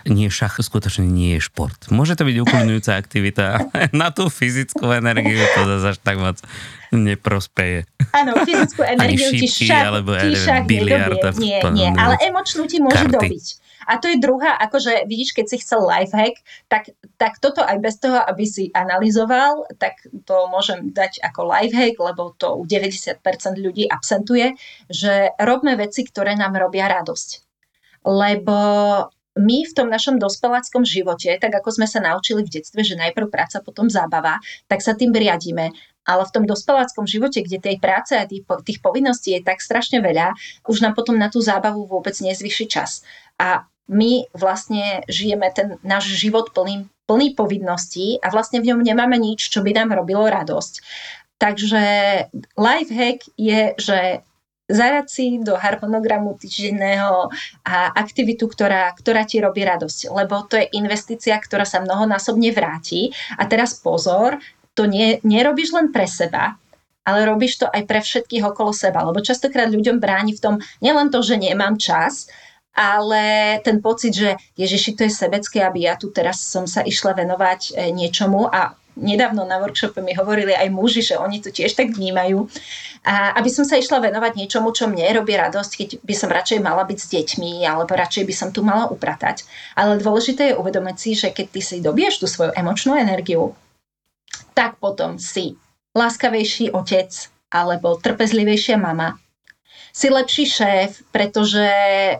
nie 0.06 0.30
šach 0.30 0.62
skutočne 0.62 1.02
nie 1.02 1.34
je 1.38 1.50
šport. 1.50 1.90
Môže 1.90 2.14
to 2.14 2.22
byť 2.22 2.36
uklidňujúca 2.46 2.92
aktivita, 2.94 3.44
ale 3.58 3.90
na 3.90 4.14
tú 4.14 4.30
fyzickú 4.30 4.86
energiu 4.94 5.42
to 5.58 5.60
zase 5.66 5.86
až 5.94 5.98
tak 5.98 6.16
moc 6.22 6.38
neprospeje. 6.94 7.90
Áno, 8.14 8.38
fyzickú 8.46 8.86
energiu 8.86 9.34
ti 9.34 9.50
šach, 9.50 9.90
alebo, 9.90 10.14
ti 10.14 10.38
šach 10.38 10.62
biliard, 10.70 11.18
Nie, 11.42 11.58
nie, 11.74 11.90
ale 11.90 12.14
emočnú 12.22 12.70
ti 12.70 12.78
môže 12.78 13.02
karty. 13.02 13.18
dobiť. 13.18 13.44
A 13.86 14.02
to 14.02 14.10
je 14.10 14.18
druhá, 14.18 14.58
akože 14.58 15.06
vidíš, 15.06 15.32
keď 15.32 15.46
si 15.46 15.56
chcel 15.62 15.86
lifehack, 15.86 16.42
tak, 16.66 16.90
tak 17.16 17.38
toto 17.38 17.62
aj 17.62 17.78
bez 17.78 18.02
toho, 18.02 18.18
aby 18.18 18.44
si 18.44 18.68
analyzoval, 18.74 19.70
tak 19.78 20.02
to 20.26 20.50
môžem 20.50 20.90
dať 20.90 21.22
ako 21.22 21.46
lifehack, 21.46 21.94
lebo 21.96 22.34
to 22.34 22.58
u 22.58 22.66
90% 22.66 23.22
ľudí 23.62 23.86
absentuje, 23.86 24.58
že 24.90 25.30
robme 25.38 25.78
veci, 25.78 26.02
ktoré 26.02 26.34
nám 26.34 26.58
robia 26.58 26.90
radosť. 26.90 27.46
Lebo 28.06 28.58
my 29.36 29.58
v 29.68 29.72
tom 29.76 29.92
našom 29.92 30.16
dospeláckom 30.16 30.88
živote, 30.88 31.36
tak 31.36 31.52
ako 31.52 31.68
sme 31.76 31.86
sa 31.86 32.00
naučili 32.00 32.40
v 32.40 32.52
detstve, 32.58 32.80
že 32.80 32.96
najprv 32.96 33.28
práca, 33.28 33.60
potom 33.60 33.92
zábava, 33.92 34.40
tak 34.64 34.80
sa 34.80 34.96
tým 34.96 35.12
riadíme. 35.12 35.76
Ale 36.06 36.22
v 36.24 36.32
tom 36.32 36.44
dospeláckom 36.48 37.04
živote, 37.04 37.44
kde 37.44 37.60
tej 37.60 37.76
práce 37.76 38.16
a 38.16 38.24
tých, 38.24 38.48
tých 38.64 38.78
povinností 38.80 39.36
je 39.36 39.44
tak 39.44 39.60
strašne 39.60 40.00
veľa, 40.00 40.32
už 40.64 40.80
nám 40.80 40.96
potom 40.96 41.20
na 41.20 41.28
tú 41.28 41.44
zábavu 41.44 41.84
vôbec 41.84 42.16
nezvyši 42.16 42.66
čas. 42.70 43.04
A 43.36 43.68
my 43.86 44.26
vlastne 44.34 45.06
žijeme 45.06 45.46
ten 45.54 45.78
náš 45.86 46.10
život 46.18 46.50
plný, 46.50 46.90
plný 47.06 47.38
povinností 47.38 48.18
a 48.18 48.30
vlastne 48.34 48.58
v 48.58 48.74
ňom 48.74 48.82
nemáme 48.82 49.14
nič, 49.18 49.46
čo 49.46 49.62
by 49.62 49.70
nám 49.74 49.94
robilo 49.94 50.26
radosť. 50.26 50.74
Takže 51.36 51.84
life 52.58 52.90
je, 53.36 53.60
že 53.78 54.26
zarať 54.66 55.06
si 55.06 55.26
do 55.38 55.54
harmonogramu 55.54 56.34
týždenného 56.34 57.30
a 57.62 57.94
aktivitu, 57.94 58.50
ktorá, 58.50 58.90
ktorá 58.98 59.22
ti 59.22 59.38
robí 59.38 59.62
radosť, 59.62 60.10
lebo 60.10 60.42
to 60.50 60.58
je 60.58 60.66
investícia, 60.74 61.38
ktorá 61.38 61.62
sa 61.62 61.78
mnohonásobne 61.78 62.50
vráti. 62.50 63.14
A 63.38 63.46
teraz 63.46 63.78
pozor, 63.78 64.42
to 64.74 64.90
nie, 64.90 65.22
nerobíš 65.22 65.70
len 65.70 65.94
pre 65.94 66.10
seba, 66.10 66.58
ale 67.06 67.22
robíš 67.22 67.62
to 67.62 67.70
aj 67.70 67.86
pre 67.86 68.02
všetkých 68.02 68.42
okolo 68.42 68.74
seba, 68.74 69.06
lebo 69.06 69.22
častokrát 69.22 69.70
ľuďom 69.70 70.02
bráni 70.02 70.34
v 70.34 70.42
tom 70.42 70.54
nielen 70.82 71.14
to, 71.14 71.22
že 71.22 71.38
nemám 71.38 71.78
čas, 71.78 72.26
ale 72.76 73.56
ten 73.64 73.80
pocit, 73.80 74.12
že 74.12 74.36
Ježiši, 74.60 74.92
to 74.92 75.08
je 75.08 75.12
sebecké, 75.16 75.64
aby 75.64 75.88
ja 75.88 75.96
tu 75.96 76.12
teraz 76.12 76.44
som 76.44 76.68
sa 76.68 76.84
išla 76.84 77.16
venovať 77.16 77.60
e, 77.72 77.90
niečomu 77.96 78.52
a 78.52 78.76
nedávno 78.96 79.44
na 79.44 79.60
workshope 79.60 80.00
mi 80.00 80.16
hovorili 80.16 80.56
aj 80.56 80.68
muži, 80.72 81.04
že 81.04 81.20
oni 81.20 81.40
to 81.40 81.52
tiež 81.52 81.76
tak 81.76 81.92
vnímajú. 81.92 82.48
A 83.06 83.36
aby 83.38 83.48
som 83.52 83.62
sa 83.62 83.76
išla 83.76 84.02
venovať 84.02 84.34
niečomu, 84.34 84.72
čo 84.72 84.88
mne 84.88 85.04
robí 85.14 85.36
radosť, 85.36 85.72
keď 85.72 85.88
by 86.02 86.14
som 86.16 86.32
radšej 86.32 86.58
mala 86.64 86.82
byť 86.88 86.98
s 86.98 87.08
deťmi, 87.12 87.62
alebo 87.62 87.92
radšej 87.92 88.24
by 88.24 88.34
som 88.34 88.48
tu 88.50 88.64
mala 88.64 88.88
upratať. 88.90 89.44
Ale 89.76 90.00
dôležité 90.00 90.52
je 90.52 90.58
uvedomiť 90.58 90.96
si, 90.96 91.10
že 91.14 91.30
keď 91.30 91.46
ty 91.52 91.60
si 91.62 91.76
dobiješ 91.84 92.24
tú 92.24 92.26
svoju 92.26 92.56
emočnú 92.56 92.96
energiu, 92.96 93.54
tak 94.56 94.80
potom 94.80 95.20
si 95.20 95.54
láskavejší 95.94 96.72
otec 96.74 97.12
alebo 97.52 97.94
trpezlivejšia 98.00 98.76
mama, 98.80 99.16
si 99.96 100.12
lepší 100.12 100.44
šéf, 100.44 101.00
pretože 101.08 101.64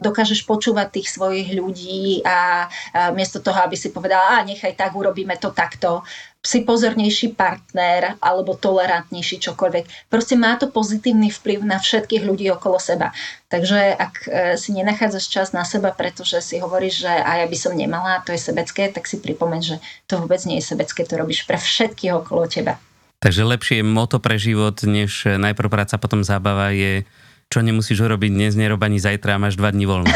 dokážeš 0.00 0.48
počúvať 0.48 0.96
tých 0.96 1.12
svojich 1.12 1.52
ľudí 1.52 2.24
a, 2.24 2.72
miesto 3.12 3.44
toho, 3.44 3.60
aby 3.60 3.76
si 3.76 3.92
povedala, 3.92 4.40
a 4.40 4.48
nechaj 4.48 4.72
tak, 4.72 4.96
urobíme 4.96 5.36
to 5.36 5.52
takto, 5.52 6.00
si 6.40 6.64
pozornejší 6.64 7.36
partner 7.36 8.16
alebo 8.22 8.54
tolerantnejší 8.56 9.42
čokoľvek. 9.42 10.08
Proste 10.08 10.38
má 10.38 10.54
to 10.56 10.70
pozitívny 10.70 11.28
vplyv 11.28 11.66
na 11.66 11.76
všetkých 11.82 12.22
ľudí 12.22 12.46
okolo 12.54 12.78
seba. 12.78 13.10
Takže 13.50 13.92
ak 13.98 14.14
e, 14.24 14.28
si 14.54 14.70
nenachádzaš 14.70 15.26
čas 15.26 15.48
na 15.50 15.66
seba, 15.66 15.90
pretože 15.90 16.38
si 16.40 16.62
hovoríš, 16.62 17.02
že 17.02 17.10
a 17.10 17.42
ja 17.42 17.46
by 17.50 17.56
som 17.58 17.74
nemala, 17.74 18.22
to 18.22 18.30
je 18.30 18.38
sebecké, 18.38 18.88
tak 18.94 19.10
si 19.10 19.18
pripomeň, 19.18 19.60
že 19.60 19.76
to 20.06 20.22
vôbec 20.22 20.38
nie 20.46 20.62
je 20.62 20.70
sebecké, 20.70 21.02
to 21.02 21.18
robíš 21.18 21.44
pre 21.50 21.58
všetkých 21.58 22.14
okolo 22.24 22.46
teba. 22.46 22.78
Takže 23.18 23.42
lepšie 23.42 23.82
moto 23.82 24.22
pre 24.22 24.38
život, 24.38 24.78
než 24.86 25.26
najprv 25.26 25.66
práca, 25.66 25.98
potom 25.98 26.22
zábava 26.22 26.70
je 26.70 27.02
čo 27.50 27.62
nemusíš 27.62 28.02
urobiť 28.02 28.30
dnes, 28.32 28.58
nerob 28.58 28.82
ani 28.82 28.98
zajtra 28.98 29.36
a 29.36 29.42
máš 29.42 29.56
dva 29.56 29.70
dní 29.70 29.86
voľno? 29.86 30.10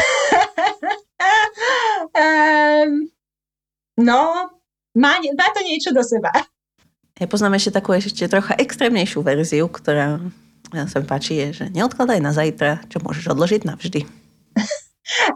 um, 2.21 2.91
no, 3.99 4.19
má, 4.97 5.11
má 5.19 5.47
to 5.55 5.61
niečo 5.63 5.95
do 5.95 6.03
seba. 6.03 6.31
Ja 7.21 7.29
poznám 7.29 7.61
ešte 7.61 7.77
takú 7.77 7.93
ešte 7.93 8.25
trocha 8.25 8.57
extrémnejšiu 8.57 9.21
verziu, 9.21 9.69
ktorá 9.69 10.19
sa 10.71 10.97
mi 11.03 11.05
páči, 11.05 11.37
je, 11.37 11.47
že 11.53 11.65
neodkladaj 11.69 12.19
na 12.23 12.31
zajtra, 12.31 12.87
čo 12.87 13.03
môžeš 13.03 13.35
odložiť 13.35 13.61
navždy. 13.67 14.01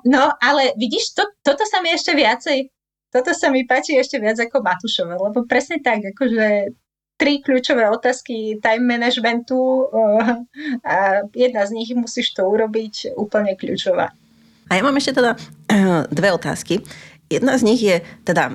No, 0.06 0.32
ale 0.40 0.72
vidíš, 0.80 1.18
to, 1.18 1.26
toto 1.44 1.68
sa 1.68 1.84
mi 1.84 1.92
ešte 1.92 2.16
viacej, 2.16 2.72
toto 3.12 3.36
sa 3.36 3.52
mi 3.52 3.68
páči 3.68 3.98
ešte 4.00 4.22
viac 4.24 4.40
ako 4.40 4.64
Matušové, 4.64 5.20
lebo 5.20 5.44
presne 5.44 5.84
tak, 5.84 6.00
akože 6.16 6.72
tri 7.16 7.40
kľúčové 7.40 7.88
otázky 7.88 8.60
time 8.60 8.86
managementu 8.86 9.88
eh, 9.88 10.44
a 10.84 11.24
jedna 11.32 11.64
z 11.64 11.72
nich 11.72 11.90
musíš 11.96 12.36
to 12.36 12.44
urobiť 12.44 13.16
úplne 13.16 13.56
kľúčová. 13.56 14.12
A 14.66 14.72
ja 14.74 14.82
mám 14.84 14.98
ešte 15.00 15.22
teda 15.22 15.40
eh, 15.72 16.04
dve 16.12 16.30
otázky. 16.36 16.84
Jedna 17.32 17.58
z 17.58 17.64
nich 17.66 17.82
je 17.82 18.04
teda 18.22 18.54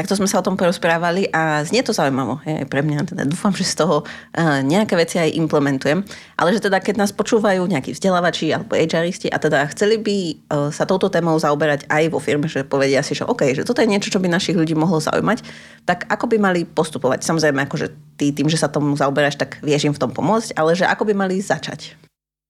Takto 0.00 0.16
sme 0.16 0.24
sa 0.24 0.40
o 0.40 0.46
tom 0.48 0.56
porozprávali 0.56 1.28
a 1.28 1.60
znie 1.60 1.84
to 1.84 1.92
zaujímavo 1.92 2.40
je 2.48 2.64
pre 2.64 2.80
mňa. 2.80 3.04
Teda 3.04 3.28
dúfam, 3.28 3.52
že 3.52 3.68
z 3.68 3.84
toho 3.84 4.00
uh, 4.00 4.64
nejaké 4.64 4.96
veci 4.96 5.20
aj 5.20 5.36
implementujem. 5.36 6.00
Ale 6.40 6.56
že 6.56 6.64
teda 6.64 6.80
keď 6.80 7.04
nás 7.04 7.12
počúvajú 7.12 7.60
nejakí 7.68 7.92
vzdelávači 7.92 8.48
alebo 8.48 8.80
HRisti 8.80 9.28
a 9.28 9.36
teda 9.36 9.68
chceli 9.76 10.00
by 10.00 10.16
uh, 10.16 10.72
sa 10.72 10.88
touto 10.88 11.12
témou 11.12 11.36
zaoberať 11.36 11.84
aj 11.92 12.16
vo 12.16 12.16
firme, 12.16 12.48
že 12.48 12.64
povedia 12.64 13.04
si, 13.04 13.12
že 13.12 13.28
OK, 13.28 13.52
že 13.52 13.60
toto 13.60 13.84
je 13.84 13.92
niečo, 13.92 14.08
čo 14.08 14.24
by 14.24 14.32
našich 14.32 14.56
ľudí 14.56 14.72
mohlo 14.72 15.04
zaujímať, 15.04 15.44
tak 15.84 16.08
ako 16.08 16.32
by 16.32 16.36
mali 16.40 16.64
postupovať? 16.64 17.20
Samozrejme, 17.20 17.68
akože 17.68 18.16
ty 18.16 18.32
tým, 18.32 18.48
že 18.48 18.56
sa 18.56 18.72
tomu 18.72 18.96
zaoberáš, 18.96 19.36
tak 19.36 19.60
vieš 19.60 19.84
im 19.84 19.92
v 19.92 20.00
tom 20.00 20.16
pomôcť, 20.16 20.56
ale 20.56 20.72
že 20.72 20.88
ako 20.88 21.12
by 21.12 21.28
mali 21.28 21.44
začať? 21.44 21.92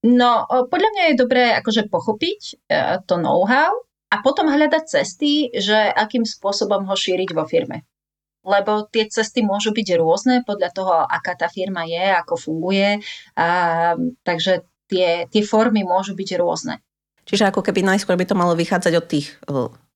No, 0.07 0.47
podľa 0.47 0.91
mňa 0.95 1.03
je 1.11 1.19
dobré 1.19 1.51
akože 1.59 1.91
pochopiť 1.91 2.71
to 3.11 3.15
know-how, 3.19 3.75
a 4.11 4.17
potom 4.21 4.51
hľadať 4.51 4.85
cesty, 4.91 5.55
že 5.55 5.75
akým 5.95 6.27
spôsobom 6.27 6.83
ho 6.85 6.97
šíriť 6.99 7.31
vo 7.31 7.47
firme. 7.47 7.87
Lebo 8.43 8.89
tie 8.91 9.07
cesty 9.07 9.45
môžu 9.47 9.71
byť 9.71 9.89
rôzne 10.01 10.43
podľa 10.43 10.71
toho, 10.75 10.95
aká 11.07 11.37
tá 11.39 11.47
firma 11.47 11.87
je, 11.87 12.07
ako 12.19 12.35
funguje. 12.41 12.99
A, 13.37 13.95
takže 14.27 14.67
tie, 14.91 15.31
tie 15.31 15.43
formy 15.47 15.87
môžu 15.87 16.19
byť 16.19 16.31
rôzne. 16.41 16.83
Čiže 17.29 17.47
ako 17.47 17.63
keby 17.63 17.87
najskôr 17.87 18.19
by 18.19 18.27
to 18.27 18.35
malo 18.35 18.59
vychádzať 18.59 18.93
od 18.99 19.07
tých 19.07 19.39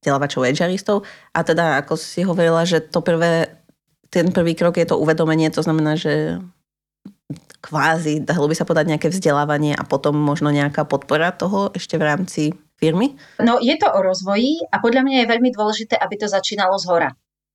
vzdelávačov, 0.04 0.46
edžaristov 0.46 1.02
a 1.34 1.40
teda 1.42 1.82
ako 1.82 1.98
si 1.98 2.22
hovorila, 2.22 2.62
že 2.68 2.84
to 2.84 3.00
prvé, 3.00 3.48
ten 4.12 4.30
prvý 4.30 4.54
krok 4.54 4.78
je 4.78 4.86
to 4.86 5.00
uvedomenie, 5.00 5.50
to 5.50 5.64
znamená, 5.64 5.98
že 5.98 6.38
kvázi, 7.64 8.20
dalo 8.20 8.44
by 8.46 8.54
sa 8.54 8.68
podať 8.68 8.86
nejaké 8.92 9.08
vzdelávanie 9.08 9.72
a 9.72 9.82
potom 9.88 10.14
možno 10.14 10.52
nejaká 10.52 10.84
podpora 10.84 11.32
toho 11.32 11.72
ešte 11.72 11.96
v 11.96 12.04
rámci 12.04 12.42
firmy? 12.85 13.16
No 13.41 13.57
je 13.57 13.72
to 13.80 13.89
o 13.89 14.05
rozvoji 14.05 14.61
a 14.68 14.76
podľa 14.85 15.09
mňa 15.09 15.16
je 15.24 15.30
veľmi 15.32 15.51
dôležité, 15.57 15.97
aby 15.97 16.20
to 16.20 16.28
začínalo 16.28 16.76
z 16.76 16.85
hora. 16.93 17.11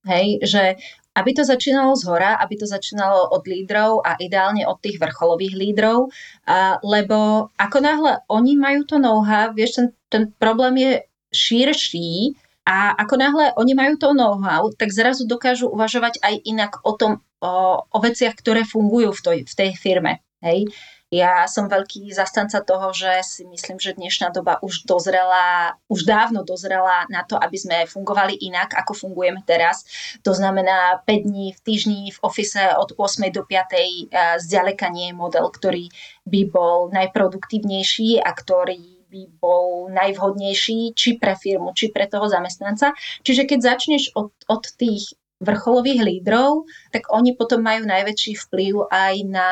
Hej, 0.08 0.42
že 0.42 0.64
aby 1.12 1.36
to 1.36 1.44
začínalo 1.44 1.92
z 2.00 2.08
hora, 2.08 2.40
aby 2.40 2.56
to 2.56 2.64
začínalo 2.64 3.28
od 3.36 3.44
lídrov 3.44 4.00
a 4.00 4.16
ideálne 4.16 4.64
od 4.64 4.80
tých 4.80 4.96
vrcholových 4.96 5.56
lídrov, 5.60 6.08
a, 6.48 6.80
lebo 6.80 7.52
ako 7.60 7.78
náhle 7.84 8.24
oni 8.32 8.56
majú 8.56 8.88
to 8.88 8.96
know-how, 8.96 9.52
vieš, 9.52 9.76
ten, 9.76 9.88
ten 10.08 10.24
problém 10.40 10.80
je 10.80 10.92
širší 11.36 12.40
a 12.64 12.96
ako 12.96 13.16
náhle 13.20 13.46
oni 13.60 13.74
majú 13.76 13.94
to 14.00 14.16
know-how, 14.16 14.72
tak 14.72 14.96
zrazu 14.96 15.28
dokážu 15.28 15.68
uvažovať 15.68 16.24
aj 16.24 16.34
inak 16.48 16.72
o 16.88 16.96
tom, 16.96 17.20
o, 17.44 17.84
o 17.84 17.98
veciach, 18.00 18.40
ktoré 18.40 18.64
fungujú 18.64 19.12
v, 19.12 19.22
toj, 19.22 19.38
v 19.44 19.54
tej 19.54 19.72
firme. 19.76 20.24
Hej. 20.40 20.72
Ja 21.10 21.49
som 21.49 21.66
veľký 21.66 22.14
zastanca 22.14 22.62
toho, 22.62 22.93
že 22.93 23.10
si 23.26 23.41
myslím, 23.49 23.82
že 23.82 23.97
dnešná 23.97 24.30
doba 24.30 24.62
už 24.62 24.86
dozrela, 24.86 25.74
už 25.89 26.05
dávno 26.05 26.45
dozrela 26.45 27.10
na 27.10 27.26
to, 27.26 27.34
aby 27.34 27.57
sme 27.57 27.89
fungovali 27.89 28.38
inak, 28.38 28.78
ako 28.78 28.93
fungujeme 28.93 29.41
teraz. 29.41 29.89
To 30.22 30.38
znamená 30.38 31.01
5 31.10 31.26
dní 31.26 31.57
v 31.57 31.60
týždni 31.66 32.01
v 32.14 32.20
ofise 32.22 32.62
od 32.78 32.93
8 32.93 33.26
do 33.34 33.41
5. 33.41 34.14
Zďaleka 34.38 34.93
nie 34.93 35.10
je 35.10 35.18
model, 35.18 35.49
ktorý 35.49 35.89
by 36.30 36.41
bol 36.45 36.93
najproduktívnejší 36.93 38.22
a 38.22 38.30
ktorý 38.30 39.01
by 39.10 39.22
bol 39.41 39.89
najvhodnejší 39.89 40.93
či 40.93 41.18
pre 41.18 41.34
firmu, 41.34 41.74
či 41.74 41.89
pre 41.89 42.05
toho 42.05 42.30
zamestnanca. 42.30 42.93
Čiže 43.26 43.49
keď 43.49 43.60
začneš 43.66 44.14
od, 44.14 44.30
od 44.45 44.62
tých 44.78 45.18
vrcholových 45.41 46.05
lídrov, 46.05 46.70
tak 46.93 47.10
oni 47.10 47.34
potom 47.34 47.66
majú 47.66 47.89
najväčší 47.89 48.38
vplyv 48.45 48.93
aj 48.93 49.16
na 49.26 49.49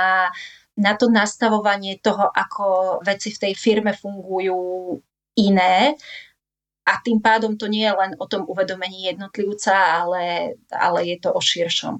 na 0.77 0.93
to 0.93 1.09
nastavovanie 1.09 1.97
toho, 1.97 2.29
ako 2.29 2.99
veci 3.01 3.33
v 3.33 3.41
tej 3.49 3.53
firme 3.57 3.97
fungujú 3.97 4.93
iné. 5.37 5.97
A 6.87 7.03
tým 7.03 7.19
pádom 7.19 7.59
to 7.59 7.67
nie 7.67 7.83
je 7.83 7.93
len 7.97 8.15
o 8.15 8.25
tom 8.29 8.47
uvedomení 8.47 9.11
jednotlivca, 9.11 10.05
ale, 10.05 10.55
ale 10.71 10.99
je 11.03 11.17
to 11.19 11.29
o 11.33 11.41
širšom. 11.41 11.99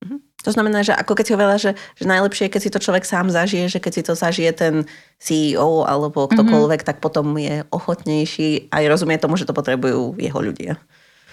Mhm. 0.00 0.16
To 0.40 0.50
znamená, 0.56 0.80
že 0.80 0.96
ako 0.96 1.12
keď 1.12 1.24
si 1.28 1.34
hovorila, 1.36 1.58
že, 1.60 1.76
že 2.00 2.08
najlepšie 2.08 2.48
je, 2.48 2.52
keď 2.56 2.62
si 2.64 2.72
to 2.72 2.80
človek 2.80 3.04
sám 3.04 3.28
zažije, 3.28 3.76
že 3.76 3.82
keď 3.84 3.92
si 3.92 4.02
to 4.08 4.16
zažije 4.16 4.50
ten 4.56 4.74
CEO 5.20 5.84
alebo 5.84 6.24
ktokoľvek, 6.32 6.80
mm-hmm. 6.80 6.96
tak 6.96 7.04
potom 7.04 7.36
je 7.36 7.60
ochotnejší 7.68 8.72
aj 8.72 8.88
rozumie 8.88 9.20
tomu, 9.20 9.36
že 9.36 9.44
to 9.44 9.52
potrebujú 9.52 10.16
jeho 10.16 10.40
ľudia. 10.40 10.80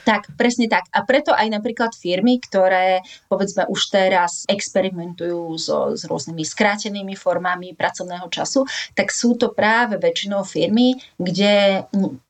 Tak, 0.08 0.40
presne 0.40 0.72
tak. 0.72 0.88
A 0.96 1.04
preto 1.04 1.36
aj 1.36 1.52
napríklad 1.52 1.92
firmy, 1.92 2.40
ktoré 2.40 3.04
povedzme 3.28 3.68
už 3.68 3.92
teraz 3.92 4.48
experimentujú 4.48 5.60
so, 5.60 6.00
s 6.00 6.08
rôznymi 6.08 6.48
skrátenými 6.48 7.12
formami 7.20 7.76
pracovného 7.76 8.32
času, 8.32 8.64
tak 8.96 9.12
sú 9.12 9.36
to 9.36 9.52
práve 9.52 10.00
väčšinou 10.00 10.48
firmy, 10.48 10.96
kde 11.20 11.84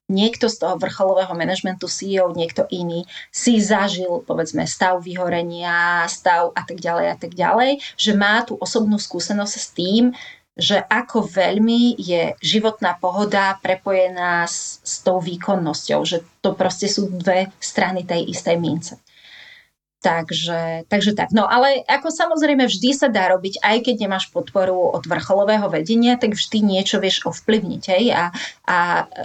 niekto 0.10 0.48
z 0.48 0.58
toho 0.58 0.80
vrcholového 0.80 1.36
manažmentu, 1.36 1.86
CEO, 1.86 2.32
niekto 2.32 2.66
iný 2.72 3.04
si 3.30 3.60
zažil, 3.60 4.24
povedzme, 4.24 4.64
stav 4.66 5.04
vyhorenia, 5.04 6.08
stav 6.10 6.56
a 6.56 6.62
tak 6.64 6.80
ďalej 6.80 7.08
a 7.14 7.16
tak 7.20 7.32
ďalej, 7.36 7.78
že 7.94 8.18
má 8.18 8.42
tú 8.42 8.56
osobnú 8.58 8.98
skúsenosť 8.98 9.54
s 9.54 9.68
tým, 9.76 10.04
že 10.58 10.82
ako 10.90 11.30
veľmi 11.30 12.02
je 12.02 12.34
životná 12.42 12.98
pohoda 12.98 13.62
prepojená 13.62 14.50
s, 14.50 14.82
s 14.82 15.06
tou 15.06 15.22
výkonnosťou, 15.22 16.02
že 16.02 16.26
to 16.42 16.58
proste 16.58 16.90
sú 16.90 17.14
dve 17.14 17.54
strany 17.62 18.02
tej 18.02 18.34
istej 18.34 18.58
mince. 18.58 18.98
Takže, 19.98 20.86
takže 20.90 21.18
tak. 21.18 21.34
No 21.34 21.50
ale 21.50 21.82
ako 21.90 22.14
samozrejme 22.14 22.70
vždy 22.70 22.90
sa 22.94 23.10
dá 23.10 23.34
robiť, 23.34 23.62
aj 23.66 23.78
keď 23.82 23.96
nemáš 24.06 24.30
podporu 24.30 24.94
od 24.94 25.02
vrcholového 25.06 25.70
vedenia, 25.74 26.22
tak 26.22 26.38
vždy 26.38 26.62
niečo 26.62 27.02
vieš 27.02 27.26
ovplyvniť 27.26 27.84
hej? 27.98 28.04
A, 28.14 28.30
a 28.70 28.78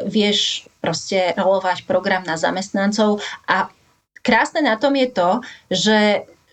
vieš 0.08 0.68
proste 0.80 1.36
rolovať 1.36 1.84
program 1.84 2.24
na 2.24 2.40
zamestnancov 2.40 3.20
a 3.48 3.68
krásne 4.24 4.64
na 4.64 4.80
tom 4.80 4.96
je 4.96 5.08
to, 5.12 5.30
že, 5.68 6.00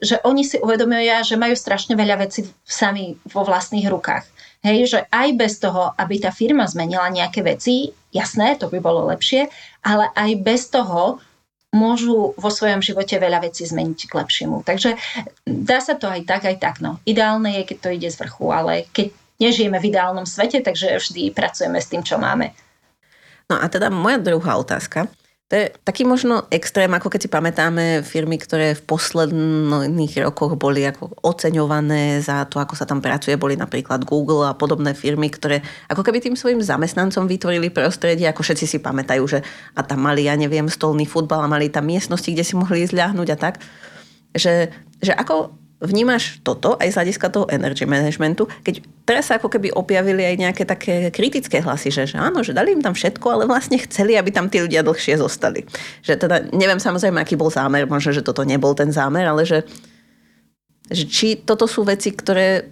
že 0.04 0.16
oni 0.28 0.44
si 0.44 0.60
uvedomujú, 0.60 1.24
že 1.24 1.40
majú 1.40 1.56
strašne 1.56 1.96
veľa 1.96 2.20
vecí 2.20 2.44
sami 2.68 3.16
vo 3.24 3.48
vlastných 3.48 3.88
rukách 3.88 4.39
Hej, 4.60 4.92
že 4.92 5.00
aj 5.08 5.40
bez 5.40 5.56
toho, 5.64 5.96
aby 5.96 6.20
tá 6.20 6.36
firma 6.36 6.68
zmenila 6.68 7.08
nejaké 7.08 7.40
veci, 7.40 7.96
jasné, 8.12 8.60
to 8.60 8.68
by 8.68 8.84
bolo 8.84 9.08
lepšie, 9.08 9.48
ale 9.88 10.12
aj 10.12 10.32
bez 10.44 10.68
toho 10.68 11.24
môžu 11.70 12.34
vo 12.34 12.50
svojom 12.50 12.82
živote 12.82 13.16
veľa 13.22 13.46
vecí 13.46 13.64
zmeniť 13.64 14.10
k 14.10 14.18
lepšiemu. 14.18 14.66
Takže 14.66 14.98
dá 15.46 15.80
sa 15.80 15.96
to 15.96 16.10
aj 16.10 16.26
tak, 16.26 16.50
aj 16.50 16.58
tak. 16.58 16.76
No. 16.82 16.98
Ideálne 17.06 17.62
je, 17.62 17.64
keď 17.72 17.78
to 17.78 17.90
ide 17.94 18.10
z 18.10 18.20
vrchu, 18.20 18.46
ale 18.50 18.90
keď 18.90 19.14
nežijeme 19.40 19.78
v 19.78 19.88
ideálnom 19.94 20.26
svete, 20.26 20.66
takže 20.66 21.00
vždy 21.00 21.32
pracujeme 21.32 21.80
s 21.80 21.88
tým, 21.88 22.02
čo 22.02 22.18
máme. 22.18 22.52
No 23.50 23.58
a 23.58 23.66
teda 23.70 23.94
moja 23.94 24.18
druhá 24.20 24.58
otázka. 24.58 25.08
To 25.50 25.58
je 25.58 25.74
taký 25.82 26.06
možno 26.06 26.46
extrém, 26.54 26.94
ako 26.94 27.10
keď 27.10 27.20
si 27.26 27.30
pamätáme 27.34 28.06
firmy, 28.06 28.38
ktoré 28.38 28.78
v 28.78 28.86
posledných 28.86 30.22
rokoch 30.22 30.54
boli 30.54 30.86
ako 30.86 31.10
oceňované 31.26 32.22
za 32.22 32.46
to, 32.46 32.62
ako 32.62 32.78
sa 32.78 32.86
tam 32.86 33.02
pracuje, 33.02 33.34
boli 33.34 33.58
napríklad 33.58 34.06
Google 34.06 34.46
a 34.46 34.54
podobné 34.54 34.94
firmy, 34.94 35.26
ktoré 35.34 35.66
ako 35.90 36.06
keby 36.06 36.22
tým 36.22 36.38
svojim 36.38 36.62
zamestnancom 36.62 37.26
vytvorili 37.26 37.74
prostredie, 37.74 38.30
ako 38.30 38.46
všetci 38.46 38.66
si 38.70 38.78
pamätajú, 38.78 39.26
že 39.26 39.42
a 39.74 39.82
tam 39.82 40.06
mali, 40.06 40.30
ja 40.30 40.38
neviem, 40.38 40.70
stolný 40.70 41.10
futbal 41.10 41.42
a 41.42 41.50
mali 41.50 41.74
tam 41.74 41.90
miestnosti, 41.90 42.30
kde 42.30 42.46
si 42.46 42.54
mohli 42.54 42.86
ísť 42.86 43.02
a 43.02 43.10
tak. 43.34 43.58
Že, 44.38 44.70
že 45.02 45.18
ako 45.18 45.59
vnímaš 45.80 46.44
toto 46.44 46.76
aj 46.76 46.92
z 46.92 46.98
hľadiska 47.00 47.28
toho 47.32 47.48
energy 47.48 47.88
managementu, 47.88 48.52
keď 48.68 48.84
teraz 49.08 49.32
sa 49.32 49.40
ako 49.40 49.48
keby 49.48 49.72
objavili 49.72 50.28
aj 50.28 50.36
nejaké 50.36 50.64
také 50.68 51.08
kritické 51.08 51.64
hlasy, 51.64 51.88
že, 51.88 52.04
že 52.12 52.20
áno, 52.20 52.44
že 52.44 52.52
dali 52.52 52.76
im 52.76 52.84
tam 52.84 52.92
všetko, 52.92 53.26
ale 53.32 53.44
vlastne 53.48 53.80
chceli, 53.80 54.20
aby 54.20 54.28
tam 54.28 54.52
tí 54.52 54.60
ľudia 54.60 54.84
dlhšie 54.84 55.16
zostali. 55.16 55.64
Že 56.04 56.14
teda, 56.20 56.36
neviem 56.52 56.84
samozrejme, 56.84 57.24
aký 57.24 57.40
bol 57.40 57.48
zámer, 57.48 57.88
možno, 57.88 58.12
že 58.12 58.20
toto 58.20 58.44
nebol 58.44 58.76
ten 58.76 58.92
zámer, 58.92 59.24
ale 59.24 59.48
že, 59.48 59.64
že 60.92 61.08
či 61.08 61.40
toto 61.40 61.64
sú 61.64 61.88
veci, 61.88 62.12
ktoré 62.12 62.68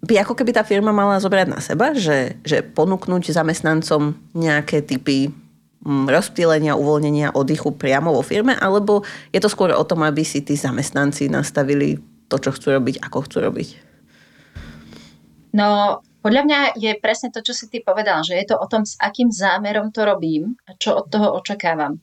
by 0.00 0.24
ako 0.24 0.32
keby 0.32 0.56
tá 0.56 0.64
firma 0.64 0.96
mala 0.96 1.20
zobrať 1.20 1.46
na 1.52 1.60
seba, 1.60 1.92
že, 1.92 2.40
že 2.40 2.64
ponúknuť 2.64 3.36
zamestnancom 3.36 4.16
nejaké 4.32 4.80
typy 4.80 5.28
mm, 5.28 6.08
rozptýlenia, 6.08 6.72
uvoľnenia, 6.72 7.36
oddychu 7.36 7.76
priamo 7.76 8.16
vo 8.16 8.24
firme, 8.24 8.56
alebo 8.56 9.04
je 9.28 9.44
to 9.44 9.52
skôr 9.52 9.76
o 9.76 9.84
tom, 9.84 10.00
aby 10.08 10.24
si 10.24 10.40
tí 10.40 10.56
zamestnanci 10.56 11.28
nastavili 11.28 12.00
to, 12.30 12.38
čo 12.38 12.54
chcú 12.54 12.78
robiť, 12.78 13.02
ako 13.02 13.18
chcú 13.26 13.38
robiť? 13.42 13.68
No, 15.50 15.98
podľa 16.22 16.42
mňa 16.46 16.60
je 16.78 16.92
presne 17.02 17.34
to, 17.34 17.42
čo 17.42 17.50
si 17.56 17.66
ty 17.66 17.82
povedal, 17.82 18.22
že 18.22 18.38
je 18.38 18.54
to 18.54 18.56
o 18.56 18.66
tom, 18.70 18.86
s 18.86 18.94
akým 19.02 19.34
zámerom 19.34 19.90
to 19.90 20.06
robím 20.06 20.54
a 20.70 20.78
čo 20.78 20.94
od 20.94 21.10
toho 21.10 21.34
očakávam. 21.34 21.98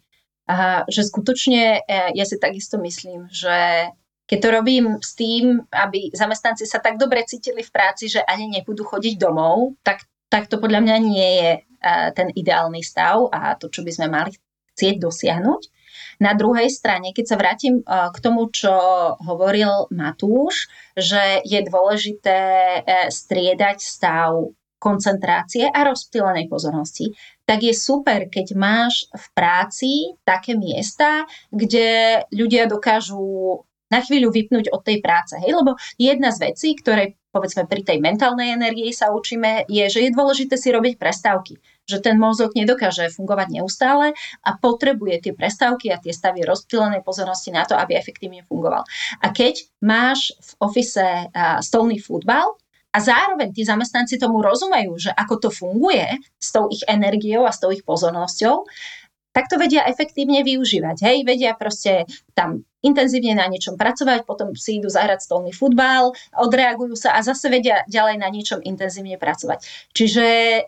A 0.48 0.84
že 0.88 1.08
skutočne 1.08 1.84
e, 1.84 1.90
ja 2.16 2.26
si 2.26 2.40
takisto 2.40 2.80
myslím, 2.80 3.28
že 3.32 3.88
keď 4.28 4.40
to 4.44 4.50
robím 4.52 4.86
s 5.00 5.16
tým, 5.16 5.64
aby 5.72 6.12
zamestnanci 6.12 6.68
sa 6.68 6.84
tak 6.84 7.00
dobre 7.00 7.24
cítili 7.24 7.64
v 7.64 7.72
práci, 7.72 8.12
že 8.12 8.24
ani 8.24 8.52
nebudú 8.52 8.84
chodiť 8.84 9.16
domov, 9.16 9.80
tak, 9.84 10.04
tak 10.28 10.52
to 10.52 10.60
podľa 10.60 10.84
mňa 10.84 10.98
nie 11.00 11.30
je 11.40 11.52
e, 11.56 11.60
ten 12.12 12.28
ideálny 12.36 12.84
stav 12.84 13.32
a 13.32 13.56
to, 13.56 13.72
čo 13.72 13.86
by 13.86 13.92
sme 13.92 14.08
mali 14.12 14.36
chcieť 14.76 15.00
dosiahnuť. 15.00 15.62
Na 16.18 16.34
druhej 16.34 16.70
strane, 16.70 17.14
keď 17.14 17.26
sa 17.26 17.40
vrátim 17.40 17.82
eh, 17.82 18.10
k 18.14 18.18
tomu, 18.22 18.50
čo 18.50 18.72
hovoril 19.22 19.90
Matúš, 19.94 20.70
že 20.98 21.42
je 21.46 21.60
dôležité 21.66 22.40
eh, 22.82 23.10
striedať 23.10 23.78
stav 23.80 24.54
koncentrácie 24.78 25.66
a 25.66 25.90
rozptýlenej 25.90 26.46
pozornosti, 26.48 27.10
tak 27.50 27.66
je 27.66 27.74
super, 27.74 28.30
keď 28.30 28.54
máš 28.54 29.10
v 29.10 29.26
práci 29.34 29.92
také 30.22 30.54
miesta, 30.54 31.26
kde 31.50 32.22
ľudia 32.30 32.70
dokážu 32.70 33.66
na 33.88 34.04
chvíľu 34.04 34.30
vypnúť 34.30 34.70
od 34.70 34.84
tej 34.84 35.00
práce. 35.00 35.34
Hej? 35.40 35.64
Lebo 35.64 35.80
jedna 35.98 36.30
z 36.30 36.52
vecí, 36.52 36.76
ktoré 36.76 37.18
povedzme 37.32 37.66
pri 37.66 37.82
tej 37.88 37.98
mentálnej 38.04 38.54
energii 38.54 38.92
sa 38.92 39.14
učíme, 39.16 39.66
je, 39.72 39.86
že 39.88 40.04
je 40.04 40.12
dôležité 40.12 40.60
si 40.60 40.70
robiť 40.70 41.00
prestávky 41.00 41.58
že 41.88 42.04
ten 42.04 42.20
mozog 42.20 42.52
nedokáže 42.54 43.08
fungovať 43.16 43.48
neustále 43.58 44.12
a 44.44 44.50
potrebuje 44.60 45.24
tie 45.24 45.34
prestávky 45.34 45.90
a 45.90 45.98
tie 45.98 46.12
stavy 46.12 46.44
rozptýlenej 46.44 47.02
pozornosti 47.02 47.56
na 47.56 47.64
to, 47.64 47.80
aby 47.80 47.96
efektívne 47.96 48.44
fungoval. 48.44 48.84
A 49.24 49.28
keď 49.32 49.64
máš 49.80 50.36
v 50.44 50.52
ofise 50.60 51.32
stolný 51.64 52.04
futbal, 52.04 52.60
a 52.96 53.04
zároveň 53.04 53.54
tí 53.54 53.62
zamestnanci 53.62 54.18
tomu 54.18 54.42
rozumejú, 54.42 54.98
že 54.98 55.12
ako 55.14 55.36
to 55.38 55.50
funguje 55.54 56.18
s 56.42 56.50
tou 56.50 56.66
ich 56.72 56.82
energiou 56.90 57.46
a 57.46 57.54
s 57.54 57.62
tou 57.62 57.70
ich 57.70 57.86
pozornosťou, 57.86 58.66
tak 59.38 59.46
to 59.54 59.62
vedia 59.62 59.86
efektívne 59.86 60.42
využívať. 60.42 60.98
Hej, 61.06 61.18
vedia 61.22 61.54
proste 61.54 62.10
tam 62.34 62.66
intenzívne 62.86 63.34
na 63.34 63.50
niečom 63.50 63.74
pracovať, 63.74 64.24
potom 64.30 64.54
si 64.54 64.78
idú 64.78 64.90
zahrať 64.92 65.26
stolný 65.26 65.50
futbal, 65.50 66.14
odreagujú 66.38 66.94
sa 66.94 67.18
a 67.18 67.26
zase 67.26 67.50
vedia 67.50 67.82
ďalej 67.90 68.22
na 68.22 68.30
niečom 68.30 68.62
intenzívne 68.62 69.18
pracovať. 69.18 69.66
Čiže 69.98 70.26
e, 70.26 70.62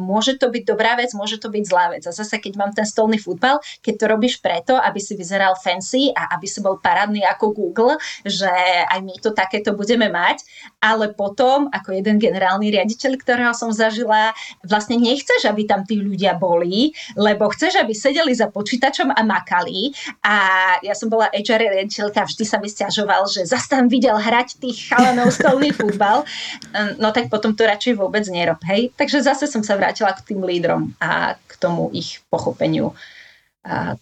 môže 0.00 0.40
to 0.40 0.48
byť 0.48 0.62
dobrá 0.64 0.96
vec, 0.96 1.12
môže 1.12 1.36
to 1.36 1.52
byť 1.52 1.64
zlá 1.68 1.92
vec. 1.92 2.08
A 2.08 2.12
zase, 2.16 2.40
keď 2.40 2.56
mám 2.56 2.72
ten 2.72 2.88
stolný 2.88 3.20
futbal, 3.20 3.60
keď 3.84 3.94
to 4.00 4.04
robíš 4.08 4.40
preto, 4.40 4.80
aby 4.80 4.96
si 4.96 5.12
vyzeral 5.12 5.52
fancy 5.60 6.08
a 6.16 6.32
aby 6.32 6.48
si 6.48 6.64
bol 6.64 6.80
parádny 6.80 7.20
ako 7.28 7.52
Google, 7.52 8.00
že 8.24 8.48
aj 8.88 9.00
my 9.04 9.14
to 9.20 9.36
takéto 9.36 9.76
budeme 9.76 10.08
mať, 10.08 10.40
ale 10.80 11.12
potom, 11.12 11.68
ako 11.68 11.92
jeden 11.92 12.16
generálny 12.16 12.72
riaditeľ, 12.72 13.20
ktorého 13.20 13.52
som 13.52 13.68
zažila, 13.68 14.32
vlastne 14.64 14.96
nechceš, 14.96 15.44
aby 15.44 15.68
tam 15.68 15.84
tí 15.84 16.00
ľudia 16.00 16.40
boli, 16.40 16.96
lebo 17.14 17.52
chceš, 17.52 17.76
aby 17.76 17.92
sedeli 17.92 18.32
za 18.32 18.48
počítačom 18.48 19.12
a 19.12 19.20
makali. 19.20 19.92
A 20.24 20.34
ja 20.80 20.96
som 20.96 21.12
bola 21.12 21.28
HR 21.42 21.74
riaditeľka 21.74 22.24
vždy 22.24 22.44
sa 22.46 22.56
mi 22.62 22.70
stiažoval, 22.70 23.26
že 23.26 23.42
zase 23.44 23.66
tam 23.66 23.90
videl 23.90 24.14
hrať 24.14 24.62
tých 24.62 24.88
chalanov 24.88 25.34
stolný 25.34 25.74
futbal, 25.78 26.22
no 27.02 27.08
tak 27.10 27.28
potom 27.28 27.52
to 27.52 27.66
radšej 27.66 27.98
vôbec 27.98 28.22
nerob, 28.30 28.62
hej. 28.70 28.94
Takže 28.94 29.26
zase 29.26 29.50
som 29.50 29.66
sa 29.66 29.74
vrátila 29.74 30.14
k 30.14 30.32
tým 30.32 30.40
lídrom 30.46 30.94
a 31.02 31.34
k 31.34 31.52
tomu 31.58 31.90
ich 31.90 32.22
pochopeniu 32.30 32.94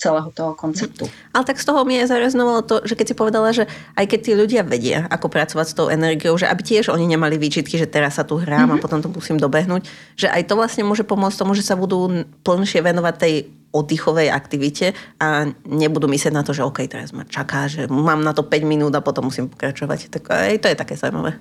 celého 0.00 0.32
toho 0.32 0.56
konceptu. 0.56 1.04
Ale 1.36 1.44
tak 1.44 1.60
z 1.60 1.68
toho 1.68 1.84
mi 1.84 2.00
je 2.00 2.08
zareznovalo 2.08 2.64
to, 2.64 2.80
že 2.88 2.96
keď 2.96 3.06
si 3.12 3.14
povedala, 3.14 3.48
že 3.52 3.68
aj 3.92 4.08
keď 4.08 4.20
tí 4.24 4.32
ľudia 4.32 4.62
vedia, 4.64 5.04
ako 5.12 5.28
pracovať 5.28 5.66
s 5.68 5.76
tou 5.76 5.92
energiou, 5.92 6.32
že 6.40 6.48
aby 6.48 6.64
tiež 6.64 6.88
oni 6.88 7.04
nemali 7.04 7.36
výčitky, 7.36 7.76
že 7.76 7.84
teraz 7.84 8.16
sa 8.16 8.24
tu 8.24 8.40
hrám 8.40 8.72
mm-hmm. 8.72 8.80
a 8.80 8.82
potom 8.82 9.04
to 9.04 9.12
musím 9.12 9.36
dobehnúť, 9.36 9.84
že 10.16 10.32
aj 10.32 10.48
to 10.48 10.56
vlastne 10.56 10.88
môže 10.88 11.04
pomôcť 11.04 11.36
tomu, 11.36 11.52
že 11.52 11.60
sa 11.60 11.76
budú 11.76 12.24
plnšie 12.40 12.80
venovať 12.80 13.14
tej 13.20 13.34
oddychovej 13.70 14.32
aktivite 14.32 14.96
a 15.20 15.52
nebudú 15.68 16.08
myslieť 16.08 16.34
na 16.34 16.42
to, 16.42 16.56
že 16.56 16.64
OK, 16.64 16.88
teraz 16.88 17.12
ma 17.12 17.28
čaká, 17.28 17.68
že 17.68 17.84
mám 17.86 18.24
na 18.24 18.32
to 18.32 18.42
5 18.42 18.64
minút 18.64 18.96
a 18.96 19.04
potom 19.04 19.28
musím 19.28 19.52
pokračovať. 19.52 20.08
Tak 20.08 20.22
aj 20.26 20.56
to 20.64 20.66
je 20.72 20.80
také 20.80 20.96
zaujímavé. 20.96 21.36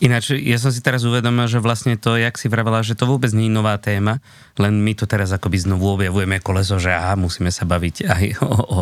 Ináč, 0.00 0.32
ja 0.32 0.56
som 0.56 0.72
si 0.72 0.80
teraz 0.80 1.04
uvedomil, 1.04 1.44
že 1.44 1.60
vlastne 1.60 1.92
to, 2.00 2.16
jak 2.16 2.40
si 2.40 2.48
vravela, 2.48 2.80
že 2.80 2.96
to 2.96 3.04
vôbec 3.04 3.28
nie 3.36 3.52
je 3.52 3.56
nová 3.60 3.76
téma, 3.76 4.24
len 4.56 4.80
my 4.80 4.96
to 4.96 5.04
teraz 5.04 5.28
akoby 5.28 5.60
znovu 5.60 6.00
objavujeme 6.00 6.40
koleso, 6.40 6.80
že 6.80 6.88
aha, 6.88 7.20
musíme 7.20 7.52
sa 7.52 7.68
baviť 7.68 7.96
aj 8.08 8.24
o, 8.40 8.48
o, 8.48 8.78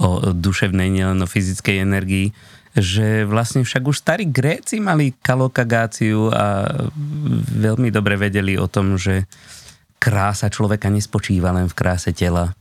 o 0.00 0.08
duševnej, 0.32 0.88
nielen 0.88 1.20
o 1.20 1.28
fyzickej 1.28 1.76
energii, 1.76 2.32
že 2.72 3.28
vlastne 3.28 3.68
však 3.68 3.84
už 3.84 4.00
starí 4.00 4.24
Gréci 4.32 4.80
mali 4.80 5.12
kalokagáciu 5.12 6.32
a 6.32 6.64
veľmi 7.52 7.92
dobre 7.92 8.16
vedeli 8.16 8.56
o 8.56 8.64
tom, 8.64 8.96
že 8.96 9.28
krása 10.00 10.48
človeka 10.48 10.88
nespočíva 10.88 11.52
len 11.52 11.68
v 11.68 11.76
kráse 11.76 12.16
tela. 12.16 12.56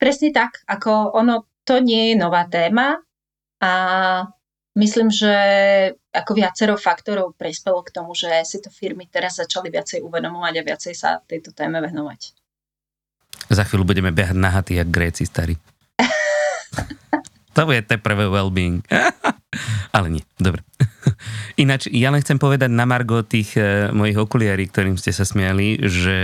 Presne 0.00 0.32
tak, 0.32 0.64
ako 0.64 1.12
ono 1.12 1.44
to 1.68 1.76
nie 1.84 2.10
je 2.10 2.14
nová 2.16 2.48
téma 2.48 3.04
a 3.60 3.72
myslím, 4.78 5.10
že 5.10 5.32
ako 6.14 6.32
viacero 6.34 6.74
faktorov 6.78 7.34
prispelo 7.34 7.82
k 7.82 7.94
tomu, 7.94 8.14
že 8.14 8.30
si 8.46 8.62
to 8.62 8.70
firmy 8.70 9.06
teraz 9.10 9.38
začali 9.38 9.70
viacej 9.70 10.02
uvedomovať 10.02 10.54
a 10.58 10.66
viacej 10.66 10.94
sa 10.94 11.18
tejto 11.24 11.50
téme 11.54 11.82
venovať. 11.82 12.34
Za 13.50 13.66
chvíľu 13.66 13.88
budeme 13.88 14.14
behať 14.14 14.36
nahatí, 14.38 14.72
jak 14.78 14.90
Gréci 14.90 15.26
starí. 15.26 15.58
to 17.56 17.62
je 17.66 17.82
teprve 17.82 18.30
well-being. 18.30 18.82
Ale 19.96 20.06
nie, 20.06 20.24
dobre. 20.38 20.62
Ináč, 21.62 21.90
ja 21.90 22.14
len 22.14 22.22
chcem 22.22 22.38
povedať 22.38 22.70
na 22.70 22.86
Margo 22.86 23.26
tých 23.26 23.58
e, 23.58 23.90
mojich 23.90 24.18
okuliarí, 24.18 24.70
ktorým 24.70 24.94
ste 24.94 25.10
sa 25.10 25.26
smiali, 25.26 25.82
že 25.82 26.18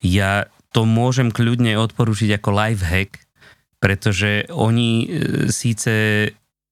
ja 0.00 0.48
to 0.72 0.88
môžem 0.88 1.28
kľudne 1.28 1.76
odporučiť 1.76 2.40
ako 2.40 2.48
life 2.56 2.84
hack, 2.84 3.20
pretože 3.80 4.48
oni 4.48 4.90
e, 5.04 5.06
síce 5.52 5.92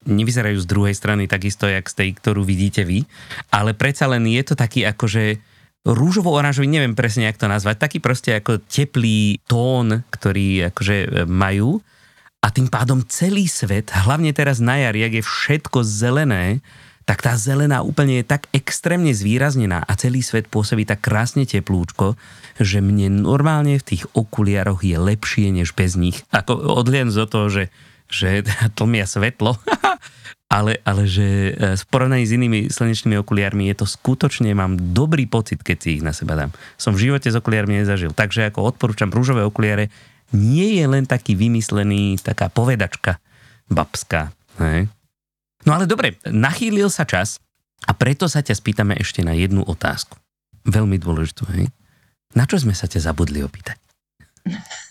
nevyzerajú 0.07 0.57
z 0.63 0.67
druhej 0.67 0.95
strany 0.95 1.27
takisto, 1.27 1.67
jak 1.67 1.85
z 1.85 1.95
tej, 1.99 2.09
ktorú 2.17 2.41
vidíte 2.47 2.87
vy, 2.87 3.03
ale 3.51 3.75
predsa 3.75 4.07
len 4.07 4.25
je 4.25 4.41
to 4.47 4.55
taký 4.55 4.87
akože 4.87 5.37
rúžovo-oranžový, 5.87 6.67
neviem 6.67 6.97
presne, 6.97 7.29
jak 7.29 7.39
to 7.39 7.47
nazvať, 7.47 7.79
taký 7.79 7.97
proste 8.03 8.35
ako 8.35 8.59
teplý 8.67 9.39
tón, 9.47 10.03
ktorý 10.11 10.71
akože 10.73 10.97
e, 11.03 11.07
majú 11.23 11.79
a 12.43 12.47
tým 12.51 12.67
pádom 12.67 13.03
celý 13.07 13.47
svet, 13.47 13.91
hlavne 13.91 14.35
teraz 14.35 14.59
na 14.59 14.79
jar, 14.79 14.95
jak 14.95 15.13
je 15.15 15.23
všetko 15.23 15.83
zelené, 15.83 16.59
tak 17.07 17.23
tá 17.23 17.39
zelená 17.39 17.87
úplne 17.87 18.19
je 18.19 18.27
tak 18.27 18.51
extrémne 18.51 19.15
zvýraznená 19.15 19.79
a 19.79 19.91
celý 19.95 20.19
svet 20.19 20.51
pôsobí 20.51 20.83
tak 20.83 20.99
krásne 20.99 21.47
teplúčko, 21.47 22.19
že 22.59 22.83
mne 22.83 23.23
normálne 23.23 23.79
v 23.79 23.87
tých 23.95 24.03
okuliaroch 24.11 24.83
je 24.83 24.99
lepšie 24.99 25.55
než 25.55 25.71
bez 25.71 25.95
nich. 25.95 26.27
Ako 26.35 26.59
odlien 26.75 27.07
zo 27.07 27.23
toho, 27.23 27.47
že 27.47 27.63
že 28.07 28.43
tlmia 28.77 29.05
svetlo, 29.05 29.55
ale, 30.57 30.79
ale 30.87 31.03
že 31.07 31.53
e, 31.53 31.75
v 31.75 31.83
porovnaní 31.91 32.23
s 32.23 32.35
inými 32.35 32.59
slnečnými 32.71 33.19
okuliármi 33.19 33.67
je 33.71 33.83
to 33.83 33.87
skutočne, 33.87 34.51
mám 34.55 34.79
dobrý 34.95 35.27
pocit, 35.27 35.59
keď 35.59 35.77
si 35.77 35.89
ich 35.99 36.03
na 36.03 36.15
seba 36.15 36.39
dám. 36.39 36.51
Som 36.79 36.95
v 36.95 37.11
živote 37.11 37.27
s 37.27 37.35
okuliármi 37.35 37.83
nezažil, 37.83 38.15
takže 38.15 38.47
ako 38.47 38.75
odporúčam 38.75 39.11
rúžové 39.11 39.43
okuliare, 39.43 39.91
nie 40.35 40.79
je 40.79 40.85
len 40.87 41.07
taký 41.07 41.39
vymyslený, 41.39 42.19
taká 42.19 42.51
povedačka 42.51 43.19
babská. 43.71 44.31
Hej? 44.59 44.91
No 45.63 45.75
ale 45.75 45.87
dobre, 45.87 46.19
nachýlil 46.27 46.87
sa 46.91 47.03
čas 47.03 47.39
a 47.87 47.91
preto 47.95 48.27
sa 48.31 48.43
ťa 48.43 48.55
spýtame 48.55 48.95
ešte 48.99 49.23
na 49.23 49.35
jednu 49.35 49.63
otázku. 49.63 50.15
Veľmi 50.67 50.99
dôležitú, 50.99 51.47
hej? 51.55 51.71
Na 52.35 52.43
čo 52.43 52.59
sme 52.59 52.75
sa 52.75 52.91
ťa 52.91 53.07
zabudli 53.07 53.39
opýtať? 53.39 53.79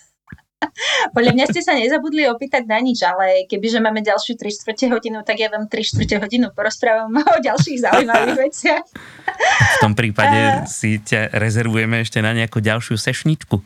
Podľa 1.17 1.33
mňa 1.37 1.45
ste 1.53 1.61
sa 1.61 1.77
nezabudli 1.77 2.25
opýtať 2.29 2.65
na 2.65 2.81
nič, 2.81 3.05
ale 3.05 3.45
kebyže 3.45 3.81
máme 3.81 4.01
ďalšiu 4.01 4.41
3 4.41 4.57
čtvrte 4.57 4.85
hodinu, 4.89 5.21
tak 5.21 5.41
ja 5.41 5.53
vám 5.53 5.69
3 5.69 5.77
čtvrte 5.85 6.17
hodinu 6.21 6.49
porozprávam 6.53 7.13
o 7.37 7.39
ďalších 7.41 7.85
zaujímavých 7.85 8.39
veciach. 8.49 8.85
V 9.77 9.79
tom 9.85 9.93
prípade 9.93 10.65
si 10.69 10.97
ťa 11.01 11.37
rezervujeme 11.37 12.01
ešte 12.01 12.25
na 12.25 12.33
nejakú 12.33 12.65
ďalšiu 12.65 12.97
sešničku. 12.97 13.61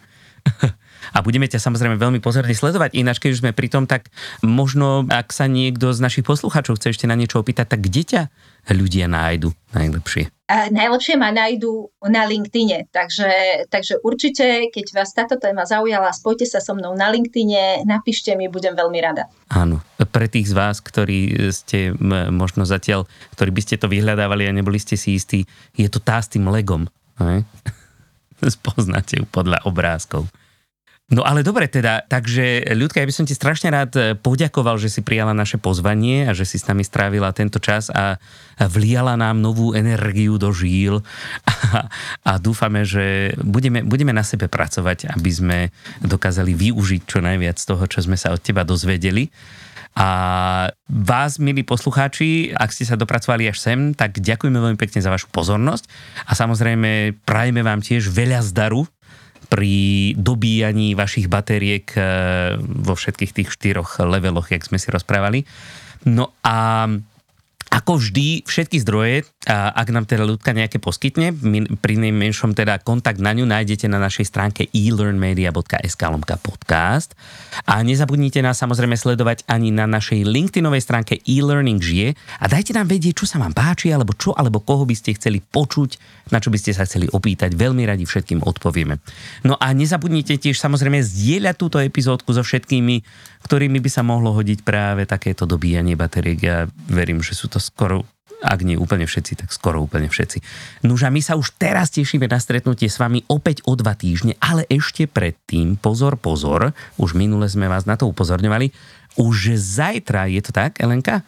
A 1.11 1.19
budeme 1.27 1.49
ťa 1.49 1.59
samozrejme 1.59 1.97
veľmi 1.99 2.21
pozorne 2.23 2.53
sledovať. 2.55 2.95
Ináč, 2.95 3.19
keď 3.19 3.31
už 3.35 3.41
sme 3.43 3.57
pri 3.57 3.69
tom, 3.73 3.85
tak 3.89 4.13
možno, 4.45 5.09
ak 5.09 5.33
sa 5.35 5.51
niekto 5.51 5.91
z 5.91 6.01
našich 6.01 6.25
poslucháčov 6.25 6.79
chce 6.79 6.95
ešte 6.95 7.11
na 7.11 7.19
niečo 7.19 7.41
opýtať, 7.41 7.77
tak 7.77 7.81
kde 7.83 8.03
ťa 8.05 8.23
ľudia 8.69 9.09
nájdu 9.09 9.55
najlepšie? 9.73 10.29
A 10.51 10.67
najlepšie 10.67 11.15
ma 11.15 11.31
nájdú 11.31 11.95
na 12.11 12.27
LinkedIne, 12.27 12.91
takže, 12.91 13.65
takže 13.71 14.03
určite, 14.03 14.67
keď 14.75 14.87
vás 14.99 15.15
táto 15.15 15.39
téma 15.39 15.63
zaujala, 15.63 16.11
spojte 16.11 16.43
sa 16.43 16.59
so 16.59 16.75
mnou 16.75 16.91
na 16.99 17.07
LinkedIne, 17.07 17.87
napíšte 17.87 18.35
mi, 18.35 18.51
budem 18.51 18.75
veľmi 18.75 18.99
rada. 18.99 19.31
Áno, 19.47 19.79
pre 20.11 20.27
tých 20.27 20.51
z 20.51 20.55
vás, 20.59 20.83
ktorí 20.83 21.55
ste 21.55 21.95
možno 22.35 22.67
zatiaľ, 22.67 23.07
ktorí 23.39 23.55
by 23.55 23.63
ste 23.63 23.79
to 23.79 23.87
vyhľadávali 23.87 24.51
a 24.51 24.57
neboli 24.57 24.83
ste 24.83 24.99
si 24.99 25.15
istí, 25.15 25.47
je 25.79 25.87
to 25.87 26.03
tá 26.03 26.19
s 26.19 26.27
tým 26.27 26.51
legom. 26.51 26.91
Spoznáte 28.59 29.23
ju 29.23 29.25
podľa 29.31 29.63
obrázkov. 29.71 30.27
No 31.11 31.27
ale 31.27 31.43
dobre 31.43 31.67
teda, 31.67 32.07
takže 32.07 32.71
ľudka, 32.71 33.03
ja 33.03 33.09
by 33.11 33.15
som 33.15 33.27
ti 33.27 33.35
strašne 33.35 33.75
rád 33.75 33.93
eh, 33.99 34.15
poďakoval, 34.15 34.79
že 34.79 34.87
si 34.87 35.03
prijala 35.03 35.35
naše 35.35 35.59
pozvanie 35.59 36.31
a 36.31 36.33
že 36.39 36.47
si 36.47 36.55
s 36.55 36.71
nami 36.71 36.87
strávila 36.87 37.35
tento 37.35 37.59
čas 37.59 37.91
a 37.91 38.23
vliala 38.71 39.19
nám 39.19 39.43
novú 39.43 39.75
energiu 39.75 40.39
do 40.39 40.55
žíl 40.55 41.03
a, 41.75 41.91
a 42.23 42.33
dúfame, 42.39 42.87
že 42.87 43.35
budeme, 43.43 43.83
budeme 43.83 44.15
na 44.15 44.23
sebe 44.23 44.47
pracovať, 44.47 45.11
aby 45.11 45.31
sme 45.35 45.59
dokázali 45.99 46.55
využiť 46.55 47.03
čo 47.03 47.19
najviac 47.19 47.59
z 47.59 47.67
toho, 47.67 47.85
čo 47.91 48.07
sme 48.07 48.15
sa 48.15 48.31
od 48.31 48.39
teba 48.39 48.63
dozvedeli. 48.63 49.35
A 49.99 50.09
vás, 50.87 51.43
milí 51.43 51.67
poslucháči, 51.67 52.55
ak 52.55 52.71
ste 52.71 52.87
sa 52.87 52.95
dopracovali 52.95 53.51
až 53.51 53.59
sem, 53.59 53.91
tak 53.91 54.23
ďakujeme 54.23 54.55
veľmi 54.55 54.79
pekne 54.79 55.03
za 55.03 55.11
vašu 55.11 55.27
pozornosť 55.35 55.91
a 56.31 56.39
samozrejme 56.39 57.19
prajeme 57.27 57.67
vám 57.67 57.83
tiež 57.83 58.07
veľa 58.07 58.39
zdaru 58.47 58.87
pri 59.51 60.15
dobíjaní 60.15 60.95
vašich 60.95 61.27
batériek 61.27 61.91
eh, 61.99 62.05
vo 62.63 62.95
všetkých 62.95 63.35
tých 63.35 63.51
štyroch 63.51 63.99
leveloch, 63.99 64.55
jak 64.55 64.63
sme 64.63 64.79
si 64.79 64.89
rozprávali. 64.95 65.43
No 66.07 66.33
a 66.41 66.87
ako 67.71 68.03
vždy, 68.03 68.43
všetky 68.51 68.83
zdroje, 68.83 69.23
ak 69.47 69.89
nám 69.95 70.03
teda 70.03 70.27
ľudka 70.27 70.51
nejaké 70.51 70.83
poskytne, 70.83 71.31
pri 71.79 71.95
najmenšom 72.03 72.51
teda 72.51 72.83
kontakt 72.83 73.23
na 73.23 73.31
ňu 73.31 73.47
nájdete 73.47 73.87
na 73.87 74.03
našej 74.03 74.27
stránke 74.27 74.67
elearnmedia.sk 74.75 76.03
podcast. 76.43 77.15
A 77.71 77.79
nezabudnite 77.87 78.43
nás 78.43 78.59
samozrejme 78.59 78.99
sledovať 78.99 79.47
ani 79.47 79.71
na 79.71 79.87
našej 79.87 80.27
LinkedInovej 80.27 80.83
stránke 80.83 81.23
e-learning 81.23 81.79
žije 81.79 82.19
a 82.43 82.51
dajte 82.51 82.75
nám 82.75 82.91
vedieť, 82.91 83.23
čo 83.23 83.31
sa 83.31 83.39
vám 83.39 83.55
páči, 83.55 83.95
alebo 83.95 84.19
čo, 84.19 84.35
alebo 84.35 84.59
koho 84.59 84.83
by 84.83 84.99
ste 84.99 85.15
chceli 85.15 85.39
počuť, 85.39 85.95
na 86.35 86.43
čo 86.43 86.51
by 86.51 86.59
ste 86.59 86.75
sa 86.75 86.83
chceli 86.83 87.07
opýtať. 87.07 87.55
Veľmi 87.55 87.87
radi 87.87 88.03
všetkým 88.03 88.43
odpovieme. 88.43 88.99
No 89.47 89.55
a 89.55 89.71
nezabudnite 89.71 90.43
tiež 90.43 90.59
samozrejme 90.59 90.99
zdieľať 91.07 91.55
túto 91.55 91.79
epizódku 91.79 92.35
so 92.35 92.43
všetkými, 92.43 93.07
ktorými 93.47 93.79
by 93.79 93.91
sa 93.93 94.03
mohlo 94.03 94.35
hodiť 94.37 94.67
práve 94.67 95.07
takéto 95.07 95.47
dobíjanie 95.47 95.95
batériek. 95.97 96.39
Ja 96.43 96.59
verím, 96.91 97.23
že 97.25 97.39
sú 97.39 97.47
to 97.49 97.60
skoro 97.61 98.09
ak 98.41 98.65
nie 98.65 98.81
úplne 98.81 99.05
všetci, 99.05 99.45
tak 99.45 99.53
skoro 99.53 99.85
úplne 99.85 100.09
všetci. 100.09 100.41
Nuž 100.89 101.05
a 101.05 101.13
my 101.13 101.21
sa 101.21 101.37
už 101.37 101.61
teraz 101.61 101.93
tešíme 101.93 102.25
na 102.25 102.41
stretnutie 102.41 102.89
s 102.89 102.97
vami 102.97 103.21
opäť 103.29 103.61
o 103.69 103.77
dva 103.77 103.93
týždne, 103.93 104.33
ale 104.41 104.65
ešte 104.73 105.05
predtým, 105.05 105.77
pozor, 105.77 106.17
pozor, 106.17 106.73
už 106.97 107.13
minule 107.13 107.45
sme 107.53 107.69
vás 107.69 107.85
na 107.85 108.01
to 108.01 108.09
upozorňovali, 108.09 108.73
už 109.21 109.61
zajtra, 109.61 110.33
je 110.33 110.41
to 110.41 110.57
tak, 110.57 110.81
Elenka? 110.81 111.21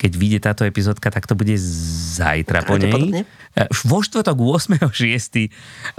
Keď 0.00 0.12
vyjde 0.16 0.38
táto 0.40 0.64
epizódka, 0.64 1.12
tak 1.12 1.28
to 1.28 1.36
bude 1.36 1.52
zajtra 2.16 2.64
po 2.64 2.80
nej. 2.80 3.20
E, 3.52 3.68
vo 3.84 4.00
štvrtok 4.00 4.40
8.6. 4.40 4.88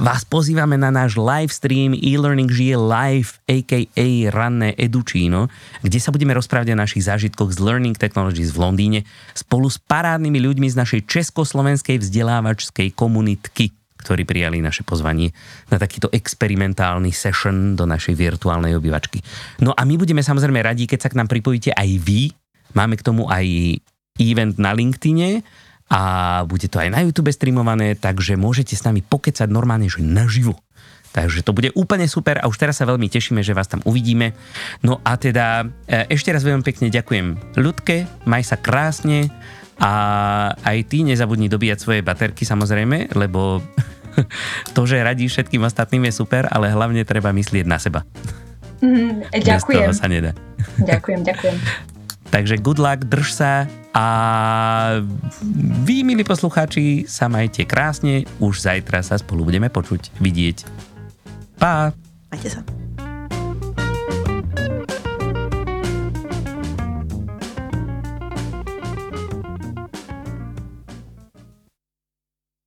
vás 0.02 0.26
pozývame 0.26 0.74
na 0.82 0.90
náš 0.90 1.22
live 1.22 1.54
stream 1.54 1.94
e-learning 1.94 2.50
žije 2.50 2.82
live, 2.82 3.38
a.k.a. 3.46 4.08
ranné 4.34 4.74
Edučino, 4.74 5.54
kde 5.86 6.02
sa 6.02 6.10
budeme 6.10 6.34
rozprávať 6.34 6.74
o 6.74 6.82
našich 6.82 7.06
zážitkoch 7.06 7.54
z 7.54 7.62
Learning 7.62 7.94
Technologies 7.94 8.50
v 8.50 8.66
Londýne 8.66 9.00
spolu 9.38 9.70
s 9.70 9.78
parádnymi 9.78 10.40
ľuďmi 10.42 10.68
z 10.74 10.80
našej 10.82 11.02
československej 11.06 12.02
vzdelávačskej 12.02 12.98
komunitky 12.98 13.70
ktorí 14.02 14.26
prijali 14.26 14.66
naše 14.66 14.82
pozvanie 14.82 15.30
na 15.70 15.78
takýto 15.78 16.10
experimentálny 16.10 17.14
session 17.14 17.78
do 17.78 17.86
našej 17.86 18.18
virtuálnej 18.18 18.74
obývačky. 18.74 19.22
No 19.62 19.78
a 19.78 19.86
my 19.86 19.94
budeme 19.94 20.26
samozrejme 20.26 20.58
radi, 20.58 20.90
keď 20.90 21.06
sa 21.06 21.12
k 21.14 21.22
nám 21.22 21.30
pripojíte 21.30 21.70
aj 21.78 21.90
vy. 22.02 22.34
Máme 22.74 22.98
k 22.98 23.06
tomu 23.06 23.30
aj 23.30 23.78
event 24.20 24.60
na 24.60 24.76
LinkedIne 24.76 25.46
a 25.92 26.02
bude 26.48 26.72
to 26.72 26.80
aj 26.80 26.88
na 26.88 27.04
YouTube 27.04 27.32
streamované, 27.36 28.00
takže 28.00 28.40
môžete 28.40 28.80
s 28.80 28.88
nami 28.88 29.04
pokecať 29.04 29.52
normálne, 29.52 29.92
že 29.92 30.00
naživo. 30.00 30.56
Takže 31.12 31.44
to 31.44 31.52
bude 31.52 31.76
úplne 31.76 32.08
super 32.08 32.40
a 32.40 32.48
už 32.48 32.56
teraz 32.56 32.80
sa 32.80 32.88
veľmi 32.88 33.12
tešíme, 33.12 33.44
že 33.44 33.52
vás 33.52 33.68
tam 33.68 33.84
uvidíme. 33.84 34.32
No 34.80 35.04
a 35.04 35.20
teda 35.20 35.68
e, 35.84 36.08
ešte 36.08 36.32
raz 36.32 36.48
veľmi 36.48 36.64
pekne 36.64 36.88
ďakujem 36.88 37.60
Ľudke, 37.60 38.08
maj 38.24 38.48
sa 38.48 38.56
krásne 38.56 39.28
a 39.76 39.92
aj 40.64 40.88
ty 40.88 41.04
nezabudni 41.04 41.52
dobíjať 41.52 41.84
svoje 41.84 42.00
baterky 42.00 42.48
samozrejme, 42.48 43.12
lebo 43.20 43.60
to, 44.76 44.82
že 44.88 45.04
radí 45.04 45.28
všetkým 45.28 45.68
ostatným 45.68 46.08
je 46.08 46.14
super, 46.16 46.48
ale 46.48 46.72
hlavne 46.72 47.04
treba 47.04 47.36
myslieť 47.36 47.68
na 47.68 47.76
seba. 47.76 48.08
Mm, 48.80 49.28
ďakujem. 49.36 49.92
Bez 49.92 49.92
toho 49.92 50.00
sa 50.00 50.08
nedá. 50.08 50.32
Ďakujem, 50.80 51.20
ďakujem. 51.28 51.58
Takže 52.32 52.64
good 52.64 52.80
luck, 52.80 53.04
drž 53.06 53.28
sa 53.36 53.68
a 53.92 54.06
vy, 55.84 56.08
milí 56.08 56.24
poslucháči, 56.24 57.04
sa 57.04 57.28
majte 57.28 57.68
krásne. 57.68 58.24
Už 58.40 58.64
zajtra 58.64 59.04
sa 59.04 59.20
spolu 59.20 59.44
budeme 59.44 59.68
počuť, 59.68 60.16
vidieť. 60.24 60.64
Pa! 61.60 61.92
Majte 62.32 62.48
sa. 62.48 62.81